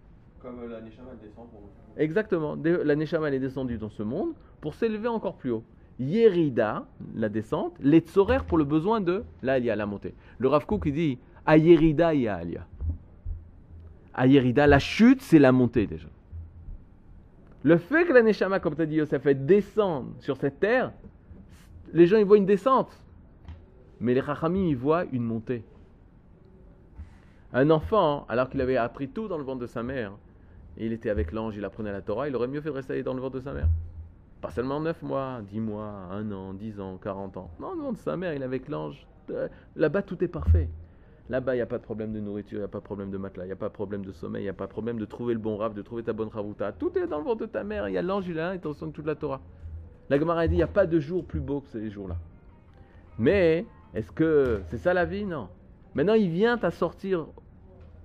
Comme 0.41 0.59
euh, 0.61 0.69
la 0.69 0.81
Neshama 0.81 1.11
descend 1.23 1.47
pour 1.51 1.61
Exactement. 1.99 2.57
Des- 2.57 2.83
La 2.83 2.97
Neshama 2.97 3.31
est 3.31 3.39
descendue 3.39 3.77
dans 3.77 3.91
ce 3.91 4.03
monde 4.03 4.33
pour 4.63 4.73
s'élever 4.73 5.09
encore 5.09 5.35
plus 5.37 5.51
haut. 5.51 5.65
Yerida, 6.01 6.87
la 7.15 7.29
descente, 7.29 7.75
les 7.81 7.99
tzorer 8.01 8.39
pour 8.49 8.57
le 8.57 8.65
besoin 8.65 9.03
de 9.03 9.23
l'alia, 9.43 9.77
la 9.77 9.85
montée. 9.85 10.15
Le 10.39 10.49
Rav 10.49 10.65
Kook, 10.65 10.85
il 10.87 10.95
dit 10.95 11.19
à 11.45 11.59
Yerida, 11.59 12.15
il 12.15 12.23
y 12.23 12.29
a 12.29 12.37
alia. 12.37 12.67
À 14.19 14.27
Yerida, 14.27 14.67
la 14.67 14.81
chute, 14.81 15.23
c'est 15.23 15.39
la 15.39 15.53
montée 15.53 15.87
déjà. 15.87 16.09
Le 17.63 17.77
fait 17.79 18.05
que 18.05 18.13
la 18.13 18.21
Neshama, 18.21 18.59
comme 18.59 18.75
tu 18.75 18.83
as 18.83 18.87
dit 18.87 18.97
Yosef, 18.97 19.25
elle 19.25 19.47
descende 19.47 20.13
sur 20.19 20.37
cette 20.37 20.59
terre, 20.59 20.91
les 21.93 22.05
gens 22.09 22.17
ils 22.17 22.25
voient 22.25 22.37
une 22.37 22.45
descente. 22.45 22.91
Mais 24.01 24.15
les 24.15 24.23
Chachamim, 24.23 24.67
ils 24.67 24.77
voient 24.77 25.05
une 25.13 25.23
montée. 25.23 25.63
Un 27.53 27.71
enfant, 27.71 28.27
alors 28.29 28.51
qu'il 28.51 28.61
avait 28.61 28.77
appris 28.77 29.09
tout 29.09 29.29
dans 29.29 29.39
le 29.39 29.45
ventre 29.45 29.61
de 29.61 29.69
sa 29.69 29.85
mère, 29.85 30.11
et 30.77 30.87
il 30.87 30.93
était 30.93 31.11
avec 31.11 31.31
l'ange, 31.31 31.57
il 31.57 31.65
apprenait 31.65 31.93
la 31.93 32.03
Torah, 32.03 32.29
il 32.29 32.35
aurait 32.35 32.49
mieux 32.49 32.61
fait 32.61 32.71
de 32.71 32.75
rester 32.75 33.01
dans 33.05 33.15
le 33.15 33.21
ventre 33.21 33.37
de 33.37 33.41
sa 33.41 33.53
mère. 33.53 33.69
Pas 34.41 34.51
seulement 34.51 34.81
9 34.81 35.01
mois, 35.03 35.43
10 35.49 35.61
mois, 35.61 35.93
1 36.11 36.33
an, 36.33 36.55
10 36.55 36.81
ans, 36.81 36.99
40 37.01 37.37
ans. 37.37 37.51
Non, 37.61 37.77
non, 37.77 37.93
de 37.93 37.99
sa 37.99 38.17
mère, 38.17 38.35
il 38.35 38.43
est 38.43 38.45
avec 38.45 38.69
l'ange. 38.69 39.07
Euh, 39.31 39.47
Là-bas, 39.77 40.03
tout 40.03 40.25
est 40.25 40.29
parfait. 40.29 40.69
Là-bas, 41.29 41.55
il 41.55 41.59
n'y 41.59 41.63
a 41.63 41.67
pas 41.67 41.79
de 41.79 41.83
problème 41.83 42.13
de 42.13 42.21
nourriture, 42.21 42.57
il 42.57 42.61
n'y 42.61 42.65
a 42.65 42.69
pas 42.69 42.79
de 42.79 42.85
problème 42.85 43.11
de 43.11 43.19
matelas, 43.19 43.45
il 43.45 43.49
n'y 43.49 43.53
a 43.53 43.57
pas 43.57 43.69
de 43.69 43.75
problème 43.75 44.05
de 44.05 44.13
sommeil, 44.13 44.43
il 44.43 44.47
n'y 44.47 44.51
a 44.51 44.55
pas 44.55 44.67
de 44.67 44.71
problème 44.71 44.99
de 44.99 45.05
trouver 45.05 45.35
le 45.35 45.41
bon 45.41 45.57
rave, 45.59 45.75
de 45.75 45.83
trouver 45.83 46.03
ta 46.03 46.15
bonne 46.15 46.29
ravouta. 46.29 46.73
Tout 46.73 46.97
est 46.99 47.07
dans 47.07 47.19
le 47.19 47.25
ventre 47.25 47.43
de 47.43 47.47
ta 47.47 47.65
mère, 47.65 47.89
il 47.89 47.93
y 47.93 47.99
a 47.99 48.03
l'ange, 48.03 48.27
il 48.27 48.33
est 48.33 48.35
là, 48.37 48.57
t'enseigne 48.57 48.93
toute 48.93 49.07
la 49.07 49.15
Torah. 49.15 49.41
La 50.09 50.19
Gemara 50.19 50.47
dit, 50.47 50.55
il 50.55 50.59
n'y 50.59 50.63
a 50.63 50.67
pas 50.67 50.87
de 50.87 50.99
jour 50.99 51.25
plus 51.25 51.41
beau 51.41 51.61
que 51.61 51.69
ces 51.69 51.91
jours-là. 51.91 52.17
Mais, 53.19 53.67
est-ce 53.95 54.11
que 54.11 54.63
c'est 54.69 54.79
ça 54.79 54.95
la 54.95 55.05
vie? 55.05 55.27
Non. 55.27 55.49
Maintenant, 55.95 56.15
il 56.15 56.31
vient 56.31 56.59
à 56.63 56.71
sortir, 56.71 57.27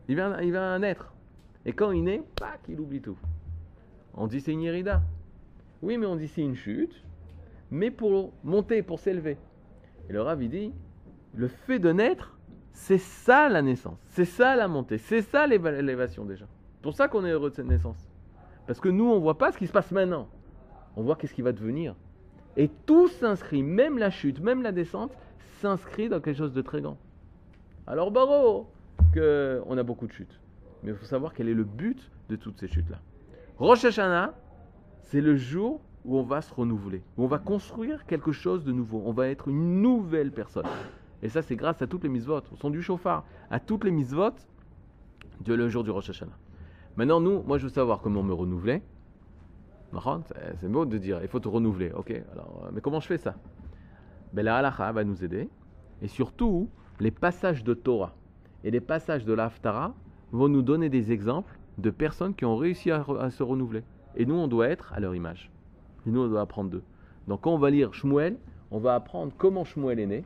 il 0.10 0.16
vient, 0.16 0.38
il 0.42 0.52
vient 0.52 0.74
à 0.74 0.80
naître. 0.80 1.14
Et 1.66 1.72
quand 1.72 1.92
il 1.92 2.04
naît, 2.04 2.24
pac, 2.36 2.60
il 2.68 2.80
oublie 2.82 3.02
tout. 3.02 3.18
On 4.16 4.28
dit 4.28 4.42
c'est 4.42 4.52
une 4.52 4.62
irida. 4.62 5.02
Oui, 5.82 5.98
mais 5.98 6.06
on 6.06 6.18
dit 6.18 6.28
c'est 6.28 6.42
une 6.42 6.56
chute, 6.56 7.04
mais 7.72 7.90
pour 7.90 8.34
monter, 8.44 8.84
pour 8.84 9.00
s'élever. 9.00 9.38
Et 10.10 10.14
le 10.14 10.22
Rav, 10.22 10.44
il 10.44 10.50
dit, 10.50 10.74
le 11.34 11.48
fait 11.48 11.80
de 11.80 11.92
naître, 11.92 12.38
c'est 12.74 12.98
ça 12.98 13.48
la 13.50 13.62
naissance, 13.62 14.00
c'est 14.10 14.26
ça 14.26 14.56
la 14.56 14.68
montée, 14.68 14.98
c'est 14.98 15.22
ça 15.22 15.48
l'éva- 15.48 15.72
l'élévation 15.72 16.26
déjà. 16.26 16.46
C'est 16.76 16.82
pour 16.82 16.94
ça 16.94 17.08
qu'on 17.08 17.24
est 17.24 17.32
heureux 17.32 17.50
de 17.50 17.56
cette 17.56 17.68
naissance. 17.68 18.10
Parce 18.68 18.80
que 18.80 18.90
nous, 18.90 19.06
on 19.06 19.16
ne 19.16 19.22
voit 19.22 19.38
pas 19.38 19.52
ce 19.52 19.58
qui 19.58 19.68
se 19.68 19.72
passe 19.72 19.92
maintenant. 19.92 20.28
On 20.96 21.04
voit 21.04 21.16
qu'est-ce 21.16 21.34
qui 21.34 21.42
va 21.42 21.52
devenir. 21.52 21.96
Et 22.58 22.70
tout 22.86 23.08
s'inscrit, 23.08 23.64
même 23.64 23.98
la 23.98 24.10
chute, 24.10 24.40
même 24.42 24.62
la 24.62 24.72
descente, 24.72 25.12
s'inscrit 25.62 26.10
dans 26.10 26.20
quelque 26.20 26.38
chose 26.38 26.54
de 26.54 26.62
très 26.62 26.82
grand. 26.82 26.98
Alors, 27.88 28.12
Baro, 28.12 28.70
que 29.14 29.62
on 29.66 29.78
a 29.78 29.84
beaucoup 29.84 30.08
de 30.08 30.12
chutes. 30.12 30.40
Mais 30.84 30.92
il 30.92 30.96
faut 30.96 31.06
savoir 31.06 31.34
quel 31.34 31.48
est 31.50 31.54
le 31.54 31.64
but 31.64 32.12
de 32.30 32.36
toutes 32.36 32.60
ces 32.60 32.68
chutes-là. 32.68 33.00
Rosh 33.58 33.86
Hashanah, 33.86 34.34
c'est 35.04 35.22
le 35.22 35.36
jour 35.36 35.82
où 36.06 36.18
on 36.18 36.24
va 36.24 36.42
se 36.42 36.54
renouveler, 36.54 37.02
où 37.18 37.24
on 37.24 37.28
va 37.28 37.40
construire 37.40 38.06
quelque 38.06 38.32
chose 38.32 38.64
de 38.66 38.72
nouveau. 38.72 39.02
On 39.06 39.14
va 39.14 39.30
être 39.30 39.48
une 39.48 39.82
nouvelle 39.82 40.32
personne. 40.32 40.66
Et 41.24 41.30
ça, 41.30 41.42
c'est 41.42 41.56
grâce 41.56 41.82
à 41.82 41.88
toutes 41.88 42.04
les 42.04 42.10
mitzvot, 42.10 42.42
au 42.52 42.56
son 42.58 42.70
du 42.70 42.84
chauffard, 42.84 43.24
à 43.50 43.62
toutes 43.62 43.86
les 43.86 43.92
mitzvot 43.92 44.34
de 45.40 45.54
le 45.54 45.70
jour 45.70 45.86
du 45.86 45.90
Rosh 45.90 46.10
Hashanah. 46.10 46.38
Maintenant, 46.98 47.22
nous, 47.22 47.42
moi, 47.44 47.58
je 47.58 47.64
veux 47.64 47.70
savoir 47.70 48.02
comment 48.02 48.22
me 48.22 48.34
renouveler. 48.34 48.82
C'est 50.60 50.70
beau 50.70 50.86
de 50.86 50.98
dire, 50.98 51.20
il 51.22 51.30
faut 51.30 51.40
te 51.40 51.48
renouveler. 51.48 51.92
Ok, 51.94 52.12
alors, 52.34 52.64
euh, 52.66 52.72
mais 52.74 52.82
comment 52.82 53.00
je 53.00 53.08
fais 53.08 53.18
ça? 53.18 53.36
Ben, 54.34 54.44
La 54.44 54.58
halakha 54.58 54.92
va 54.92 55.04
nous 55.06 55.24
aider. 55.24 55.50
Et 56.02 56.08
surtout, 56.08 56.68
les 57.00 57.12
passages 57.12 57.64
de 57.64 57.74
Torah 57.74 58.14
et 58.66 58.72
les 58.72 58.82
passages 58.82 59.24
de 59.24 59.34
l'Aftara 59.34 59.94
vont 60.32 60.50
nous 60.50 60.62
donner 60.62 60.90
des 60.90 61.12
exemples 61.14 61.58
de 61.78 61.90
personnes 61.90 62.36
qui 62.36 62.44
ont 62.44 62.58
réussi 62.58 62.92
à, 62.92 63.06
à 63.20 63.30
se 63.30 63.44
renouveler. 63.44 63.84
Et 64.18 64.26
nous, 64.26 64.36
on 64.36 64.48
doit 64.48 64.68
être 64.68 64.92
à 64.94 65.00
leur 65.00 65.16
image. 65.16 65.52
Et 66.06 66.10
nous, 66.10 66.22
on 66.22 66.28
doit 66.28 66.42
apprendre 66.42 66.70
d'eux. 66.70 66.84
Donc, 67.28 67.42
quand 67.42 67.54
on 67.54 67.60
va 67.60 67.70
lire 67.70 67.94
Shmuel, 67.94 68.36
on 68.72 68.80
va 68.80 68.96
apprendre 68.96 69.32
comment 69.38 69.64
Shmuel 69.64 70.00
est 70.00 70.06
né, 70.06 70.26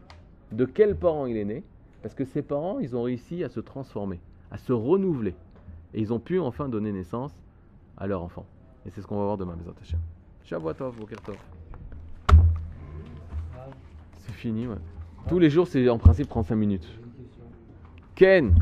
de 0.52 0.66
quels 0.66 0.96
parents 0.96 1.26
il 1.26 1.38
est 1.38 1.46
né, 1.46 1.64
parce 2.02 2.14
que 2.14 2.26
ses 2.26 2.42
parents, 2.42 2.80
ils 2.80 2.96
ont 2.96 3.04
réussi 3.04 3.44
à 3.44 3.50
se 3.50 3.60
transformer, 3.60 4.20
à 4.52 4.58
se 4.58 4.72
renouveler. 4.74 5.36
Et 5.94 6.02
ils 6.02 6.14
ont 6.14 6.20
pu 6.20 6.40
enfin 6.40 6.70
donner 6.70 6.92
naissance 6.92 7.34
à 7.98 8.08
leur 8.08 8.22
enfant. 8.22 8.46
Et 8.86 8.92
c'est 8.92 9.02
ce 9.02 9.08
qu'on 9.08 9.18
va 9.18 9.24
voir 9.24 9.38
demain, 9.38 9.56
mes 9.56 9.72
Hashem. 9.82 10.00
Shabbat 10.44 10.78
tov, 10.78 10.96
Boker 10.98 11.22
tov. 11.22 11.38
C'est 14.20 14.34
fini, 14.34 14.68
ouais. 14.68 14.76
Tous 15.28 15.40
les 15.40 15.50
jours, 15.50 15.68
c'est 15.68 15.90
en 15.90 15.98
principe 15.98 16.30
35 16.30 16.56
minutes. 16.56 16.88
Ken 18.16 18.56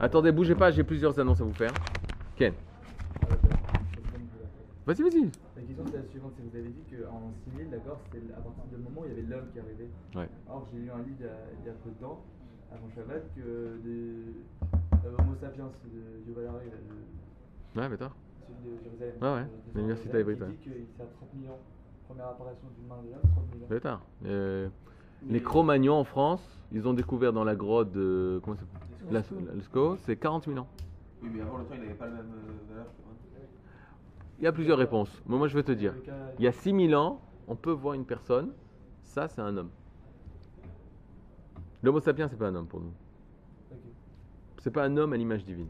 Attendez, 0.00 0.30
bougez 0.30 0.54
pas, 0.54 0.70
j'ai 0.70 0.84
plusieurs 0.84 1.18
annonces 1.18 1.40
à 1.40 1.44
vous 1.44 1.52
faire. 1.52 1.72
Ken 2.36 2.52
Vas-y, 4.86 5.02
vas-y. 5.02 5.30
La 5.58 5.64
question 5.66 5.84
c'est 5.90 5.96
la 5.98 6.06
suivante, 6.06 6.32
c'est 6.36 6.42
que 6.44 6.50
vous 6.50 6.56
avez 6.56 6.70
dit 6.70 6.84
qu'en 6.86 7.32
civil, 7.42 7.66
d'accord, 7.70 7.98
c'était 8.06 8.22
à 8.32 8.40
partir 8.40 8.62
du 8.70 8.76
moment 8.78 9.02
où 9.02 9.04
il 9.06 9.10
y 9.10 9.12
avait 9.18 9.26
l'homme 9.26 9.50
qui 9.52 9.58
arrivait. 9.58 9.90
Ouais. 10.14 10.28
Or 10.48 10.62
j'ai 10.70 10.78
lu 10.78 10.90
un 10.90 11.02
livre 11.02 11.18
il 11.18 11.26
y 11.26 11.28
a, 11.28 11.34
il 11.58 11.66
y 11.66 11.70
a 11.70 11.74
peu 11.82 11.90
de 11.90 11.98
temps, 11.98 12.22
avant 12.70 12.86
Shabbat, 12.94 13.22
que 13.34 13.42
de 13.82 13.96
euh, 15.02 15.18
Homo 15.18 15.34
sapiens 15.40 15.66
de 15.66 16.28
Yuval 16.30 16.46
Harari, 16.46 16.70
là, 16.70 16.78
le- 16.78 17.80
Ouais, 17.82 17.88
mais 17.88 17.96
toi 17.96 18.12
celui 18.48 18.78
de 18.78 18.82
Jérusalem. 18.82 19.14
Ouais, 19.20 19.28
ouais, 19.34 19.44
de- 19.44 19.72
de 19.74 19.78
l'université 19.78 20.18
hébreu, 20.20 20.34
qui 20.34 20.44
dit 20.46 20.64
que 20.64 20.70
c'est 20.96 21.02
à 21.02 21.06
30 21.06 21.28
000 21.42 21.52
ans. 21.52 21.58
Première 22.08 22.28
apparition 22.28 22.68
d'une 22.78 22.86
main 22.88 22.96
déjà, 23.04 23.16
c'est 23.22 23.28
30 23.34 23.44
000 23.52 23.64
ans. 23.64 23.66
Mais 23.68 23.80
tard. 23.80 24.00
Euh, 24.24 24.68
les 25.28 25.42
Cro-Magnons 25.42 25.94
en 25.94 26.04
France, 26.04 26.40
ils 26.72 26.86
ont 26.88 26.94
découvert 26.94 27.32
dans 27.34 27.44
la 27.44 27.56
grotte 27.56 27.92
de. 27.92 28.40
Comment 28.44 28.56
ça 28.56 28.62
s'appelle? 28.62 29.12
La- 29.12 29.20
la- 29.50 29.54
le 29.54 29.60
Sco, 29.62 29.96
c'est 30.06 30.16
40 30.16 30.46
000 30.46 30.58
ans. 30.60 30.68
Oui, 31.22 31.28
mais 31.34 31.42
avant 31.42 31.58
le 31.58 31.64
temps, 31.64 31.74
il 31.74 31.80
n'avait 31.82 31.94
pas 31.94 32.06
la 32.06 32.12
même 32.12 32.30
euh, 32.32 32.72
valeur. 32.72 32.86
Il 34.38 34.44
y 34.44 34.46
a 34.46 34.52
plusieurs 34.52 34.78
réponses. 34.78 35.10
Mais 35.26 35.36
moi, 35.36 35.48
je 35.48 35.54
vais 35.56 35.62
te 35.62 35.72
dire. 35.72 35.94
Il 36.38 36.44
y 36.44 36.48
a 36.48 36.52
6000 36.52 36.94
ans, 36.94 37.20
on 37.48 37.56
peut 37.56 37.72
voir 37.72 37.94
une 37.94 38.04
personne, 38.04 38.52
ça, 39.02 39.28
c'est 39.28 39.40
un 39.40 39.56
homme. 39.56 39.70
L'homo 41.82 42.00
sapiens, 42.00 42.28
c'est 42.28 42.36
pas 42.36 42.48
un 42.48 42.54
homme 42.54 42.66
pour 42.66 42.80
nous. 42.80 42.92
C'est 44.58 44.70
pas 44.70 44.84
un 44.84 44.96
homme 44.96 45.12
à 45.12 45.16
l'image 45.16 45.44
divine. 45.44 45.68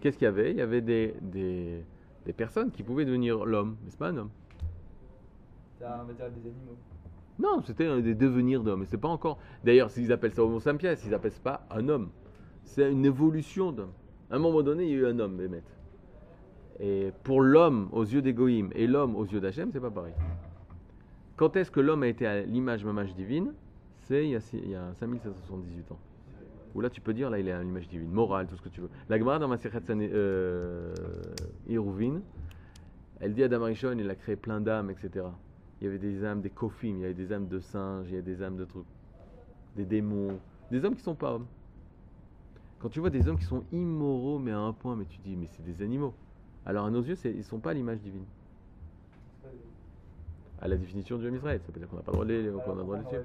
Qu'est-ce 0.00 0.18
qu'il 0.18 0.26
y 0.26 0.28
avait? 0.28 0.50
Il 0.50 0.56
y 0.58 0.60
avait 0.60 0.82
des, 0.82 1.14
des, 1.22 1.82
des 2.26 2.32
personnes 2.32 2.70
qui 2.70 2.82
pouvaient 2.82 3.06
devenir 3.06 3.44
l'homme, 3.46 3.76
mais 3.82 3.90
c'est 3.90 3.98
pas 3.98 4.08
un 4.08 4.16
homme. 4.18 4.30
C'est 5.78 5.86
un- 5.86 6.04
des 6.04 6.20
animaux. 6.22 6.76
Non, 7.38 7.62
c'était 7.64 8.00
des 8.02 8.14
devenirs 8.14 8.62
d'hommes, 8.62 8.80
mais 8.80 8.86
c'est 8.86 8.98
pas 8.98 9.08
encore. 9.08 9.38
D'ailleurs, 9.64 9.90
s'ils 9.90 10.12
appellent 10.12 10.34
ça 10.34 10.44
Homo 10.44 10.60
sapiens, 10.60 10.94
ils 11.04 11.14
appellent 11.14 11.32
ça 11.32 11.40
pas 11.42 11.66
un 11.70 11.88
homme. 11.88 12.10
C'est 12.64 12.90
une 12.90 13.04
évolution 13.04 13.72
d'homme. 13.72 13.92
À 14.30 14.36
un 14.36 14.38
moment 14.38 14.62
donné, 14.62 14.84
il 14.84 14.90
y 14.90 14.94
a 14.94 14.96
eu 14.98 15.06
un 15.06 15.18
homme, 15.18 15.36
Bémet. 15.36 15.62
Et 16.80 17.12
pour 17.22 17.40
l'homme 17.40 17.88
aux 17.92 18.04
yeux 18.04 18.22
d'Égoïm 18.22 18.70
et 18.74 18.86
l'homme 18.86 19.14
aux 19.16 19.24
yeux 19.24 19.40
d'Hachem, 19.40 19.70
c'est 19.72 19.80
pas 19.80 19.90
pareil. 19.90 20.14
Quand 21.36 21.56
est-ce 21.56 21.70
que 21.70 21.80
l'homme 21.80 22.02
a 22.02 22.08
été 22.08 22.26
à 22.26 22.42
l'image 22.42 22.84
mamage 22.84 23.14
divine? 23.14 23.52
C'est 24.02 24.24
il 24.24 24.30
y 24.30 24.74
a, 24.74 24.88
a 24.88 24.94
5778 24.94 25.92
ans. 25.92 25.98
Où 26.74 26.80
là, 26.80 26.90
tu 26.90 27.00
peux 27.00 27.14
dire, 27.14 27.30
là, 27.30 27.38
il 27.38 27.46
est 27.46 27.52
à 27.52 27.62
l'image 27.62 27.88
divine, 27.88 28.10
morale, 28.10 28.48
tout 28.48 28.56
ce 28.56 28.62
que 28.62 28.68
tu 28.68 28.80
veux. 28.80 28.90
La 29.08 29.16
Gemara 29.18 29.38
dans 29.38 29.46
Masechet 29.46 29.80
Sane- 29.80 30.08
euh, 30.12 30.92
Iruvin, 31.68 32.20
elle 33.20 33.32
dit 33.32 33.42
à 33.42 33.46
Adam 33.46 33.62
Arishon, 33.62 33.96
il 33.98 34.10
a 34.10 34.16
créé 34.16 34.34
plein 34.34 34.60
d'âmes, 34.60 34.90
etc. 34.90 35.26
Il 35.80 35.84
y 35.84 35.88
avait 35.88 35.98
des 35.98 36.24
âmes, 36.24 36.40
des 36.40 36.50
kofim, 36.50 36.96
il 36.96 37.00
y 37.00 37.04
avait 37.04 37.14
des 37.14 37.32
âmes 37.32 37.46
de 37.46 37.60
singes, 37.60 38.08
il 38.10 38.16
y 38.16 38.18
a 38.18 38.22
des 38.22 38.42
âmes 38.42 38.56
de 38.56 38.64
trucs, 38.64 38.84
des 39.76 39.84
démons, 39.84 40.38
des 40.72 40.84
hommes 40.84 40.96
qui 40.96 41.02
sont 41.02 41.14
pas 41.14 41.34
hommes. 41.34 41.46
Quand 42.80 42.88
tu 42.88 42.98
vois 43.00 43.10
des 43.10 43.28
hommes 43.28 43.38
qui 43.38 43.44
sont 43.44 43.62
immoraux, 43.72 44.38
mais 44.40 44.50
à 44.50 44.58
un 44.58 44.72
point, 44.72 44.96
mais 44.96 45.04
tu 45.04 45.18
dis, 45.24 45.36
mais 45.36 45.46
c'est 45.52 45.64
des 45.64 45.80
animaux. 45.82 46.12
Alors 46.66 46.86
à 46.86 46.90
nos 46.90 47.02
yeux, 47.02 47.16
ils 47.24 47.44
sont 47.44 47.58
pas 47.58 47.70
à 47.70 47.74
l'image 47.74 48.00
divine. 48.00 48.24
À 50.60 50.68
la 50.68 50.76
définition 50.76 51.18
du 51.18 51.26
homme 51.26 51.34
Israël, 51.34 51.60
ça 51.66 51.72
veut 51.72 51.78
dire 51.78 51.88
qu'on 51.88 51.96
n'a 51.96 52.02
pas 52.02 52.12
le 52.12 52.16
droit 52.16 52.24
de 52.24 52.32
les, 52.32 52.50
qu'on 52.50 52.72
a 52.72 52.74
le 52.74 52.82
droit 52.82 52.96
de 52.96 53.02
les. 53.02 53.22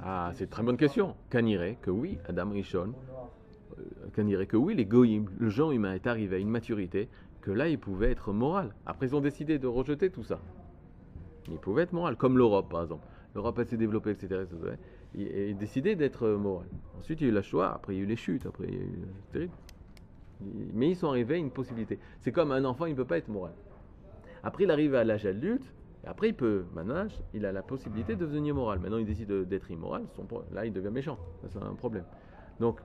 Ah, 0.00 0.30
c'est 0.34 0.44
une 0.44 0.50
très 0.50 0.62
bonne 0.62 0.76
question. 0.76 1.14
Caniré 1.30 1.78
que 1.82 1.90
oui, 1.90 2.18
Adam 2.28 2.50
Rishon, 2.50 2.92
euh, 3.78 3.82
Caniré 4.14 4.46
que 4.46 4.56
oui, 4.56 4.74
les 4.74 4.84
le 4.84 5.48
genre 5.50 5.72
humain 5.72 5.94
est 5.94 6.06
arrivé 6.06 6.36
à 6.36 6.38
une 6.38 6.48
maturité 6.48 7.08
que 7.40 7.50
là, 7.50 7.68
il 7.68 7.78
pouvait 7.78 8.10
être 8.10 8.32
moral. 8.32 8.74
Après, 8.86 9.06
ils 9.06 9.16
ont 9.16 9.20
décidé 9.20 9.58
de 9.58 9.66
rejeter 9.66 10.10
tout 10.10 10.22
ça. 10.22 10.38
Il 11.50 11.58
pouvait 11.58 11.82
être 11.82 11.92
moral, 11.92 12.16
comme 12.16 12.38
l'Europe, 12.38 12.70
par 12.70 12.82
exemple. 12.82 13.04
L'Europe, 13.34 13.58
elle 13.58 13.66
s'est 13.66 13.76
développée, 13.76 14.10
etc. 14.10 14.44
etc. 14.44 14.76
Il 15.14 15.56
décidé 15.56 15.96
d'être 15.96 16.28
moral. 16.28 16.66
Ensuite, 16.98 17.20
il 17.20 17.24
y 17.24 17.26
a 17.26 17.30
eu 17.30 17.34
la 17.34 17.42
Shoah, 17.42 17.72
après, 17.74 17.94
il 17.94 17.98
y 17.98 18.00
a 18.00 18.04
eu 18.04 18.06
les 18.06 18.16
chutes, 18.16 18.46
après, 18.46 18.66
il 18.68 18.74
y 18.74 18.78
a 18.78 18.80
eu... 18.80 18.92
C'est 19.24 19.32
terrible. 19.32 19.52
Mais 20.72 20.90
ils 20.90 20.96
sont 20.96 21.08
arrivés 21.08 21.34
à 21.34 21.38
une 21.38 21.50
possibilité. 21.50 21.98
C'est 22.20 22.32
comme 22.32 22.52
un 22.52 22.64
enfant, 22.64 22.86
il 22.86 22.92
ne 22.92 22.96
peut 22.96 23.04
pas 23.04 23.18
être 23.18 23.28
moral. 23.28 23.52
Après, 24.42 24.64
il 24.64 24.70
arrive 24.70 24.94
à 24.94 25.04
l'âge 25.04 25.26
adulte, 25.26 25.72
et 26.04 26.08
après, 26.08 26.30
il 26.30 26.34
peut, 26.34 26.64
maintenant, 26.74 27.06
il 27.32 27.46
a 27.46 27.52
la 27.52 27.62
possibilité 27.62 28.14
de 28.16 28.20
devenir 28.20 28.54
moral. 28.54 28.80
Maintenant, 28.80 28.98
il 28.98 29.06
décide 29.06 29.28
de- 29.28 29.44
d'être 29.44 29.70
immoral, 29.70 30.04
là, 30.52 30.66
il 30.66 30.72
devient 30.72 30.90
méchant. 30.90 31.18
C'est 31.48 31.62
un 31.62 31.74
problème. 31.74 32.04
Donc, 32.58 32.80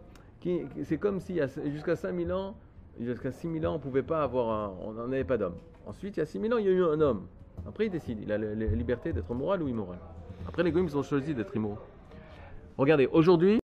c'est 0.83 0.97
comme 0.97 1.19
si 1.19 1.39
jusqu'à 1.65 1.95
5000 1.95 2.31
ans, 2.31 2.55
jusqu'à 2.99 3.31
6000 3.31 3.65
ans, 3.67 3.75
on 3.75 3.79
pouvait 3.79 4.03
pas 4.03 4.23
avoir 4.23 4.79
on 4.81 4.93
n'en 4.93 5.11
avait 5.11 5.23
pas 5.23 5.37
d'homme. 5.37 5.55
Ensuite, 5.85 6.17
il 6.17 6.19
y 6.19 6.23
a 6.23 6.25
6000 6.25 6.53
ans, 6.53 6.57
il 6.57 6.65
y 6.65 6.69
a 6.69 6.71
eu 6.71 6.83
un 6.83 7.01
homme. 7.01 7.27
Après, 7.67 7.85
il 7.87 7.89
décide. 7.89 8.19
Il 8.21 8.31
a 8.31 8.37
la, 8.37 8.53
liberté 8.53 9.13
d'être 9.13 9.33
moral 9.33 9.63
ou 9.63 9.67
immoral. 9.67 9.99
Après, 10.47 10.63
les 10.63 10.71
goyim, 10.71 10.85
ils 10.87 10.97
ont 10.97 11.03
choisi 11.03 11.33
d'être 11.33 11.55
immoraux. 11.55 11.79
Regardez, 12.77 13.07
aujourd'hui, 13.11 13.59